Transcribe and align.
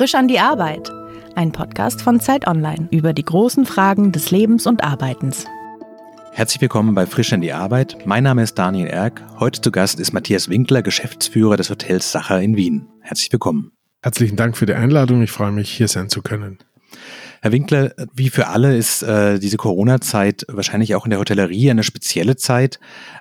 Frisch 0.00 0.14
an 0.14 0.28
die 0.28 0.38
Arbeit. 0.38 0.90
Ein 1.34 1.52
Podcast 1.52 2.00
von 2.00 2.20
Zeit 2.20 2.46
Online 2.46 2.88
über 2.90 3.12
die 3.12 3.22
großen 3.22 3.66
Fragen 3.66 4.12
des 4.12 4.30
Lebens 4.30 4.66
und 4.66 4.82
Arbeitens. 4.82 5.44
Herzlich 6.32 6.62
willkommen 6.62 6.94
bei 6.94 7.04
Frisch 7.04 7.34
an 7.34 7.42
die 7.42 7.52
Arbeit. 7.52 7.98
Mein 8.06 8.24
Name 8.24 8.42
ist 8.42 8.54
Daniel 8.54 8.86
Erck. 8.86 9.22
Heute 9.38 9.60
zu 9.60 9.70
Gast 9.70 10.00
ist 10.00 10.14
Matthias 10.14 10.48
Winkler, 10.48 10.80
Geschäftsführer 10.80 11.58
des 11.58 11.68
Hotels 11.68 12.12
Sacher 12.12 12.40
in 12.40 12.56
Wien. 12.56 12.88
Herzlich 13.02 13.30
willkommen. 13.30 13.72
Herzlichen 14.00 14.36
Dank 14.36 14.56
für 14.56 14.64
die 14.64 14.72
Einladung. 14.72 15.20
Ich 15.20 15.32
freue 15.32 15.52
mich, 15.52 15.70
hier 15.70 15.86
sein 15.86 16.08
zu 16.08 16.22
können. 16.22 16.56
Herr 17.42 17.52
Winkler, 17.52 17.94
wie 18.12 18.28
für 18.28 18.48
alle 18.48 18.76
ist 18.76 19.02
äh, 19.02 19.38
diese 19.38 19.56
Corona-Zeit 19.56 20.44
wahrscheinlich 20.48 20.94
auch 20.94 21.06
in 21.06 21.10
der 21.10 21.18
Hotellerie 21.18 21.70
eine 21.70 21.82
spezielle 21.82 22.36
Zeit. 22.36 22.78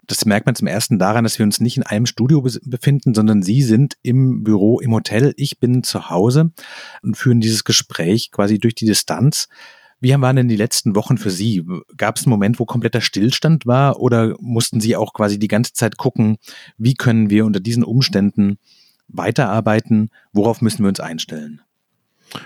Das 0.08 0.26
merkt 0.26 0.46
man 0.46 0.56
zum 0.56 0.68
ersten 0.68 1.00
daran, 1.00 1.24
dass 1.24 1.40
wir 1.40 1.46
uns 1.46 1.62
nicht 1.62 1.78
in 1.78 1.84
einem 1.84 2.06
Studio 2.06 2.46
befinden, 2.66 3.14
sondern 3.14 3.44
Sie 3.44 3.62
sind 3.62 3.96
im 4.02 4.44
Büro, 4.44 4.82
im 4.82 4.94
Hotel. 4.94 5.34
Ich 5.38 5.60
bin 5.60 5.84
zu 5.84 6.10
Hause 6.10 6.52
und 7.02 7.16
führen 7.16 7.40
dieses 7.40 7.64
Gespräch 7.64 8.30
quasi 8.32 8.60
durch 8.60 8.76
die 8.76 8.86
Distanz. 8.86 9.48
Wie 10.02 10.14
waren 10.14 10.36
denn 10.36 10.50
die 10.50 10.58
letzten 10.58 10.96
Wochen 10.96 11.18
für 11.18 11.30
Sie? 11.30 11.66
Gab 11.96 12.18
es 12.18 12.26
einen 12.26 12.32
Moment, 12.32 12.60
wo 12.60 12.66
kompletter 12.66 13.00
Stillstand 13.00 13.66
war 13.66 14.02
oder 14.02 14.36
mussten 14.42 14.82
Sie 14.82 14.98
auch 14.98 15.14
quasi 15.14 15.40
die 15.40 15.48
ganze 15.48 15.72
Zeit 15.72 15.96
gucken, 15.96 16.38
wie 16.78 16.94
können 16.94 17.30
wir 17.30 17.46
unter 17.46 17.62
diesen 17.62 17.86
Umständen 17.86 18.60
weiterarbeiten? 19.08 20.10
Worauf 20.34 20.62
müssen 20.62 20.84
wir 20.84 20.90
uns 20.90 21.00
einstellen? 21.00 21.62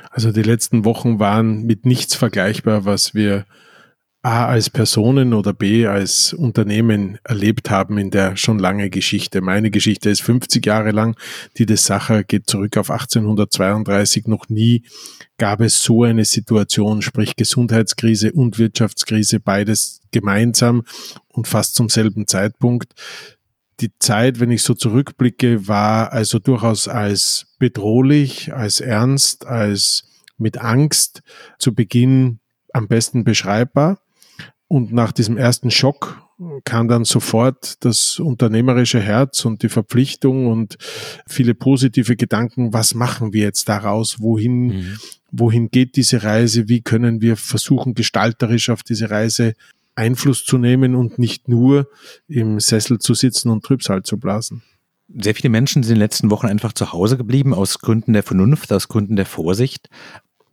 Also 0.10 0.32
die 0.32 0.44
letzten 0.44 0.86
Wochen 0.86 1.20
waren 1.20 1.64
mit 1.64 1.86
nichts 1.86 2.16
vergleichbar, 2.16 2.86
was 2.86 3.14
wir 3.14 3.46
A 4.26 4.46
als 4.46 4.70
Personen 4.70 5.34
oder 5.34 5.52
B 5.52 5.86
als 5.86 6.32
Unternehmen 6.32 7.20
erlebt 7.26 7.70
haben 7.70 7.98
in 7.98 8.10
der 8.10 8.38
schon 8.38 8.58
lange 8.58 8.90
Geschichte. 8.90 9.42
Meine 9.42 9.70
Geschichte 9.70 10.10
ist 10.10 10.22
50 10.22 10.66
Jahre 10.66 10.92
lang. 10.92 11.18
Die 11.58 11.66
des 11.66 11.86
Sacher 11.86 12.24
geht 12.24 12.48
zurück 12.48 12.78
auf 12.78 12.90
1832. 12.90 14.28
Noch 14.28 14.48
nie 14.48 14.84
gab 15.38 15.60
es 15.60 15.84
so 15.84 16.04
eine 16.04 16.24
Situation, 16.24 17.02
sprich 17.02 17.36
Gesundheitskrise 17.36 18.32
und 18.32 18.60
Wirtschaftskrise, 18.60 19.42
beides 19.42 20.00
gemeinsam 20.14 20.84
und 21.28 21.50
fast 21.50 21.76
zum 21.76 21.90
selben 21.90 22.26
Zeitpunkt 22.26 22.94
die 23.84 23.92
Zeit, 24.00 24.40
wenn 24.40 24.52
ich 24.52 24.64
so 24.64 24.74
zurückblicke, 24.74 25.68
war 25.68 26.14
also 26.14 26.40
durchaus 26.40 26.88
als 26.88 27.48
bedrohlich, 27.60 28.54
als 28.54 28.80
ernst, 28.80 29.46
als 29.46 30.06
mit 30.38 30.58
Angst 30.58 31.22
zu 31.60 31.76
Beginn 31.76 32.40
am 32.74 32.88
besten 32.88 33.24
beschreibbar. 33.24 34.00
Und 34.68 34.94
nach 34.94 35.12
diesem 35.12 35.38
ersten 35.38 35.70
Schock 35.70 36.24
kam 36.64 36.88
dann 36.88 37.04
sofort 37.04 37.84
das 37.86 38.20
unternehmerische 38.20 39.00
Herz 39.00 39.46
und 39.46 39.62
die 39.62 39.70
Verpflichtung 39.70 40.48
und 40.48 40.78
viele 41.28 41.54
positive 41.54 42.16
Gedanken. 42.16 42.74
Was 42.74 42.96
machen 42.96 43.34
wir 43.34 43.42
jetzt 43.42 43.70
daraus? 43.70 44.20
Wohin, 44.20 44.68
mhm. 44.68 44.98
wohin 45.32 45.70
geht 45.70 45.96
diese 45.96 46.24
Reise? 46.24 46.70
Wie 46.70 46.82
können 46.82 47.22
wir 47.22 47.38
versuchen, 47.38 47.94
gestalterisch 47.94 48.70
auf 48.70 48.82
diese 48.82 49.10
Reise 49.10 49.54
Einfluss 49.96 50.44
zu 50.44 50.58
nehmen 50.58 50.96
und 50.96 51.20
nicht 51.20 51.48
nur 51.48 51.88
im 52.28 52.60
Sessel 52.60 53.00
zu 53.00 53.14
sitzen 53.14 53.50
und 53.50 53.64
Trübsal 53.64 54.04
zu 54.04 54.18
blasen. 54.18 54.64
Sehr 55.16 55.36
viele 55.36 55.50
Menschen 55.50 55.84
sind 55.84 55.94
in 55.94 55.96
den 55.96 56.04
letzten 56.04 56.32
Wochen 56.32 56.48
einfach 56.48 56.74
zu 56.74 56.92
Hause 56.92 57.18
geblieben, 57.18 57.54
aus 57.54 57.80
Gründen 57.80 58.14
der 58.14 58.24
Vernunft, 58.24 58.72
aus 58.74 58.88
Gründen 58.88 59.16
der 59.16 59.26
Vorsicht. 59.26 59.90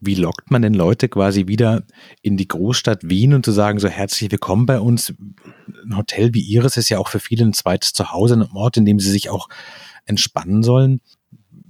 Wie 0.00 0.14
lockt 0.14 0.50
man 0.50 0.62
denn 0.62 0.74
Leute 0.74 1.08
quasi 1.08 1.47
wieder 1.47 1.84
in 2.22 2.36
die 2.36 2.48
Großstadt 2.48 3.08
Wien 3.08 3.34
und 3.34 3.44
zu 3.44 3.52
sagen, 3.52 3.78
so 3.78 3.88
herzlich 3.88 4.30
willkommen 4.30 4.66
bei 4.66 4.80
uns? 4.80 5.14
Ein 5.84 5.97
Hotel 5.97 6.34
wie 6.34 6.41
Ihres 6.41 6.77
ist 6.77 6.88
ja 6.88 6.98
auch 6.98 7.08
für 7.08 7.20
viele 7.20 7.44
ein 7.44 7.52
zweites 7.52 7.92
Zuhause, 7.92 8.34
ein 8.34 8.42
Ort, 8.42 8.77
in 8.77 8.86
dem 8.86 8.98
sie 8.98 9.10
sich 9.10 9.30
auch 9.30 9.48
entspannen 10.06 10.62
sollen 10.62 11.00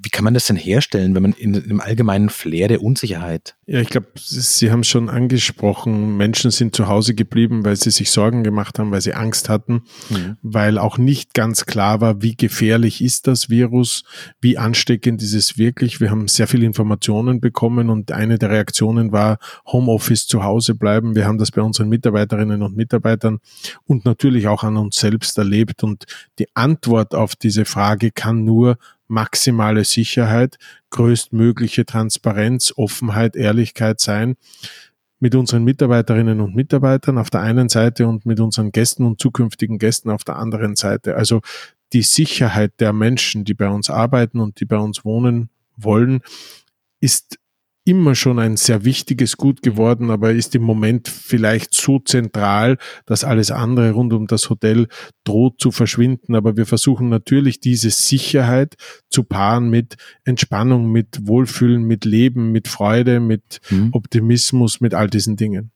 wie 0.03 0.09
kann 0.09 0.25
man 0.25 0.34
das 0.34 0.47
denn 0.47 0.56
herstellen, 0.56 1.15
wenn 1.15 1.23
man 1.23 1.33
in, 1.33 1.55
einem 1.55 1.81
allgemeinen 1.81 2.31
Flair 2.31 2.69
der 2.69 2.83
Unsicherheit? 2.83 3.56
Ja, 3.67 3.81
ich 3.81 3.89
glaube, 3.89 4.09
Sie 4.16 4.71
haben 4.71 4.81
es 4.81 4.88
schon 4.88 5.09
angesprochen. 5.11 6.16
Menschen 6.16 6.50
sind 6.50 6.75
zu 6.75 6.88
Hause 6.88 7.15
geblieben, 7.15 7.65
weil 7.65 7.77
sie 7.77 7.91
sich 7.91 8.11
Sorgen 8.11 8.43
gemacht 8.43 8.78
haben, 8.78 8.91
weil 8.91 9.03
sie 9.03 9.15
Angst 9.15 9.49
hatten, 9.49 9.83
mhm. 10.09 10.37
weil 10.43 10.78
auch 10.78 10.97
nicht 10.97 11.34
ganz 11.34 11.66
klar 11.66 12.00
war, 12.00 12.22
wie 12.22 12.34
gefährlich 12.34 13.03
ist 13.03 13.27
das 13.27 13.50
Virus, 13.50 14.05
wie 14.41 14.56
ansteckend 14.56 15.22
ist 15.22 15.34
es 15.34 15.59
wirklich. 15.59 16.00
Wir 16.00 16.11
haben 16.11 16.28
sehr 16.28 16.47
viele 16.47 16.67
Informationen 16.67 17.41
bekommen 17.41 17.91
und 17.91 18.11
eine 18.11 18.38
der 18.38 18.50
Reaktionen 18.50 19.12
war 19.12 19.38
Homeoffice 19.67 20.27
zu 20.27 20.44
Hause 20.44 20.75
bleiben. 20.75 21.15
Wir 21.15 21.27
haben 21.27 21.38
das 21.38 21.50
bei 21.50 21.62
unseren 21.62 21.88
Mitarbeiterinnen 21.88 22.62
und 22.62 22.77
Mitarbeitern 22.77 23.41
und 23.87 24.05
natürlich 24.05 24.49
auch 24.49 24.65
an 24.65 24.77
uns 24.77 24.97
selbst 24.97 25.37
erlebt. 25.37 25.82
Und 25.82 26.06
die 26.38 26.49
Antwort 26.55 27.15
auf 27.15 27.37
diese 27.37 27.65
Frage 27.67 28.11
kann 28.11 28.44
nur 28.44 28.78
maximale 29.10 29.84
Sicherheit, 29.84 30.56
größtmögliche 30.91 31.84
Transparenz, 31.84 32.72
Offenheit, 32.76 33.37
Ehrlichkeit 33.37 34.00
sein 34.00 34.37
mit 35.19 35.34
unseren 35.34 35.65
Mitarbeiterinnen 35.65 36.41
und 36.41 36.56
Mitarbeitern 36.56 37.19
auf 37.19 37.28
der 37.28 37.43
einen 37.43 37.69
Seite 37.69 38.06
und 38.06 38.25
mit 38.25 38.41
unseren 38.41 38.72
Gästen 38.72 39.04
und 39.04 39.20
zukünftigen 39.20 39.78
Gästen 39.78 40.10
auf 40.10 40.25
der 40.25 40.37
anderen 40.37 40.76
Seite. 40.76 41.16
Also 41.16 41.43
die 41.93 42.03
Sicherheit 42.03 42.72
der 42.81 42.93
Menschen, 42.93 43.44
die 43.44 43.54
bei 43.54 43.69
uns 43.69 43.91
arbeiten 43.91 44.41
und 44.41 44.60
die 44.60 44.65
bei 44.65 44.78
uns 44.78 45.04
wohnen 45.04 45.50
wollen, 45.76 46.22
ist 47.00 47.38
immer 47.85 48.15
schon 48.15 48.39
ein 48.39 48.57
sehr 48.57 48.85
wichtiges 48.85 49.37
Gut 49.37 49.63
geworden, 49.63 50.11
aber 50.11 50.33
ist 50.33 50.55
im 50.55 50.63
Moment 50.63 51.09
vielleicht 51.09 51.75
so 51.75 51.99
zentral, 51.99 52.77
dass 53.07 53.25
alles 53.25 53.51
andere 53.51 53.93
rund 53.93 54.13
um 54.13 54.27
das 54.27 54.51
Hotel 54.51 54.87
droht 55.25 55.61
zu 55.61 55.71
verschwinden. 55.71 56.35
Aber 56.35 56.57
wir 56.57 56.67
versuchen 56.67 57.09
natürlich 57.09 57.61
diese 57.61 57.91
Sicherheit 57.91 58.75
zu 59.09 59.25
paaren 59.25 59.71
mit 59.71 59.97
Entspannung, 60.25 60.93
mit 60.93 61.27
Wohlfühlen, 61.27 61.83
mit 61.83 62.05
Leben, 62.05 62.53
mit 62.53 62.69
Freude, 62.69 63.19
mit 63.19 63.61
mhm. 63.71 63.91
Optimismus, 63.93 64.81
mit 64.81 64.95
all 64.95 65.09
diesen 65.09 65.37
Dingen. 65.37 65.73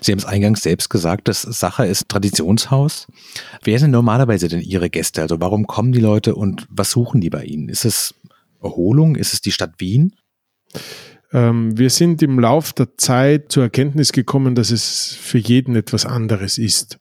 Sie 0.00 0.12
haben 0.12 0.18
es 0.18 0.24
eingangs 0.24 0.62
selbst 0.62 0.90
gesagt, 0.90 1.26
das 1.26 1.42
Sache 1.42 1.86
ist 1.86 2.08
Traditionshaus. 2.08 3.08
Wer 3.64 3.78
sind 3.78 3.90
normalerweise 3.90 4.48
denn 4.48 4.60
Ihre 4.60 4.90
Gäste? 4.90 5.22
Also 5.22 5.40
warum 5.40 5.66
kommen 5.66 5.92
die 5.92 6.00
Leute 6.00 6.34
und 6.34 6.66
was 6.70 6.92
suchen 6.92 7.20
die 7.20 7.30
bei 7.30 7.44
Ihnen? 7.44 7.68
Ist 7.68 7.84
es 7.84 8.14
Erholung? 8.62 9.16
Ist 9.16 9.32
es 9.32 9.40
die 9.40 9.52
Stadt 9.52 9.74
Wien? 9.78 10.14
Ähm, 11.32 11.76
wir 11.76 11.90
sind 11.90 12.22
im 12.22 12.38
Lauf 12.38 12.72
der 12.72 12.96
Zeit 12.96 13.50
zur 13.52 13.64
Erkenntnis 13.64 14.12
gekommen, 14.12 14.54
dass 14.54 14.70
es 14.70 15.16
für 15.20 15.38
jeden 15.38 15.76
etwas 15.76 16.06
anderes 16.06 16.58
ist. 16.58 16.98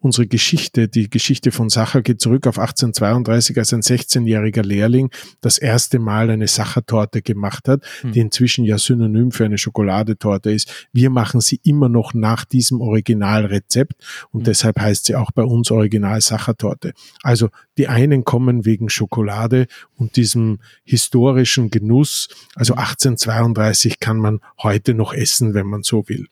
Unsere 0.00 0.26
Geschichte, 0.26 0.88
die 0.88 1.10
Geschichte 1.10 1.52
von 1.52 1.68
Sacher 1.68 2.02
geht 2.02 2.20
zurück 2.20 2.46
auf 2.46 2.58
1832, 2.58 3.58
als 3.58 3.72
ein 3.72 3.82
16-jähriger 3.82 4.62
Lehrling 4.62 5.10
das 5.40 5.58
erste 5.58 5.98
Mal 5.98 6.30
eine 6.30 6.48
Sachertorte 6.48 7.22
gemacht 7.22 7.68
hat, 7.68 7.82
hm. 8.00 8.12
die 8.12 8.20
inzwischen 8.20 8.64
ja 8.64 8.78
synonym 8.78 9.32
für 9.32 9.44
eine 9.44 9.58
Schokoladetorte 9.58 10.50
ist. 10.50 10.88
Wir 10.92 11.10
machen 11.10 11.40
sie 11.40 11.60
immer 11.62 11.88
noch 11.88 12.14
nach 12.14 12.44
diesem 12.44 12.80
Originalrezept 12.80 13.94
und 14.30 14.40
hm. 14.40 14.44
deshalb 14.44 14.80
heißt 14.80 15.06
sie 15.06 15.14
auch 15.14 15.30
bei 15.32 15.42
uns 15.42 15.70
Original 15.70 16.20
Sachertorte. 16.20 16.92
Also 17.22 17.50
die 17.78 17.88
einen 17.88 18.24
kommen 18.24 18.64
wegen 18.64 18.88
Schokolade 18.88 19.66
und 19.96 20.16
diesem 20.16 20.58
historischen 20.84 21.70
Genuss. 21.70 22.28
Also 22.54 22.74
1832 22.74 23.94
hm. 23.94 23.96
kann 24.00 24.16
man 24.18 24.40
heute 24.62 24.94
noch 24.94 25.12
essen, 25.12 25.54
wenn 25.54 25.66
man 25.66 25.82
so 25.82 26.08
will. 26.08 26.26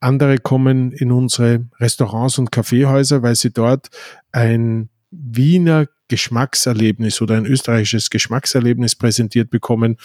Andere 0.00 0.38
kommen 0.38 0.92
in 0.92 1.10
unsere 1.10 1.66
Restaurants 1.80 2.38
und 2.38 2.52
Kaffeehäuser, 2.52 3.22
weil 3.22 3.34
sie 3.34 3.52
dort 3.52 3.88
ein 4.32 4.90
Wiener 5.10 5.86
Geschmackserlebnis 6.08 7.20
oder 7.20 7.36
ein 7.36 7.46
österreichisches 7.46 8.10
Geschmackserlebnis 8.10 8.94
präsentiert 8.94 9.50
bekommen, 9.50 9.96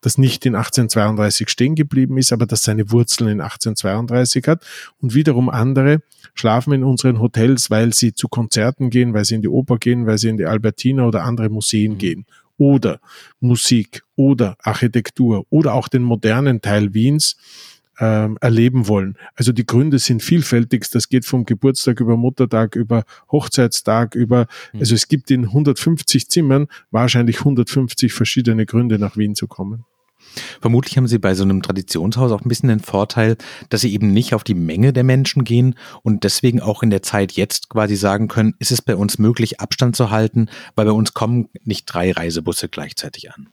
das 0.00 0.16
nicht 0.16 0.46
in 0.46 0.54
1832 0.54 1.48
stehen 1.48 1.74
geblieben 1.74 2.16
ist, 2.16 2.32
aber 2.32 2.46
das 2.46 2.62
seine 2.62 2.90
Wurzeln 2.90 3.28
in 3.28 3.40
1832 3.40 4.46
hat. 4.46 4.64
Und 4.98 5.14
wiederum 5.14 5.50
andere 5.50 6.02
schlafen 6.34 6.72
in 6.72 6.84
unseren 6.84 7.20
Hotels, 7.20 7.70
weil 7.70 7.92
sie 7.92 8.14
zu 8.14 8.28
Konzerten 8.28 8.90
gehen, 8.90 9.12
weil 9.12 9.24
sie 9.24 9.34
in 9.34 9.42
die 9.42 9.48
Oper 9.48 9.78
gehen, 9.78 10.06
weil 10.06 10.18
sie 10.18 10.28
in 10.28 10.38
die 10.38 10.46
Albertina 10.46 11.06
oder 11.06 11.24
andere 11.24 11.50
Museen 11.50 11.98
gehen. 11.98 12.24
Oder 12.56 13.00
Musik 13.40 14.02
oder 14.16 14.56
Architektur 14.62 15.46
oder 15.50 15.74
auch 15.74 15.88
den 15.88 16.02
modernen 16.02 16.60
Teil 16.60 16.94
Wiens 16.94 17.36
ähm, 18.00 18.38
erleben 18.40 18.88
wollen. 18.88 19.16
Also 19.34 19.52
die 19.52 19.66
Gründe 19.66 19.98
sind 19.98 20.22
vielfältig. 20.22 20.90
Das 20.90 21.08
geht 21.08 21.26
vom 21.26 21.44
Geburtstag 21.44 22.00
über 22.00 22.16
Muttertag, 22.16 22.74
über 22.74 23.04
Hochzeitstag, 23.30 24.14
über, 24.14 24.46
mhm. 24.72 24.80
also 24.80 24.94
es 24.94 25.06
gibt 25.06 25.30
in 25.30 25.44
150 25.44 26.28
Zimmern 26.28 26.66
wahrscheinlich 26.90 27.40
150 27.40 28.12
verschiedene 28.12 28.66
Gründe 28.66 28.98
nach 28.98 29.16
Wien 29.16 29.34
zu 29.34 29.46
kommen. 29.46 29.84
Vermutlich 30.60 30.96
haben 30.96 31.08
Sie 31.08 31.18
bei 31.18 31.34
so 31.34 31.42
einem 31.42 31.62
Traditionshaus 31.62 32.30
auch 32.30 32.42
ein 32.42 32.48
bisschen 32.48 32.68
den 32.68 32.80
Vorteil, 32.80 33.36
dass 33.68 33.80
Sie 33.80 33.92
eben 33.92 34.12
nicht 34.12 34.34
auf 34.34 34.44
die 34.44 34.54
Menge 34.54 34.92
der 34.92 35.02
Menschen 35.02 35.44
gehen 35.44 35.74
und 36.02 36.24
deswegen 36.24 36.60
auch 36.60 36.82
in 36.82 36.90
der 36.90 37.02
Zeit 37.02 37.32
jetzt 37.32 37.68
quasi 37.68 37.96
sagen 37.96 38.28
können, 38.28 38.54
ist 38.58 38.70
es 38.70 38.82
bei 38.82 38.96
uns 38.96 39.18
möglich, 39.18 39.60
Abstand 39.60 39.96
zu 39.96 40.10
halten, 40.10 40.48
weil 40.76 40.86
bei 40.86 40.92
uns 40.92 41.14
kommen 41.14 41.48
nicht 41.64 41.86
drei 41.86 42.12
Reisebusse 42.12 42.68
gleichzeitig 42.68 43.32
an. 43.32 43.48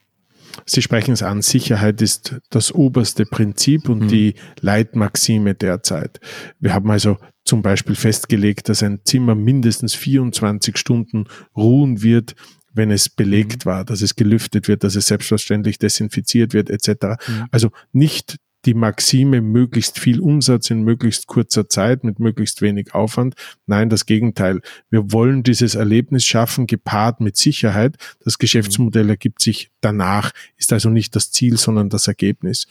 Sie 0.66 0.82
sprechen 0.82 1.14
es 1.14 1.24
an, 1.24 1.42
Sicherheit 1.42 2.02
ist 2.02 2.36
das 2.50 2.72
oberste 2.72 3.26
Prinzip 3.26 3.90
und 3.90 4.04
mhm. 4.04 4.08
die 4.08 4.36
Leitmaxime 4.62 5.56
derzeit. 5.56 6.20
Wir 6.60 6.74
haben 6.74 6.90
also 6.92 7.18
zum 7.46 7.62
Beispiel 7.62 7.96
festgelegt, 7.96 8.70
dass 8.70 8.84
ein 8.84 9.00
Zimmer 9.06 9.36
mindestens 9.36 9.96
24 9.96 10.78
Stunden 10.78 11.26
ruhen 11.56 12.02
wird, 12.02 12.36
wenn 12.74 12.92
es 12.92 13.10
belegt 13.10 13.66
mhm. 13.66 13.70
war, 13.70 13.86
dass 13.86 14.02
es 14.02 14.16
gelüftet 14.16 14.68
wird, 14.68 14.84
dass 14.84 14.96
es 14.96 15.08
selbstverständlich 15.08 15.80
desinfiziert 15.80 16.54
wird, 16.54 16.70
etc. 16.70 17.18
Mhm. 17.28 17.46
Also 17.52 17.70
nicht 17.92 18.38
die 18.68 18.74
Maxime 18.74 19.42
möglichst 19.42 19.98
viel 19.98 20.20
Umsatz 20.20 20.70
in 20.70 20.84
möglichst 20.84 21.26
kurzer 21.26 21.70
Zeit 21.70 22.04
mit 22.04 22.20
möglichst 22.20 22.62
wenig 22.62 22.94
Aufwand. 22.94 23.34
Nein, 23.66 23.90
das 23.90 24.06
Gegenteil. 24.06 24.62
Wir 24.90 25.12
wollen 25.14 25.42
dieses 25.42 25.76
Erlebnis 25.76 26.26
schaffen, 26.26 26.68
gepaart 26.68 27.22
mit 27.22 27.38
Sicherheit. 27.38 27.96
Das 28.24 28.38
Geschäftsmodell 28.38 29.10
ergibt 29.10 29.42
sich 29.42 29.72
danach, 29.80 30.32
ist 30.58 30.74
also 30.74 30.90
nicht 30.90 31.16
das 31.16 31.32
Ziel, 31.32 31.58
sondern 31.58 31.90
das 31.90 32.08
Ergebnis. 32.08 32.68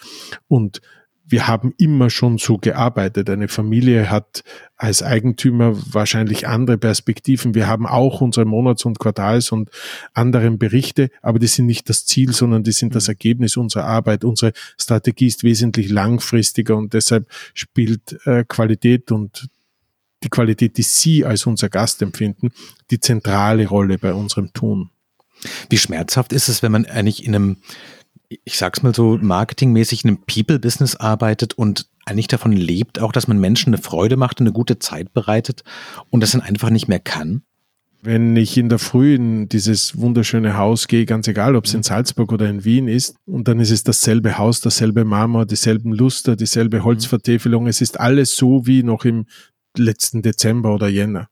Und 0.49 0.83
wir 1.29 1.49
haben 1.49 1.75
immer 1.77 2.09
schon 2.09 2.39
so 2.39 2.57
gearbeitet. 2.57 3.29
Eine 3.29 3.49
Familie 3.49 4.11
hat 4.11 4.45
als 4.77 5.03
Eigentümer 5.03 5.77
wahrscheinlich 5.93 6.47
andere 6.47 6.79
Perspektiven. 6.79 7.55
Wir 7.55 7.67
haben 7.67 7.87
auch 7.87 8.21
unsere 8.21 8.47
Monats- 8.47 8.85
und 8.85 9.01
Quartals- 9.01 9.51
und 9.51 9.71
anderen 10.15 10.59
Berichte, 10.59 11.11
aber 11.23 11.39
die 11.39 11.49
sind 11.49 11.67
nicht 11.67 11.89
das 11.89 12.07
Ziel, 12.07 12.33
sondern 12.33 12.63
die 12.63 12.73
sind 12.73 12.95
das 12.95 13.09
Ergebnis 13.09 13.57
unserer 13.57 13.85
Arbeit. 13.85 14.25
Unsere 14.25 14.53
Strategie 14.79 15.27
ist 15.27 15.43
wesentlich 15.43 15.91
langfristiger 15.91 16.77
und 16.77 16.93
deshalb 16.95 17.29
spielt 17.55 18.19
äh, 18.27 18.45
Qualität 18.47 19.11
und 19.11 19.49
die 20.23 20.29
Qualität, 20.29 20.79
die 20.79 20.83
Sie 20.83 21.25
als 21.25 21.45
unser 21.47 21.69
Gast 21.69 22.03
empfinden, 22.03 22.51
die 22.91 23.01
zentrale 23.01 23.67
Rolle 23.67 23.99
bei 23.99 24.15
unserem 24.15 24.53
Tun. 24.53 24.91
Wie 25.69 25.79
schmerzhaft 25.79 26.33
ist 26.33 26.49
es, 26.49 26.63
wenn 26.63 26.73
man 26.73 26.87
eigentlich 26.87 27.25
in 27.25 27.35
einem 27.35 27.57
ich 28.29 28.59
sag's 28.59 28.83
mal 28.83 28.95
so, 28.95 29.19
marketingmäßig 29.21 30.05
in 30.05 30.11
einem 30.11 30.19
People-Business 30.27 30.97
arbeitet 30.97 31.55
und 31.55 31.89
eigentlich 32.05 32.29
davon 32.29 32.53
lebt, 32.53 33.01
auch 33.01 33.13
dass 33.13 33.29
man 33.29 33.39
Menschen 33.39 33.75
eine 33.75 33.83
Freude 33.83 34.17
macht 34.17 34.41
und 34.41 34.47
eine 34.47 34.53
gute 34.53 34.79
Zeit 34.79 35.13
bereitet 35.13 35.65
und 36.11 36.23
das 36.23 36.33
dann 36.33 36.41
einfach 36.41 36.71
nicht 36.71 36.89
mehr 36.89 37.01
kann? 37.01 37.43
Wenn 38.03 38.37
ich 38.37 38.57
in 38.57 38.69
der 38.69 38.79
Früh 38.79 39.17
in 39.17 39.49
dieses 39.49 39.99
wunderschöne 39.99 40.57
Haus 40.57 40.87
gehe, 40.87 41.07
ganz 41.07 41.27
egal, 41.27 41.57
ob 41.57 41.65
es 41.65 41.75
in 41.75 41.83
Salzburg 41.83 42.31
oder 42.31 42.49
in 42.49 42.65
Wien 42.65 42.87
ist, 42.87 43.17
und 43.27 43.49
dann 43.49 43.59
ist 43.59 43.73
es 43.73 43.83
dasselbe 43.83 44.39
Haus, 44.39 44.61
dasselbe 44.61 45.05
Marmor, 45.05 45.45
dieselben 45.45 45.93
Luster, 45.93 46.37
dieselbe 46.37 46.85
Holzvertäfelung. 46.85 47.67
Es 47.67 47.81
ist 47.81 47.99
alles 47.99 48.37
so 48.37 48.67
wie 48.67 48.85
noch 48.85 49.05
im 49.05 49.27
letzten 49.77 50.23
Dezember 50.23 50.73
oder 50.73 50.89
Jänner. 50.89 51.29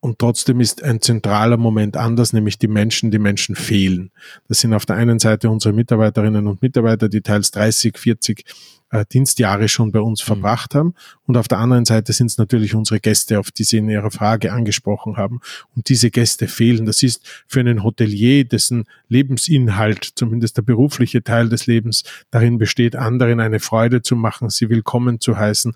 Und 0.00 0.18
trotzdem 0.18 0.60
ist 0.60 0.82
ein 0.82 1.02
zentraler 1.02 1.58
Moment 1.58 1.96
anders, 1.96 2.32
nämlich 2.32 2.58
die 2.58 2.68
Menschen, 2.68 3.10
die 3.10 3.18
Menschen 3.18 3.54
fehlen. 3.54 4.10
Das 4.48 4.60
sind 4.60 4.72
auf 4.72 4.86
der 4.86 4.96
einen 4.96 5.18
Seite 5.18 5.50
unsere 5.50 5.74
Mitarbeiterinnen 5.74 6.46
und 6.46 6.62
Mitarbeiter, 6.62 7.10
die 7.10 7.20
teils 7.20 7.50
30, 7.50 7.98
40 7.98 8.44
äh, 8.92 9.04
Dienstjahre 9.12 9.68
schon 9.68 9.92
bei 9.92 10.00
uns 10.00 10.22
mhm. 10.22 10.26
verbracht 10.26 10.74
haben. 10.74 10.94
Und 11.26 11.36
auf 11.36 11.48
der 11.48 11.58
anderen 11.58 11.84
Seite 11.84 12.14
sind 12.14 12.28
es 12.28 12.38
natürlich 12.38 12.74
unsere 12.74 12.98
Gäste, 12.98 13.38
auf 13.38 13.50
die 13.50 13.64
Sie 13.64 13.76
in 13.76 13.90
Ihrer 13.90 14.10
Frage 14.10 14.52
angesprochen 14.52 15.18
haben. 15.18 15.40
Und 15.76 15.90
diese 15.90 16.10
Gäste 16.10 16.48
fehlen. 16.48 16.86
Das 16.86 17.02
ist 17.02 17.44
für 17.46 17.60
einen 17.60 17.84
Hotelier, 17.84 18.44
dessen 18.44 18.86
Lebensinhalt, 19.08 20.12
zumindest 20.14 20.56
der 20.56 20.62
berufliche 20.62 21.22
Teil 21.22 21.48
des 21.50 21.66
Lebens, 21.66 22.04
darin 22.30 22.56
besteht, 22.56 22.96
anderen 22.96 23.38
eine 23.38 23.60
Freude 23.60 24.02
zu 24.02 24.16
machen, 24.16 24.48
sie 24.50 24.70
willkommen 24.70 25.20
zu 25.20 25.36
heißen, 25.36 25.74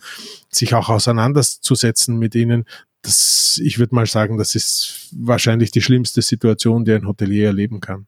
sich 0.49 0.75
auch 0.75 0.89
auseinanderzusetzen 0.89 2.19
mit 2.19 2.35
ihnen 2.35 2.65
das, 3.05 3.61
ich 3.63 3.79
würde 3.79 3.95
mal 3.95 4.07
sagen, 4.07 4.39
das 4.39 4.55
ist 4.55 5.09
wahrscheinlich 5.13 5.71
die 5.71 5.83
schlimmste 5.83 6.23
Situation, 6.23 6.85
die 6.85 6.93
ein 6.93 7.07
Hotelier 7.07 7.47
erleben 7.47 7.81
kann. 7.81 8.07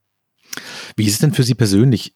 Wie 0.96 1.04
ist 1.04 1.14
es 1.14 1.18
denn 1.20 1.34
für 1.34 1.42
Sie 1.42 1.54
persönlich? 1.54 2.14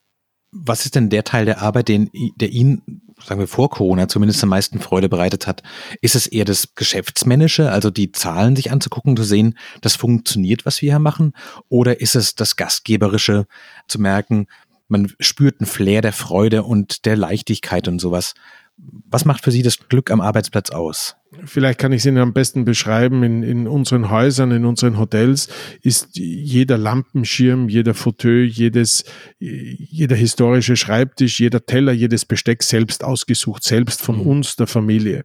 Was 0.50 0.84
ist 0.84 0.96
denn 0.96 1.10
der 1.10 1.22
Teil 1.22 1.44
der 1.44 1.60
Arbeit, 1.62 1.88
den, 1.88 2.10
der 2.36 2.50
Ihnen, 2.50 3.02
sagen 3.24 3.38
wir 3.38 3.46
vor 3.46 3.70
Corona, 3.70 4.08
zumindest 4.08 4.42
am 4.42 4.48
meisten 4.48 4.80
Freude 4.80 5.08
bereitet 5.08 5.46
hat? 5.46 5.62
Ist 6.00 6.16
es 6.16 6.26
eher 6.26 6.44
das 6.44 6.74
Geschäftsmännische, 6.74 7.70
also 7.70 7.90
die 7.90 8.10
Zahlen 8.12 8.56
sich 8.56 8.72
anzugucken, 8.72 9.16
zu 9.16 9.22
sehen, 9.22 9.56
das 9.80 9.94
funktioniert, 9.94 10.66
was 10.66 10.82
wir 10.82 10.92
hier 10.92 10.98
machen? 10.98 11.34
Oder 11.68 12.00
ist 12.00 12.16
es 12.16 12.34
das 12.34 12.56
Gastgeberische, 12.56 13.46
zu 13.86 14.00
merken, 14.00 14.46
man 14.90 15.12
spürt 15.20 15.60
einen 15.60 15.66
Flair 15.66 16.02
der 16.02 16.12
Freude 16.12 16.62
und 16.62 17.04
der 17.04 17.16
Leichtigkeit 17.16 17.88
und 17.88 18.00
sowas? 18.00 18.34
Was 18.76 19.24
macht 19.24 19.44
für 19.44 19.50
Sie 19.50 19.62
das 19.62 19.78
Glück 19.88 20.10
am 20.10 20.20
Arbeitsplatz 20.20 20.70
aus? 20.70 21.16
Vielleicht 21.44 21.78
kann 21.78 21.92
ich 21.92 21.98
es 21.98 22.06
Ihnen 22.06 22.18
am 22.18 22.32
besten 22.32 22.64
beschreiben. 22.64 23.22
In, 23.22 23.42
in 23.42 23.68
unseren 23.68 24.10
Häusern, 24.10 24.50
in 24.50 24.64
unseren 24.64 24.98
Hotels 24.98 25.48
ist 25.82 26.16
jeder 26.16 26.78
Lampenschirm, 26.78 27.68
jeder 27.68 27.94
Fauteuil, 27.94 28.46
jedes, 28.46 29.04
jeder 29.38 30.16
historische 30.16 30.76
Schreibtisch, 30.76 31.40
jeder 31.40 31.64
Teller, 31.64 31.92
jedes 31.92 32.24
Besteck 32.24 32.62
selbst 32.62 33.04
ausgesucht, 33.04 33.62
selbst 33.64 34.02
von 34.02 34.16
mhm. 34.16 34.26
uns, 34.26 34.56
der 34.56 34.66
Familie. 34.66 35.24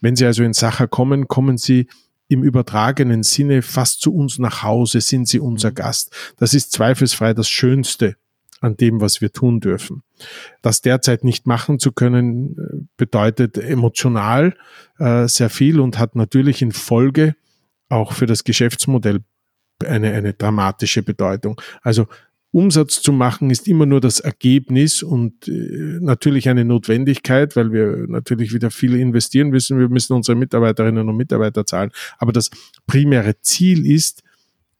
Wenn 0.00 0.14
Sie 0.14 0.26
also 0.26 0.42
in 0.42 0.52
Sacher 0.52 0.86
kommen, 0.86 1.26
kommen 1.26 1.56
Sie 1.56 1.88
im 2.28 2.44
übertragenen 2.44 3.22
Sinne 3.24 3.62
fast 3.62 4.02
zu 4.02 4.14
uns 4.14 4.38
nach 4.38 4.62
Hause, 4.62 5.00
sind 5.00 5.26
Sie 5.26 5.40
unser 5.40 5.70
mhm. 5.70 5.74
Gast. 5.74 6.14
Das 6.36 6.54
ist 6.54 6.72
zweifelsfrei 6.72 7.34
das 7.34 7.48
Schönste 7.48 8.16
an 8.60 8.76
dem, 8.76 9.00
was 9.00 9.20
wir 9.20 9.32
tun 9.32 9.60
dürfen. 9.60 10.02
Das 10.62 10.82
derzeit 10.82 11.24
nicht 11.24 11.46
machen 11.46 11.78
zu 11.78 11.92
können, 11.92 12.58
äh, 12.58 12.86
bedeutet 12.96 13.58
emotional 13.58 14.54
äh, 14.98 15.26
sehr 15.26 15.50
viel 15.50 15.80
und 15.80 15.98
hat 15.98 16.14
natürlich 16.14 16.62
in 16.62 16.72
Folge 16.72 17.34
auch 17.88 18.12
für 18.12 18.26
das 18.26 18.44
Geschäftsmodell 18.44 19.20
eine, 19.84 20.12
eine 20.12 20.34
dramatische 20.34 21.02
Bedeutung. 21.02 21.60
Also 21.82 22.06
Umsatz 22.52 23.00
zu 23.00 23.12
machen 23.12 23.50
ist 23.50 23.68
immer 23.68 23.86
nur 23.86 24.00
das 24.00 24.18
Ergebnis 24.20 25.02
und 25.02 25.46
äh, 25.46 25.98
natürlich 26.00 26.48
eine 26.48 26.64
Notwendigkeit, 26.64 27.54
weil 27.54 27.72
wir 27.72 28.06
natürlich 28.08 28.52
wieder 28.52 28.70
viel 28.70 28.96
investieren 28.96 29.50
müssen. 29.50 29.78
Wir 29.78 29.88
müssen 29.88 30.14
unsere 30.14 30.36
Mitarbeiterinnen 30.36 31.08
und 31.08 31.16
Mitarbeiter 31.16 31.64
zahlen. 31.64 31.92
Aber 32.18 32.32
das 32.32 32.50
primäre 32.86 33.40
Ziel 33.40 33.86
ist, 33.86 34.22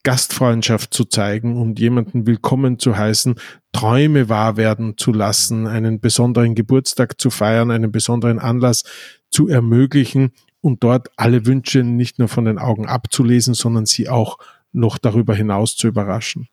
Gastfreundschaft 0.02 0.94
zu 0.94 1.04
zeigen 1.04 1.60
und 1.60 1.78
jemanden 1.78 2.26
willkommen 2.26 2.78
zu 2.78 2.96
heißen, 2.96 3.34
Träume 3.72 4.28
wahr 4.28 4.56
werden 4.56 4.96
zu 4.96 5.12
lassen, 5.12 5.66
einen 5.66 6.00
besonderen 6.00 6.54
Geburtstag 6.54 7.20
zu 7.20 7.30
feiern, 7.30 7.70
einen 7.70 7.92
besonderen 7.92 8.38
Anlass 8.38 8.84
zu 9.30 9.48
ermöglichen 9.48 10.32
und 10.60 10.82
dort 10.82 11.08
alle 11.16 11.46
Wünsche 11.46 11.82
nicht 11.84 12.18
nur 12.18 12.28
von 12.28 12.46
den 12.46 12.58
Augen 12.58 12.86
abzulesen, 12.86 13.54
sondern 13.54 13.86
sie 13.86 14.08
auch 14.08 14.38
noch 14.72 14.98
darüber 14.98 15.34
hinaus 15.34 15.76
zu 15.76 15.88
überraschen. 15.88 16.48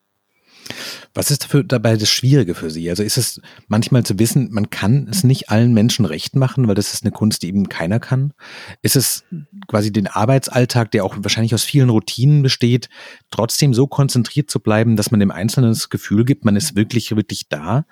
Was 1.13 1.31
ist 1.31 1.43
dafür, 1.43 1.63
dabei 1.63 1.97
das 1.97 2.09
Schwierige 2.09 2.55
für 2.55 2.69
Sie? 2.69 2.89
Also 2.89 3.03
ist 3.03 3.17
es 3.17 3.41
manchmal 3.67 4.03
zu 4.03 4.19
wissen, 4.19 4.49
man 4.51 4.69
kann 4.69 5.07
es 5.09 5.23
nicht 5.23 5.49
allen 5.49 5.73
Menschen 5.73 6.05
recht 6.05 6.35
machen, 6.35 6.67
weil 6.67 6.75
das 6.75 6.93
ist 6.93 7.03
eine 7.03 7.11
Kunst, 7.11 7.43
die 7.43 7.47
eben 7.47 7.69
keiner 7.69 7.99
kann? 7.99 8.33
Ist 8.81 8.95
es 8.95 9.23
quasi 9.67 9.91
den 9.91 10.07
Arbeitsalltag, 10.07 10.91
der 10.91 11.03
auch 11.03 11.15
wahrscheinlich 11.19 11.53
aus 11.53 11.63
vielen 11.63 11.89
Routinen 11.89 12.43
besteht, 12.43 12.89
trotzdem 13.31 13.73
so 13.73 13.87
konzentriert 13.87 14.49
zu 14.49 14.59
bleiben, 14.59 14.95
dass 14.95 15.11
man 15.11 15.19
dem 15.19 15.31
Einzelnen 15.31 15.71
das 15.71 15.89
Gefühl 15.89 16.25
gibt, 16.25 16.45
man 16.45 16.55
ist 16.55 16.75
wirklich, 16.75 17.15
wirklich 17.15 17.49
da? 17.49 17.85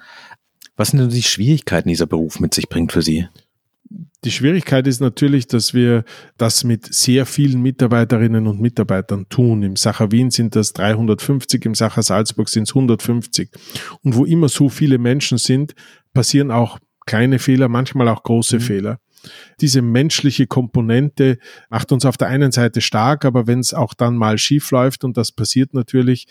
Was 0.75 0.89
sind 0.89 0.99
denn 0.99 1.09
die 1.09 1.23
Schwierigkeiten, 1.23 1.87
die 1.87 1.93
dieser 1.93 2.07
Beruf 2.07 2.39
mit 2.39 2.53
sich 2.53 2.67
bringt 2.67 2.91
für 2.91 3.01
Sie? 3.01 3.27
Die 4.25 4.31
Schwierigkeit 4.31 4.87
ist 4.87 5.01
natürlich, 5.01 5.45
dass 5.45 5.75
wir 5.75 6.03
das 6.37 6.63
mit 6.63 6.91
sehr 6.91 7.27
vielen 7.27 7.61
Mitarbeiterinnen 7.61 8.47
und 8.47 8.59
Mitarbeitern 8.59 9.29
tun. 9.29 9.61
Im 9.61 9.75
Sacher 9.75 10.11
Wien 10.11 10.31
sind 10.31 10.55
das 10.55 10.73
350, 10.73 11.63
im 11.65 11.75
Sacher 11.75 12.01
Salzburg 12.01 12.49
sind 12.49 12.63
es 12.63 12.71
150. 12.71 13.51
Und 14.01 14.15
wo 14.15 14.25
immer 14.25 14.49
so 14.49 14.67
viele 14.67 14.97
Menschen 14.97 15.37
sind, 15.37 15.75
passieren 16.15 16.49
auch 16.49 16.79
kleine 17.05 17.37
Fehler, 17.37 17.67
manchmal 17.69 18.07
auch 18.07 18.23
große 18.23 18.55
mhm. 18.57 18.61
Fehler. 18.61 18.99
Diese 19.61 19.83
menschliche 19.83 20.47
Komponente 20.47 21.37
macht 21.69 21.91
uns 21.91 22.03
auf 22.03 22.17
der 22.17 22.27
einen 22.27 22.51
Seite 22.51 22.81
stark, 22.81 23.25
aber 23.25 23.45
wenn 23.45 23.59
es 23.59 23.75
auch 23.75 23.93
dann 23.93 24.15
mal 24.15 24.39
schief 24.39 24.71
läuft, 24.71 25.03
und 25.03 25.17
das 25.17 25.31
passiert 25.31 25.75
natürlich, 25.75 26.27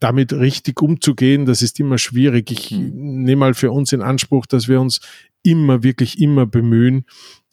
damit 0.00 0.32
richtig 0.32 0.82
umzugehen, 0.82 1.46
das 1.46 1.62
ist 1.62 1.80
immer 1.80 1.98
schwierig. 1.98 2.50
Ich 2.50 2.70
mhm. 2.72 3.22
nehme 3.22 3.40
mal 3.40 3.54
für 3.54 3.70
uns 3.70 3.92
in 3.92 4.02
Anspruch, 4.02 4.46
dass 4.46 4.68
wir 4.68 4.80
uns 4.80 5.00
immer, 5.42 5.82
wirklich 5.82 6.20
immer 6.20 6.46
bemühen 6.46 7.04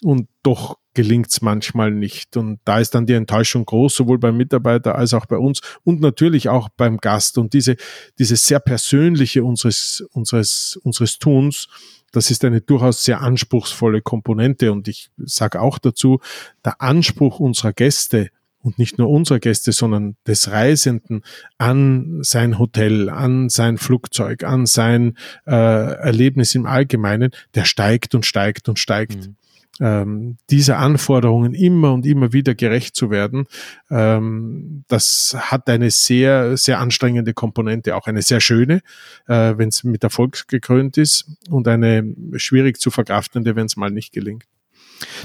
und 0.02 0.28
doch 0.44 0.78
gelingt 0.94 1.30
es 1.30 1.42
manchmal 1.42 1.92
nicht. 1.92 2.36
Und 2.36 2.60
da 2.66 2.80
ist 2.80 2.96
dann 2.96 3.06
die 3.06 3.14
Enttäuschung 3.14 3.66
groß, 3.66 3.96
sowohl 3.96 4.18
beim 4.18 4.36
Mitarbeiter 4.36 4.96
als 4.96 5.14
auch 5.14 5.26
bei 5.26 5.38
uns 5.38 5.62
und 5.84 6.02
natürlich 6.02 6.50
auch 6.50 6.70
beim 6.70 6.98
Gast. 6.98 7.38
Und 7.38 7.54
diese, 7.54 7.78
diese 8.20 8.36
sehr 8.36 8.60
persönliche 8.60 9.44
unseres, 9.44 10.04
unseres, 10.12 10.80
unseres 10.84 11.20
Tuns, 11.20 11.68
das 12.12 12.30
ist 12.30 12.44
eine 12.44 12.60
durchaus 12.60 13.04
sehr 13.04 13.22
anspruchsvolle 13.22 14.02
Komponente. 14.02 14.72
Und 14.72 14.88
ich 14.88 15.12
sage 15.18 15.62
auch 15.62 15.80
dazu, 15.80 16.20
der 16.66 16.82
Anspruch 16.82 17.40
unserer 17.40 17.72
Gäste 17.72 18.32
und 18.64 18.80
nicht 18.80 18.98
nur 18.98 19.10
unserer 19.10 19.40
Gäste, 19.40 19.72
sondern 19.72 20.16
des 20.28 20.52
Reisenden 20.52 21.24
an 21.58 22.20
sein 22.22 22.60
Hotel, 22.60 23.10
an 23.10 23.50
sein 23.50 23.78
Flugzeug, 23.78 24.44
an 24.44 24.66
sein 24.66 25.18
äh, 25.46 25.52
Erlebnis 25.54 26.56
im 26.56 26.66
Allgemeinen, 26.66 27.32
der 27.56 27.66
steigt 27.66 28.16
und 28.16 28.26
steigt 28.26 28.70
und 28.70 28.80
steigt. 28.80 29.28
Mhm. 29.28 29.36
Ähm, 29.80 30.38
diese 30.52 30.78
Anforderungen 30.78 31.56
immer 31.56 31.94
und 31.94 32.06
immer 32.06 32.34
wieder 32.34 32.54
gerecht 32.54 32.96
zu 32.96 33.10
werden, 33.10 33.48
ähm, 33.90 34.84
das 34.88 35.36
hat 35.40 35.70
eine 35.70 35.90
sehr, 35.90 36.56
sehr 36.56 36.80
anstrengende 36.80 37.34
Komponente, 37.34 37.96
auch 37.96 38.06
eine 38.06 38.22
sehr 38.22 38.42
schöne, 38.42 38.82
äh, 39.28 39.58
wenn 39.58 39.70
es 39.70 39.84
mit 39.84 40.04
Erfolg 40.04 40.48
gekrönt 40.48 40.98
ist 40.98 41.32
und 41.50 41.68
eine 41.68 42.14
schwierig 42.36 42.80
zu 42.80 42.92
verkraftende, 42.92 43.56
wenn 43.56 43.66
es 43.66 43.76
mal 43.76 43.90
nicht 43.90 44.12
gelingt. 44.12 44.44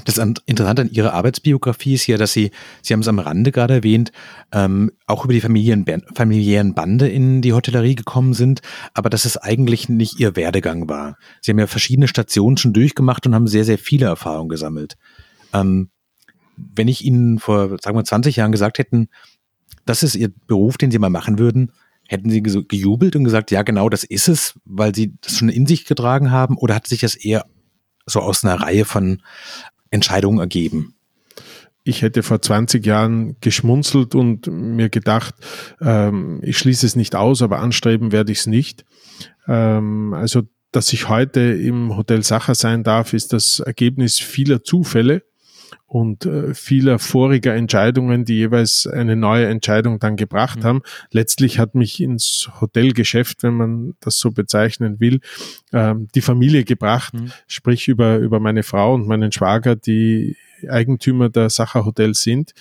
Das 0.05 0.17
Interessante 0.17 0.83
an 0.83 0.89
Ihrer 0.89 1.13
Arbeitsbiografie 1.13 1.93
ist 1.93 2.07
ja, 2.07 2.17
dass 2.17 2.33
Sie, 2.33 2.51
Sie 2.81 2.93
haben 2.93 3.01
es 3.01 3.07
am 3.07 3.19
Rande 3.19 3.51
gerade 3.51 3.75
erwähnt, 3.75 4.11
ähm, 4.51 4.91
auch 5.05 5.23
über 5.25 5.33
die 5.33 5.41
Familien, 5.41 5.85
familiären 6.13 6.73
Bande 6.73 7.07
in 7.07 7.41
die 7.41 7.53
Hotellerie 7.53 7.95
gekommen 7.95 8.33
sind, 8.33 8.61
aber 8.93 9.09
dass 9.09 9.25
es 9.25 9.37
eigentlich 9.37 9.89
nicht 9.89 10.19
Ihr 10.19 10.35
Werdegang 10.35 10.89
war. 10.89 11.17
Sie 11.41 11.51
haben 11.51 11.59
ja 11.59 11.67
verschiedene 11.67 12.07
Stationen 12.07 12.57
schon 12.57 12.73
durchgemacht 12.73 13.25
und 13.25 13.35
haben 13.35 13.47
sehr, 13.47 13.65
sehr 13.65 13.77
viele 13.77 14.05
Erfahrungen 14.05 14.49
gesammelt. 14.49 14.97
Ähm, 15.53 15.89
wenn 16.55 16.87
ich 16.87 17.05
Ihnen 17.05 17.39
vor, 17.39 17.77
sagen 17.81 17.97
wir, 17.97 18.03
20 18.03 18.35
Jahren 18.35 18.51
gesagt 18.51 18.79
hätten, 18.79 19.09
das 19.85 20.03
ist 20.03 20.15
Ihr 20.15 20.31
Beruf, 20.47 20.77
den 20.77 20.91
Sie 20.91 20.99
mal 20.99 21.09
machen 21.09 21.39
würden, 21.39 21.71
hätten 22.07 22.29
Sie 22.29 22.41
gejubelt 22.41 23.15
und 23.15 23.23
gesagt, 23.23 23.51
ja, 23.51 23.61
genau, 23.63 23.89
das 23.89 24.03
ist 24.03 24.27
es, 24.27 24.59
weil 24.65 24.95
Sie 24.95 25.13
das 25.21 25.37
schon 25.37 25.49
in 25.49 25.65
sich 25.65 25.85
getragen 25.85 26.31
haben, 26.31 26.57
oder 26.57 26.75
hat 26.75 26.87
sich 26.87 27.01
das 27.01 27.15
eher 27.15 27.45
so 28.07 28.21
aus 28.21 28.43
einer 28.43 28.55
Reihe 28.55 28.85
von 28.85 29.21
Entscheidungen 29.91 30.39
ergeben? 30.39 30.95
ich 31.87 32.01
hätte 32.01 32.21
vor 32.21 32.41
20 32.41 32.85
Jahren 32.85 33.37
geschmunzelt 33.39 34.13
und 34.13 34.47
mir 34.47 34.89
gedacht, 34.89 35.35
ähm, 35.81 36.41
ich 36.43 36.57
schließe 36.57 36.85
es 36.85 36.95
nicht 36.95 37.15
aus, 37.15 37.41
aber 37.41 37.59
anstreben 37.59 38.11
werde 38.11 38.31
ich 38.31 38.39
es 38.39 38.47
nicht. 38.47 38.83
Ähm, 39.47 40.13
also, 40.13 40.43
dass 40.71 40.91
ich 40.91 41.07
heute 41.07 41.39
im 41.39 41.95
Hotel 41.95 42.23
Sacher 42.23 42.55
sein 42.55 42.83
darf, 42.83 43.13
ist 43.13 43.31
das 43.31 43.61
Ergebnis 43.61 44.19
vieler 44.19 44.63
Zufälle 44.63 45.23
und 45.85 46.25
äh, 46.25 46.53
vieler 46.53 46.99
voriger 46.99 47.55
Entscheidungen, 47.55 48.25
die 48.25 48.35
jeweils 48.35 48.87
eine 48.87 49.15
neue 49.15 49.47
Entscheidung 49.47 49.99
dann 49.99 50.15
gebracht 50.15 50.59
mhm. 50.59 50.63
haben. 50.63 50.81
Letztlich 51.11 51.59
hat 51.59 51.75
mich 51.75 52.01
ins 52.01 52.49
Hotelgeschäft, 52.59 53.43
wenn 53.43 53.53
man 53.53 53.95
das 53.99 54.17
so 54.17 54.31
bezeichnen 54.31 54.99
will, 54.99 55.21
ähm, 55.73 56.07
die 56.13 56.21
Familie 56.21 56.63
gebracht, 56.63 57.13
mhm. 57.13 57.31
sprich 57.47 57.87
über, 57.87 58.17
über 58.17 58.39
meine 58.39 58.63
Frau 58.63 58.93
und 58.93 59.07
meinen 59.07 59.31
Schwager, 59.31 59.75
die 59.75 60.35
Eigentümer 60.67 61.29
der 61.29 61.49
Sacher 61.49 61.85
Hotels 61.85 62.21
sind 62.21 62.53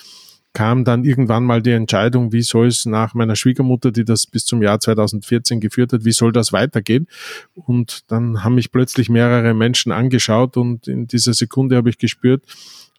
kam 0.56 0.84
dann 0.84 1.04
irgendwann 1.04 1.44
mal 1.44 1.60
die 1.60 1.72
Entscheidung, 1.72 2.32
wie 2.32 2.40
soll 2.40 2.68
es 2.68 2.86
nach 2.86 3.12
meiner 3.12 3.36
Schwiegermutter, 3.36 3.92
die 3.92 4.06
das 4.06 4.26
bis 4.26 4.46
zum 4.46 4.62
Jahr 4.62 4.80
2014 4.80 5.60
geführt 5.60 5.92
hat, 5.92 6.06
wie 6.06 6.12
soll 6.12 6.32
das 6.32 6.50
weitergehen? 6.50 7.08
Und 7.52 8.10
dann 8.10 8.42
haben 8.42 8.54
mich 8.54 8.72
plötzlich 8.72 9.10
mehrere 9.10 9.52
Menschen 9.52 9.92
angeschaut 9.92 10.56
und 10.56 10.88
in 10.88 11.06
dieser 11.08 11.34
Sekunde 11.34 11.76
habe 11.76 11.90
ich 11.90 11.98
gespürt, 11.98 12.42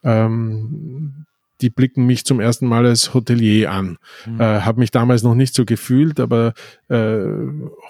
ähm, 0.02 1.26
die 1.60 1.70
blicken 1.70 2.06
mich 2.06 2.24
zum 2.24 2.40
ersten 2.40 2.66
Mal 2.66 2.86
als 2.86 3.14
Hotelier 3.14 3.72
an. 3.72 3.98
Mhm. 4.26 4.40
Äh, 4.40 4.60
habe 4.60 4.80
mich 4.80 4.90
damals 4.90 5.22
noch 5.22 5.34
nicht 5.34 5.54
so 5.54 5.64
gefühlt, 5.64 6.20
aber 6.20 6.54
äh, 6.88 7.24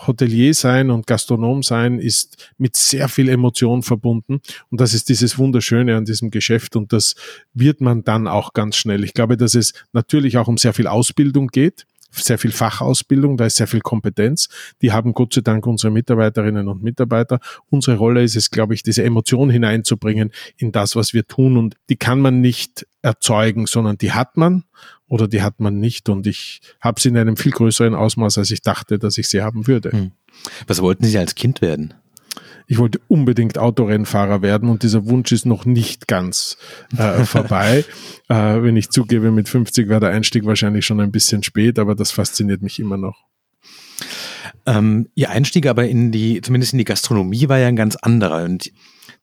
Hotelier 0.06 0.54
sein 0.54 0.90
und 0.90 1.06
Gastronom 1.06 1.62
sein 1.62 1.98
ist 1.98 2.50
mit 2.56 2.76
sehr 2.76 3.08
viel 3.08 3.28
Emotion 3.28 3.82
verbunden. 3.82 4.40
Und 4.70 4.80
das 4.80 4.94
ist 4.94 5.08
dieses 5.08 5.38
Wunderschöne 5.38 5.96
an 5.96 6.04
diesem 6.04 6.30
Geschäft 6.30 6.76
und 6.76 6.92
das 6.92 7.14
wird 7.52 7.80
man 7.80 8.04
dann 8.04 8.26
auch 8.26 8.54
ganz 8.54 8.76
schnell. 8.76 9.04
Ich 9.04 9.12
glaube, 9.12 9.36
dass 9.36 9.54
es 9.54 9.74
natürlich 9.92 10.38
auch 10.38 10.48
um 10.48 10.56
sehr 10.56 10.72
viel 10.72 10.86
Ausbildung 10.86 11.48
geht 11.48 11.86
sehr 12.10 12.38
viel 12.38 12.52
Fachausbildung, 12.52 13.36
da 13.36 13.46
ist 13.46 13.56
sehr 13.56 13.66
viel 13.66 13.80
Kompetenz. 13.80 14.48
Die 14.82 14.92
haben 14.92 15.12
Gott 15.12 15.34
sei 15.34 15.40
Dank 15.40 15.66
unsere 15.66 15.92
Mitarbeiterinnen 15.92 16.68
und 16.68 16.82
Mitarbeiter. 16.82 17.40
Unsere 17.70 17.96
Rolle 17.96 18.22
ist 18.22 18.36
es, 18.36 18.50
glaube 18.50 18.74
ich, 18.74 18.82
diese 18.82 19.04
Emotion 19.04 19.50
hineinzubringen 19.50 20.32
in 20.56 20.72
das, 20.72 20.96
was 20.96 21.12
wir 21.12 21.26
tun. 21.26 21.56
Und 21.56 21.76
die 21.88 21.96
kann 21.96 22.20
man 22.20 22.40
nicht 22.40 22.86
erzeugen, 23.02 23.66
sondern 23.66 23.98
die 23.98 24.12
hat 24.12 24.36
man 24.36 24.64
oder 25.06 25.28
die 25.28 25.42
hat 25.42 25.60
man 25.60 25.78
nicht. 25.78 26.08
Und 26.08 26.26
ich 26.26 26.60
habe 26.80 27.00
sie 27.00 27.08
in 27.08 27.16
einem 27.16 27.36
viel 27.36 27.52
größeren 27.52 27.94
Ausmaß, 27.94 28.38
als 28.38 28.50
ich 28.50 28.62
dachte, 28.62 28.98
dass 28.98 29.18
ich 29.18 29.28
sie 29.28 29.42
haben 29.42 29.66
würde. 29.66 29.92
Hm. 29.92 30.12
Was 30.66 30.80
wollten 30.82 31.04
Sie 31.04 31.18
als 31.18 31.34
Kind 31.34 31.62
werden? 31.62 31.94
Ich 32.68 32.78
wollte 32.78 33.00
unbedingt 33.08 33.58
Autorennfahrer 33.58 34.42
werden 34.42 34.68
und 34.68 34.82
dieser 34.82 35.06
Wunsch 35.06 35.32
ist 35.32 35.46
noch 35.46 35.64
nicht 35.64 36.06
ganz 36.06 36.58
äh, 36.96 37.24
vorbei. 37.24 37.84
äh, 38.28 38.34
wenn 38.34 38.76
ich 38.76 38.90
zugebe, 38.90 39.30
mit 39.30 39.48
50 39.48 39.88
war 39.88 40.00
der 40.00 40.10
Einstieg 40.10 40.44
wahrscheinlich 40.44 40.84
schon 40.84 41.00
ein 41.00 41.10
bisschen 41.10 41.42
spät, 41.42 41.78
aber 41.78 41.94
das 41.94 42.10
fasziniert 42.10 42.62
mich 42.62 42.78
immer 42.78 42.98
noch. 42.98 43.24
Ähm, 44.66 45.08
Ihr 45.14 45.30
Einstieg 45.30 45.66
aber 45.66 45.88
in 45.88 46.12
die, 46.12 46.42
zumindest 46.42 46.74
in 46.74 46.78
die 46.78 46.84
Gastronomie 46.84 47.48
war 47.48 47.58
ja 47.58 47.68
ein 47.68 47.76
ganz 47.76 47.96
anderer. 47.96 48.44
Und 48.44 48.70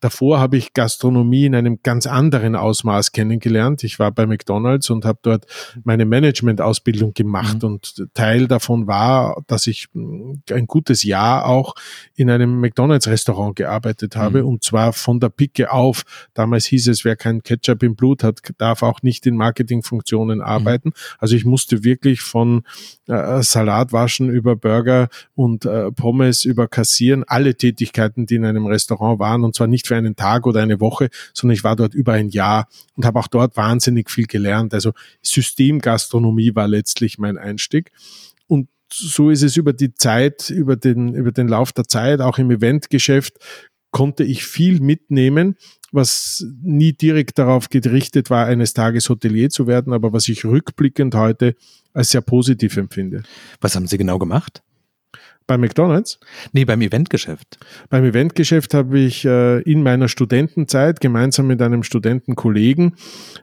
Davor 0.06 0.40
habe 0.40 0.56
ich 0.56 0.74
Gastronomie 0.74 1.48
in 1.48 1.56
einem 1.56 1.80
ganz 1.82 2.06
anderen 2.06 2.56
Ausmaß 2.56 3.12
kennengelernt. 3.12 3.84
Ich 3.84 3.98
war 3.98 4.12
bei 4.12 4.28
McDonald's 4.28 4.92
und 4.92 5.04
habe 5.04 5.18
dort 5.24 5.48
meine 5.84 6.06
Management-Ausbildung 6.06 7.16
gemacht 7.16 7.64
mhm. 7.64 7.70
und 7.70 8.06
Teil 8.14 8.48
davon 8.48 8.86
war, 8.86 9.42
dass 9.48 9.66
ich 9.66 9.88
hm, 9.94 10.44
ein 10.52 10.68
gutes 10.68 11.02
Jahr 11.02 11.48
auch 11.48 11.74
in 12.14 12.30
einem 12.30 12.60
McDonald's-Restaurant 12.60 13.56
gearbeitet 13.56 14.16
habe 14.16 14.44
mhm. 14.44 14.50
und 14.50 14.64
zwar 14.64 14.94
von 14.94 15.20
der 15.20 15.30
Picke 15.30 15.72
auf. 15.72 16.04
Damals 16.36 16.68
hieß 16.68 16.88
es, 16.90 17.04
wer 17.04 17.16
kein 17.16 17.42
Ketchup 17.42 17.82
im 17.82 17.96
Blut 17.96 18.24
hat, 18.24 18.42
darf 18.60 18.84
auch 18.84 19.02
nicht 19.02 19.26
in 19.26 19.36
Marketingfunktionen 19.36 20.38
mhm. 20.38 20.46
arbeiten. 20.46 20.90
Mhm. 20.90 21.18
Also 21.18 21.36
ich 21.36 21.46
musste 21.46 21.84
wirklich 21.84 22.22
von 22.22 22.62
äh, 23.08 23.42
Salat 23.42 23.92
waschen 23.92 24.30
über 24.30 24.56
Burger 24.56 25.10
und 25.34 25.66
äh, 25.66 25.92
Pommes 25.92 26.46
über 26.46 26.68
Kassieren, 26.68 27.24
alle 27.26 27.56
Tätigkeiten, 27.56 28.28
die 28.28 28.36
in 28.36 28.46
einem 28.46 28.68
Restaurant 28.68 29.18
waren 29.18 29.44
und 29.44 29.56
zwar 29.56 29.66
nicht 29.66 29.86
nicht 29.86 29.88
für 29.96 29.98
einen 29.98 30.16
Tag 30.16 30.46
oder 30.46 30.62
eine 30.62 30.80
Woche, 30.80 31.10
sondern 31.34 31.56
ich 31.56 31.64
war 31.64 31.76
dort 31.76 31.94
über 31.94 32.14
ein 32.14 32.30
Jahr 32.30 32.68
und 32.96 33.06
habe 33.06 33.20
auch 33.20 33.28
dort 33.28 33.58
wahnsinnig 33.58 34.10
viel 34.12 34.26
gelernt. 34.26 34.74
Also 34.74 34.92
Systemgastronomie 35.22 36.54
war 36.56 36.68
letztlich 36.68 37.18
mein 37.18 37.38
Einstieg. 37.38 37.92
Und 38.48 38.68
so 38.92 39.30
ist 39.30 39.42
es 39.42 39.58
über 39.58 39.74
die 39.74 39.94
Zeit, 39.94 40.50
über 40.50 40.76
den, 40.76 41.16
über 41.16 41.32
den 41.32 41.48
Lauf 41.48 41.72
der 41.72 41.86
Zeit, 41.86 42.22
auch 42.22 42.38
im 42.38 42.52
Eventgeschäft, 42.52 43.38
konnte 43.92 44.26
ich 44.26 44.44
viel 44.44 44.82
mitnehmen, 44.82 45.56
was 45.92 46.46
nie 46.62 46.92
direkt 46.92 47.40
darauf 47.40 47.70
gerichtet 47.70 48.30
war, 48.30 48.46
eines 48.46 48.74
Tages 48.74 49.10
Hotelier 49.10 49.50
zu 49.50 49.68
werden, 49.68 49.94
aber 49.94 50.12
was 50.12 50.28
ich 50.28 50.44
rückblickend 50.44 51.16
heute 51.16 51.56
als 51.94 52.10
sehr 52.10 52.20
positiv 52.20 52.76
empfinde. 52.76 53.24
Was 53.62 53.76
haben 53.76 53.88
Sie 53.88 53.98
genau 53.98 54.20
gemacht? 54.20 54.62
Bei 55.48 55.58
McDonald's? 55.58 56.20
Nee, 56.54 56.66
beim 56.66 56.82
Eventgeschäft. 56.82 57.60
Beim 57.90 58.04
Eventgeschäft 58.04 58.74
habe 58.74 59.00
ich 59.00 59.26
äh, 59.26 59.62
in 59.62 59.84
meiner 59.84 60.08
Studentenzeit 60.08 61.00
gemeinsam 61.02 61.48
mit 61.48 61.62
einem 61.62 61.84
Studentenkollegen 61.84 62.96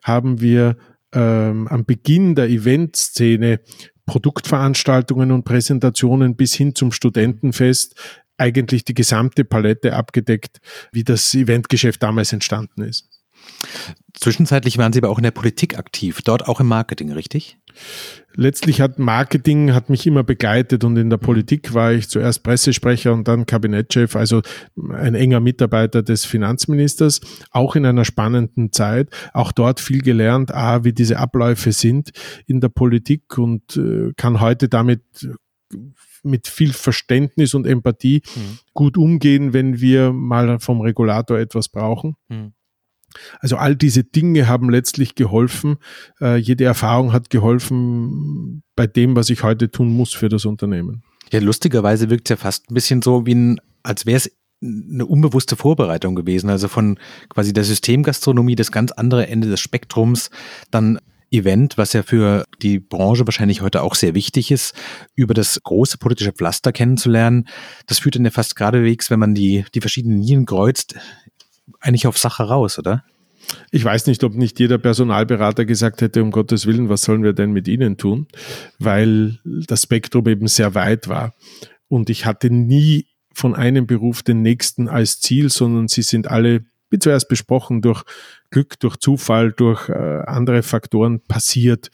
haben 0.03 0.41
wir 0.41 0.77
ähm, 1.13 1.69
am 1.69 1.85
Beginn 1.85 2.35
der 2.35 2.49
Eventszene 2.49 3.61
Produktveranstaltungen 4.07 5.31
und 5.31 5.45
Präsentationen 5.45 6.37
bis 6.37 6.55
hin 6.55 6.75
zum 6.75 6.91
Studentenfest 6.91 7.95
eigentlich 8.37 8.85
die 8.85 8.95
gesamte 8.95 9.45
Palette 9.45 9.95
abgedeckt, 9.95 10.59
wie 10.91 11.05
das 11.05 11.33
Eventgeschäft 11.35 12.03
damals 12.03 12.33
entstanden 12.33 12.83
ist. 12.83 13.09
Zwischenzeitlich 14.15 14.79
waren 14.79 14.93
Sie 14.93 14.99
aber 15.01 15.11
auch 15.11 15.19
in 15.19 15.25
der 15.25 15.31
Politik 15.31 15.79
aktiv, 15.79 16.21
dort 16.23 16.49
auch 16.49 16.61
im 16.61 16.67
Marketing, 16.67 17.13
richtig? 17.13 17.59
Letztlich 18.35 18.81
hat 18.81 18.99
Marketing 18.99 19.75
hat 19.75 19.91
mich 19.91 20.07
immer 20.07 20.23
begleitet 20.23 20.85
und 20.85 20.97
in 20.97 21.11
der 21.11 21.17
Politik 21.17 21.75
war 21.75 21.93
ich 21.93 22.09
zuerst 22.09 22.43
Pressesprecher 22.43 23.13
und 23.13 23.29
dann 23.29 23.47
Kabinettschef, 23.47 24.17
also 24.17 24.43
ein 24.93 25.15
enger 25.15 25.41
Mitarbeiter 25.41 26.03
des 26.03 26.25
Finanzministers, 26.25 27.21
auch 27.51 27.77
in 27.77 27.87
einer 27.87 28.05
spannenden 28.05 28.73
Zeit, 28.73 29.11
auch 29.33 29.53
dort 29.53 29.81
viel 29.81 30.03
gelernt, 30.03 30.53
ah, 30.55 30.85
wie 30.85 30.93
diese 30.93 31.19
Abläufe 31.19 31.73
sind 31.73 32.11
in 32.47 32.61
der 32.61 32.69
Politik 32.69 33.39
und 33.39 33.77
äh, 33.77 34.13
kann 34.17 34.41
heute 34.41 34.69
damit 34.69 35.03
mit 36.23 36.47
viel 36.47 36.73
Verständnis 36.73 37.55
und 37.55 37.67
Empathie 37.67 38.23
mhm. 38.37 38.59
gut 38.75 38.97
umgehen, 38.97 39.53
wenn 39.53 39.81
wir 39.81 40.13
mal 40.13 40.59
vom 40.61 40.81
Regulator 40.81 41.39
etwas 41.39 41.69
brauchen. 41.69 42.15
Mhm. 42.29 42.53
Also 43.41 43.57
all 43.57 43.77
diese 43.77 44.05
Dinge 44.05 44.49
haben 44.49 44.71
letztlich 44.71 45.15
geholfen. 45.15 45.77
Äh, 46.21 46.37
jede 46.37 46.65
Erfahrung 46.65 47.13
hat 47.13 47.31
geholfen 47.31 48.63
bei 48.77 48.87
dem, 48.87 49.17
was 49.17 49.31
ich 49.31 49.43
heute 49.43 49.71
tun 49.71 49.89
muss 49.89 50.13
für 50.13 50.29
das 50.29 50.45
Unternehmen. 50.45 51.03
Ja, 51.31 51.41
lustigerweise 51.41 52.11
wirkt 52.11 52.29
es 52.29 52.31
ja 52.31 52.37
fast 52.37 52.71
ein 52.71 52.75
bisschen 52.75 53.03
so, 53.03 53.27
wie 53.27 53.35
ein, 53.35 53.61
als 53.83 54.07
wäre 54.07 54.17
es 54.17 54.31
eine 54.63 55.07
unbewusste 55.07 55.57
Vorbereitung 55.57 56.15
gewesen. 56.15 56.51
Also 56.51 56.69
von 56.69 56.99
quasi 57.29 57.53
der 57.53 57.65
Systemgastronomie, 57.65 58.55
das 58.55 58.71
ganz 58.71 58.93
andere 58.93 59.27
Ende 59.27 59.49
des 59.49 59.61
Spektrums, 59.61 60.31
dann 60.71 60.99
Event, 61.33 61.79
was 61.79 61.95
ja 61.95 62.03
für 62.03 62.45
die 62.61 62.79
Branche 62.79 63.27
wahrscheinlich 63.27 63.63
heute 63.63 63.83
auch 63.83 63.95
sehr 63.95 64.15
wichtig 64.15 64.51
ist, 64.51 64.75
über 65.15 65.33
das 65.33 65.63
große 65.63 65.97
politische 65.97 66.33
Pflaster 66.33 66.73
kennenzulernen. 66.73 67.49
Das 67.87 68.01
führt 68.01 68.17
dann 68.17 68.25
ja 68.25 68.31
fast 68.31 68.55
geradewegs, 68.55 69.11
wenn 69.11 69.19
man 69.19 69.35
die, 69.35 69.65
die 69.75 69.81
verschiedenen 69.81 70.21
Linien 70.21 70.47
kreuzt, 70.47 70.95
eigentlich 71.81 72.07
auf 72.07 72.19
Sache 72.19 72.45
raus, 72.45 72.79
oder? 72.79 73.05
Ich 73.71 73.85
weiß 73.85 74.07
nicht, 74.07 74.23
ob 74.25 74.35
nicht 74.35 74.61
jeder 74.61 74.79
Personalberater 74.79 75.65
gesagt 75.65 76.01
hätte, 76.01 76.23
um 76.23 76.31
Gottes 76.31 76.67
Willen, 76.67 76.89
was 76.89 77.03
sollen 77.03 77.23
wir 77.23 77.33
denn 77.33 77.53
mit 77.53 77.69
Ihnen 77.69 77.97
tun? 77.97 78.29
Weil 78.79 79.39
das 79.45 79.83
Spektrum 79.83 80.27
eben 80.29 80.47
sehr 80.47 80.75
weit 80.75 81.09
war. 81.09 81.35
Und 81.89 82.09
ich 82.09 82.25
hatte 82.25 82.51
nie 82.51 83.07
von 83.35 83.55
einem 83.55 83.87
Beruf 83.87 84.23
den 84.23 84.43
nächsten 84.43 84.89
als 84.89 85.21
Ziel, 85.21 85.51
sondern 85.51 85.89
sie 85.89 86.03
sind 86.03 86.29
alle, 86.29 86.65
wie 86.91 86.99
zuerst 86.99 87.29
besprochen, 87.29 87.83
durch 87.83 88.05
Glück, 88.51 88.79
durch 88.81 88.97
Zufall, 88.99 89.53
durch 89.53 89.89
äh, 89.89 90.23
andere 90.27 90.63
Faktoren 90.63 91.21
passiert. 91.21 91.91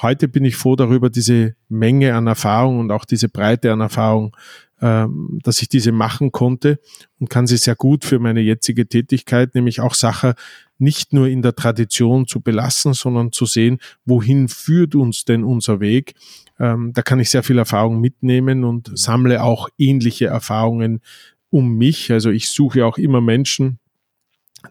Heute 0.00 0.28
bin 0.28 0.44
ich 0.44 0.56
froh 0.56 0.76
darüber, 0.76 1.10
diese 1.10 1.54
Menge 1.68 2.14
an 2.14 2.26
Erfahrung 2.26 2.78
und 2.78 2.92
auch 2.92 3.04
diese 3.04 3.28
Breite 3.28 3.72
an 3.72 3.80
Erfahrung 3.80 4.34
ähm, 4.80 5.40
dass 5.42 5.60
ich 5.60 5.68
diese 5.68 5.90
machen 5.90 6.30
konnte 6.30 6.78
und 7.18 7.28
kann 7.28 7.46
sie 7.46 7.56
sehr 7.56 7.74
gut 7.74 8.04
für 8.04 8.20
meine 8.20 8.40
jetzige 8.40 8.86
Tätigkeit, 8.86 9.54
nämlich 9.54 9.80
auch 9.80 9.94
Sachen 9.94 10.34
nicht 10.78 11.12
nur 11.12 11.26
in 11.26 11.42
der 11.42 11.56
Tradition 11.56 12.28
zu 12.28 12.40
belassen, 12.40 12.92
sondern 12.92 13.32
zu 13.32 13.44
sehen, 13.44 13.78
wohin 14.04 14.46
führt 14.46 14.94
uns 14.94 15.24
denn 15.24 15.42
unser 15.42 15.80
Weg. 15.80 16.14
Ähm, 16.60 16.92
da 16.94 17.02
kann 17.02 17.18
ich 17.18 17.30
sehr 17.30 17.42
viel 17.42 17.58
Erfahrung 17.58 18.00
mitnehmen 18.00 18.62
und 18.62 18.96
sammle 18.96 19.42
auch 19.42 19.68
ähnliche 19.78 20.26
Erfahrungen 20.26 21.00
um 21.50 21.76
mich. 21.76 22.12
Also 22.12 22.30
ich 22.30 22.50
suche 22.50 22.86
auch 22.86 22.98
immer 22.98 23.20
Menschen, 23.20 23.80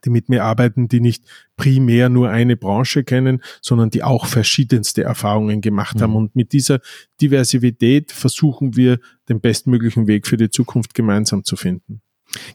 die 0.04 0.10
mit 0.10 0.30
mir 0.30 0.44
arbeiten, 0.44 0.88
die 0.88 1.00
nicht 1.00 1.24
primär 1.56 2.10
nur 2.10 2.30
eine 2.30 2.56
Branche 2.56 3.04
kennen, 3.04 3.42
sondern 3.62 3.90
die 3.90 4.04
auch 4.04 4.26
verschiedenste 4.26 5.04
Erfahrungen 5.04 5.62
gemacht 5.62 5.98
mhm. 5.98 6.02
haben. 6.02 6.16
Und 6.16 6.36
mit 6.36 6.54
dieser 6.54 6.80
Diversität 7.22 8.12
versuchen 8.12 8.76
wir, 8.76 9.00
den 9.30 9.42
bestmöglichen 9.42 10.08
Weg 10.08 10.28
für 10.28 10.38
die 10.38 10.50
Zukunft 10.50 10.94
gemeinsam 10.94 11.44
zu 11.44 11.56
finden. 11.56 12.02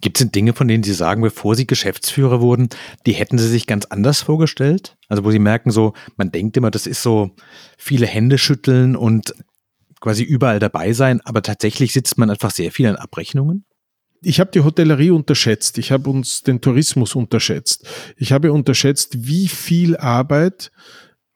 Gibt 0.01 0.19
es 0.19 0.25
denn 0.25 0.33
Dinge, 0.33 0.53
von 0.53 0.69
denen 0.69 0.83
Sie 0.83 0.93
sagen, 0.93 1.23
bevor 1.23 1.55
Sie 1.55 1.67
Geschäftsführer 1.67 2.41
wurden, 2.41 2.69
die 3.07 3.12
hätten 3.12 3.39
Sie 3.39 3.49
sich 3.49 3.67
ganz 3.67 3.87
anders 3.87 4.23
vorgestellt? 4.23 4.97
Also 5.09 5.25
wo 5.25 5.31
Sie 5.31 5.39
merken, 5.39 5.71
so, 5.71 5.95
man 6.17 6.31
denkt 6.31 6.57
immer, 6.57 6.71
das 6.71 6.87
ist 6.87 7.03
so 7.03 7.31
viele 7.79 8.07
Hände 8.07 8.39
schütteln 8.39 8.97
und 8.97 9.35
quasi 10.01 10.25
überall 10.25 10.59
dabei 10.59 10.93
sein, 10.93 11.21
aber 11.23 11.43
tatsächlich 11.43 11.93
sitzt 11.93 12.19
man 12.19 12.29
einfach 12.29 12.51
sehr 12.51 12.71
viel 12.73 12.87
an 12.87 12.97
Abrechnungen? 12.97 13.65
Ich 14.23 14.41
habe 14.41 14.50
die 14.52 14.61
Hotellerie 14.61 15.11
unterschätzt, 15.11 15.79
ich 15.79 15.93
habe 15.93 16.09
uns 16.09 16.43
den 16.43 16.61
Tourismus 16.61 17.14
unterschätzt. 17.14 17.87
Ich 18.17 18.33
habe 18.33 18.52
unterschätzt, 18.52 19.26
wie 19.26 19.49
viel 19.49 19.97
Arbeit, 19.97 20.71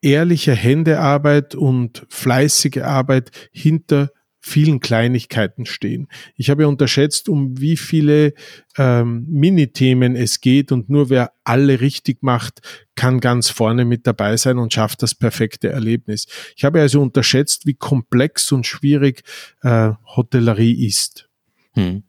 ehrliche 0.00 0.55
Händearbeit 0.55 1.55
und 1.55 2.07
fleißige 2.09 2.78
Arbeit 2.78 3.31
hinter 3.52 4.11
vielen 4.47 4.78
Kleinigkeiten 4.78 5.66
stehen. 5.66 6.07
Ich 6.37 6.50
habe 6.50 6.69
unterschätzt, 6.69 7.28
um 7.28 7.61
wie 7.61 7.76
viele 7.76 8.33
ähm, 8.78 9.26
Minithemen 9.28 10.14
es 10.14 10.40
geht 10.40 10.71
und 10.71 10.88
nur 10.88 11.11
wer 11.11 11.33
alle 11.43 11.81
richtig 11.81 12.23
macht, 12.23 12.61
kann 12.95 13.19
ganz 13.19 13.50
vorne 13.50 13.85
mit 13.85 14.07
dabei 14.07 14.37
sein 14.37 14.59
und 14.59 14.73
schafft 14.73 15.02
das 15.02 15.16
perfekte 15.16 15.71
Erlebnis. 15.71 16.26
Ich 16.57 16.64
habe 16.64 16.81
also 16.81 17.02
unterschätzt, 17.02 17.66
wie 17.66 17.75
komplex 17.75 18.52
und 18.52 18.64
schwierig 18.64 19.25
äh, 19.62 19.90
Hotellerie 20.14 20.87
ist. 20.87 21.28
Hm. 21.76 22.02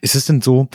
Ist 0.00 0.14
es 0.16 0.24
denn 0.24 0.40
so, 0.40 0.68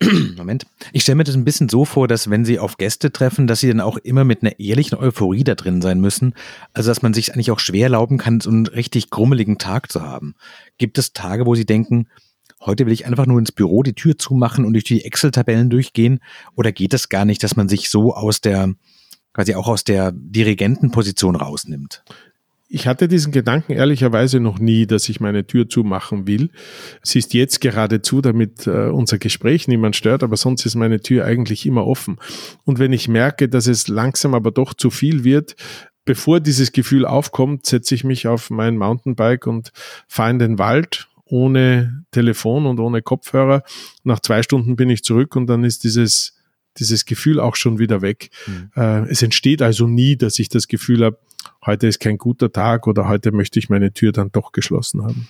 Moment. 0.36 0.66
Ich 0.92 1.02
stelle 1.02 1.16
mir 1.16 1.24
das 1.24 1.34
ein 1.34 1.44
bisschen 1.44 1.68
so 1.68 1.84
vor, 1.84 2.06
dass 2.06 2.28
wenn 2.28 2.44
Sie 2.44 2.58
auf 2.58 2.76
Gäste 2.76 3.10
treffen, 3.12 3.46
dass 3.46 3.60
Sie 3.60 3.68
dann 3.68 3.80
auch 3.80 3.96
immer 3.96 4.24
mit 4.24 4.42
einer 4.42 4.58
ehrlichen 4.60 4.96
Euphorie 4.96 5.42
da 5.42 5.54
drin 5.54 5.80
sein 5.80 6.00
müssen. 6.00 6.34
Also, 6.74 6.90
dass 6.90 7.02
man 7.02 7.14
sich 7.14 7.32
eigentlich 7.32 7.50
auch 7.50 7.60
schwer 7.60 7.84
erlauben 7.84 8.18
kann, 8.18 8.40
so 8.40 8.50
einen 8.50 8.66
richtig 8.66 9.10
grummeligen 9.10 9.58
Tag 9.58 9.90
zu 9.90 10.02
haben. 10.02 10.34
Gibt 10.78 10.98
es 10.98 11.12
Tage, 11.12 11.46
wo 11.46 11.54
Sie 11.54 11.64
denken, 11.64 12.08
heute 12.60 12.84
will 12.84 12.92
ich 12.92 13.06
einfach 13.06 13.26
nur 13.26 13.38
ins 13.38 13.52
Büro 13.52 13.82
die 13.82 13.94
Tür 13.94 14.18
zumachen 14.18 14.64
und 14.64 14.74
durch 14.74 14.84
die 14.84 15.04
Excel-Tabellen 15.04 15.70
durchgehen? 15.70 16.20
Oder 16.54 16.72
geht 16.72 16.92
es 16.92 17.08
gar 17.08 17.24
nicht, 17.24 17.42
dass 17.42 17.56
man 17.56 17.68
sich 17.68 17.88
so 17.88 18.14
aus 18.14 18.42
der, 18.42 18.74
quasi 19.32 19.54
auch 19.54 19.66
aus 19.66 19.84
der 19.84 20.12
Dirigentenposition 20.12 21.36
rausnimmt? 21.36 22.04
Ich 22.68 22.86
hatte 22.88 23.06
diesen 23.06 23.32
Gedanken 23.32 23.72
ehrlicherweise 23.72 24.40
noch 24.40 24.58
nie, 24.58 24.86
dass 24.86 25.08
ich 25.08 25.20
meine 25.20 25.46
Tür 25.46 25.68
zumachen 25.68 26.26
will. 26.26 26.50
Sie 27.02 27.20
ist 27.20 27.32
jetzt 27.32 27.60
gerade 27.60 28.02
zu, 28.02 28.20
damit 28.20 28.66
äh, 28.66 28.88
unser 28.88 29.18
Gespräch 29.18 29.68
niemand 29.68 29.94
stört, 29.94 30.24
aber 30.24 30.36
sonst 30.36 30.66
ist 30.66 30.74
meine 30.74 31.00
Tür 31.00 31.24
eigentlich 31.24 31.64
immer 31.64 31.86
offen. 31.86 32.18
Und 32.64 32.78
wenn 32.78 32.92
ich 32.92 33.06
merke, 33.08 33.48
dass 33.48 33.68
es 33.68 33.86
langsam 33.86 34.34
aber 34.34 34.50
doch 34.50 34.74
zu 34.74 34.90
viel 34.90 35.22
wird, 35.22 35.54
bevor 36.04 36.40
dieses 36.40 36.72
Gefühl 36.72 37.04
aufkommt, 37.04 37.66
setze 37.66 37.94
ich 37.94 38.02
mich 38.02 38.26
auf 38.26 38.50
mein 38.50 38.76
Mountainbike 38.76 39.46
und 39.46 39.70
fahre 40.08 40.30
in 40.30 40.38
den 40.40 40.58
Wald 40.58 41.08
ohne 41.24 42.04
Telefon 42.10 42.66
und 42.66 42.80
ohne 42.80 43.02
Kopfhörer. 43.02 43.62
Nach 44.02 44.20
zwei 44.20 44.42
Stunden 44.42 44.76
bin 44.76 44.90
ich 44.90 45.04
zurück 45.04 45.36
und 45.36 45.46
dann 45.46 45.62
ist 45.62 45.84
dieses 45.84 46.32
dieses 46.78 47.04
Gefühl 47.06 47.40
auch 47.40 47.56
schon 47.56 47.78
wieder 47.78 48.02
weg. 48.02 48.30
Mhm. 48.46 48.70
Äh, 48.76 49.10
es 49.10 49.22
entsteht 49.22 49.62
also 49.62 49.86
nie, 49.86 50.16
dass 50.16 50.38
ich 50.38 50.48
das 50.48 50.68
Gefühl 50.68 51.04
habe, 51.04 51.18
heute 51.66 51.86
ist 51.86 52.00
kein 52.00 52.18
guter 52.18 52.52
Tag 52.52 52.86
oder 52.86 53.08
heute 53.08 53.32
möchte 53.32 53.58
ich 53.58 53.68
meine 53.68 53.92
Tür 53.92 54.12
dann 54.12 54.30
doch 54.32 54.52
geschlossen 54.52 55.02
haben. 55.02 55.28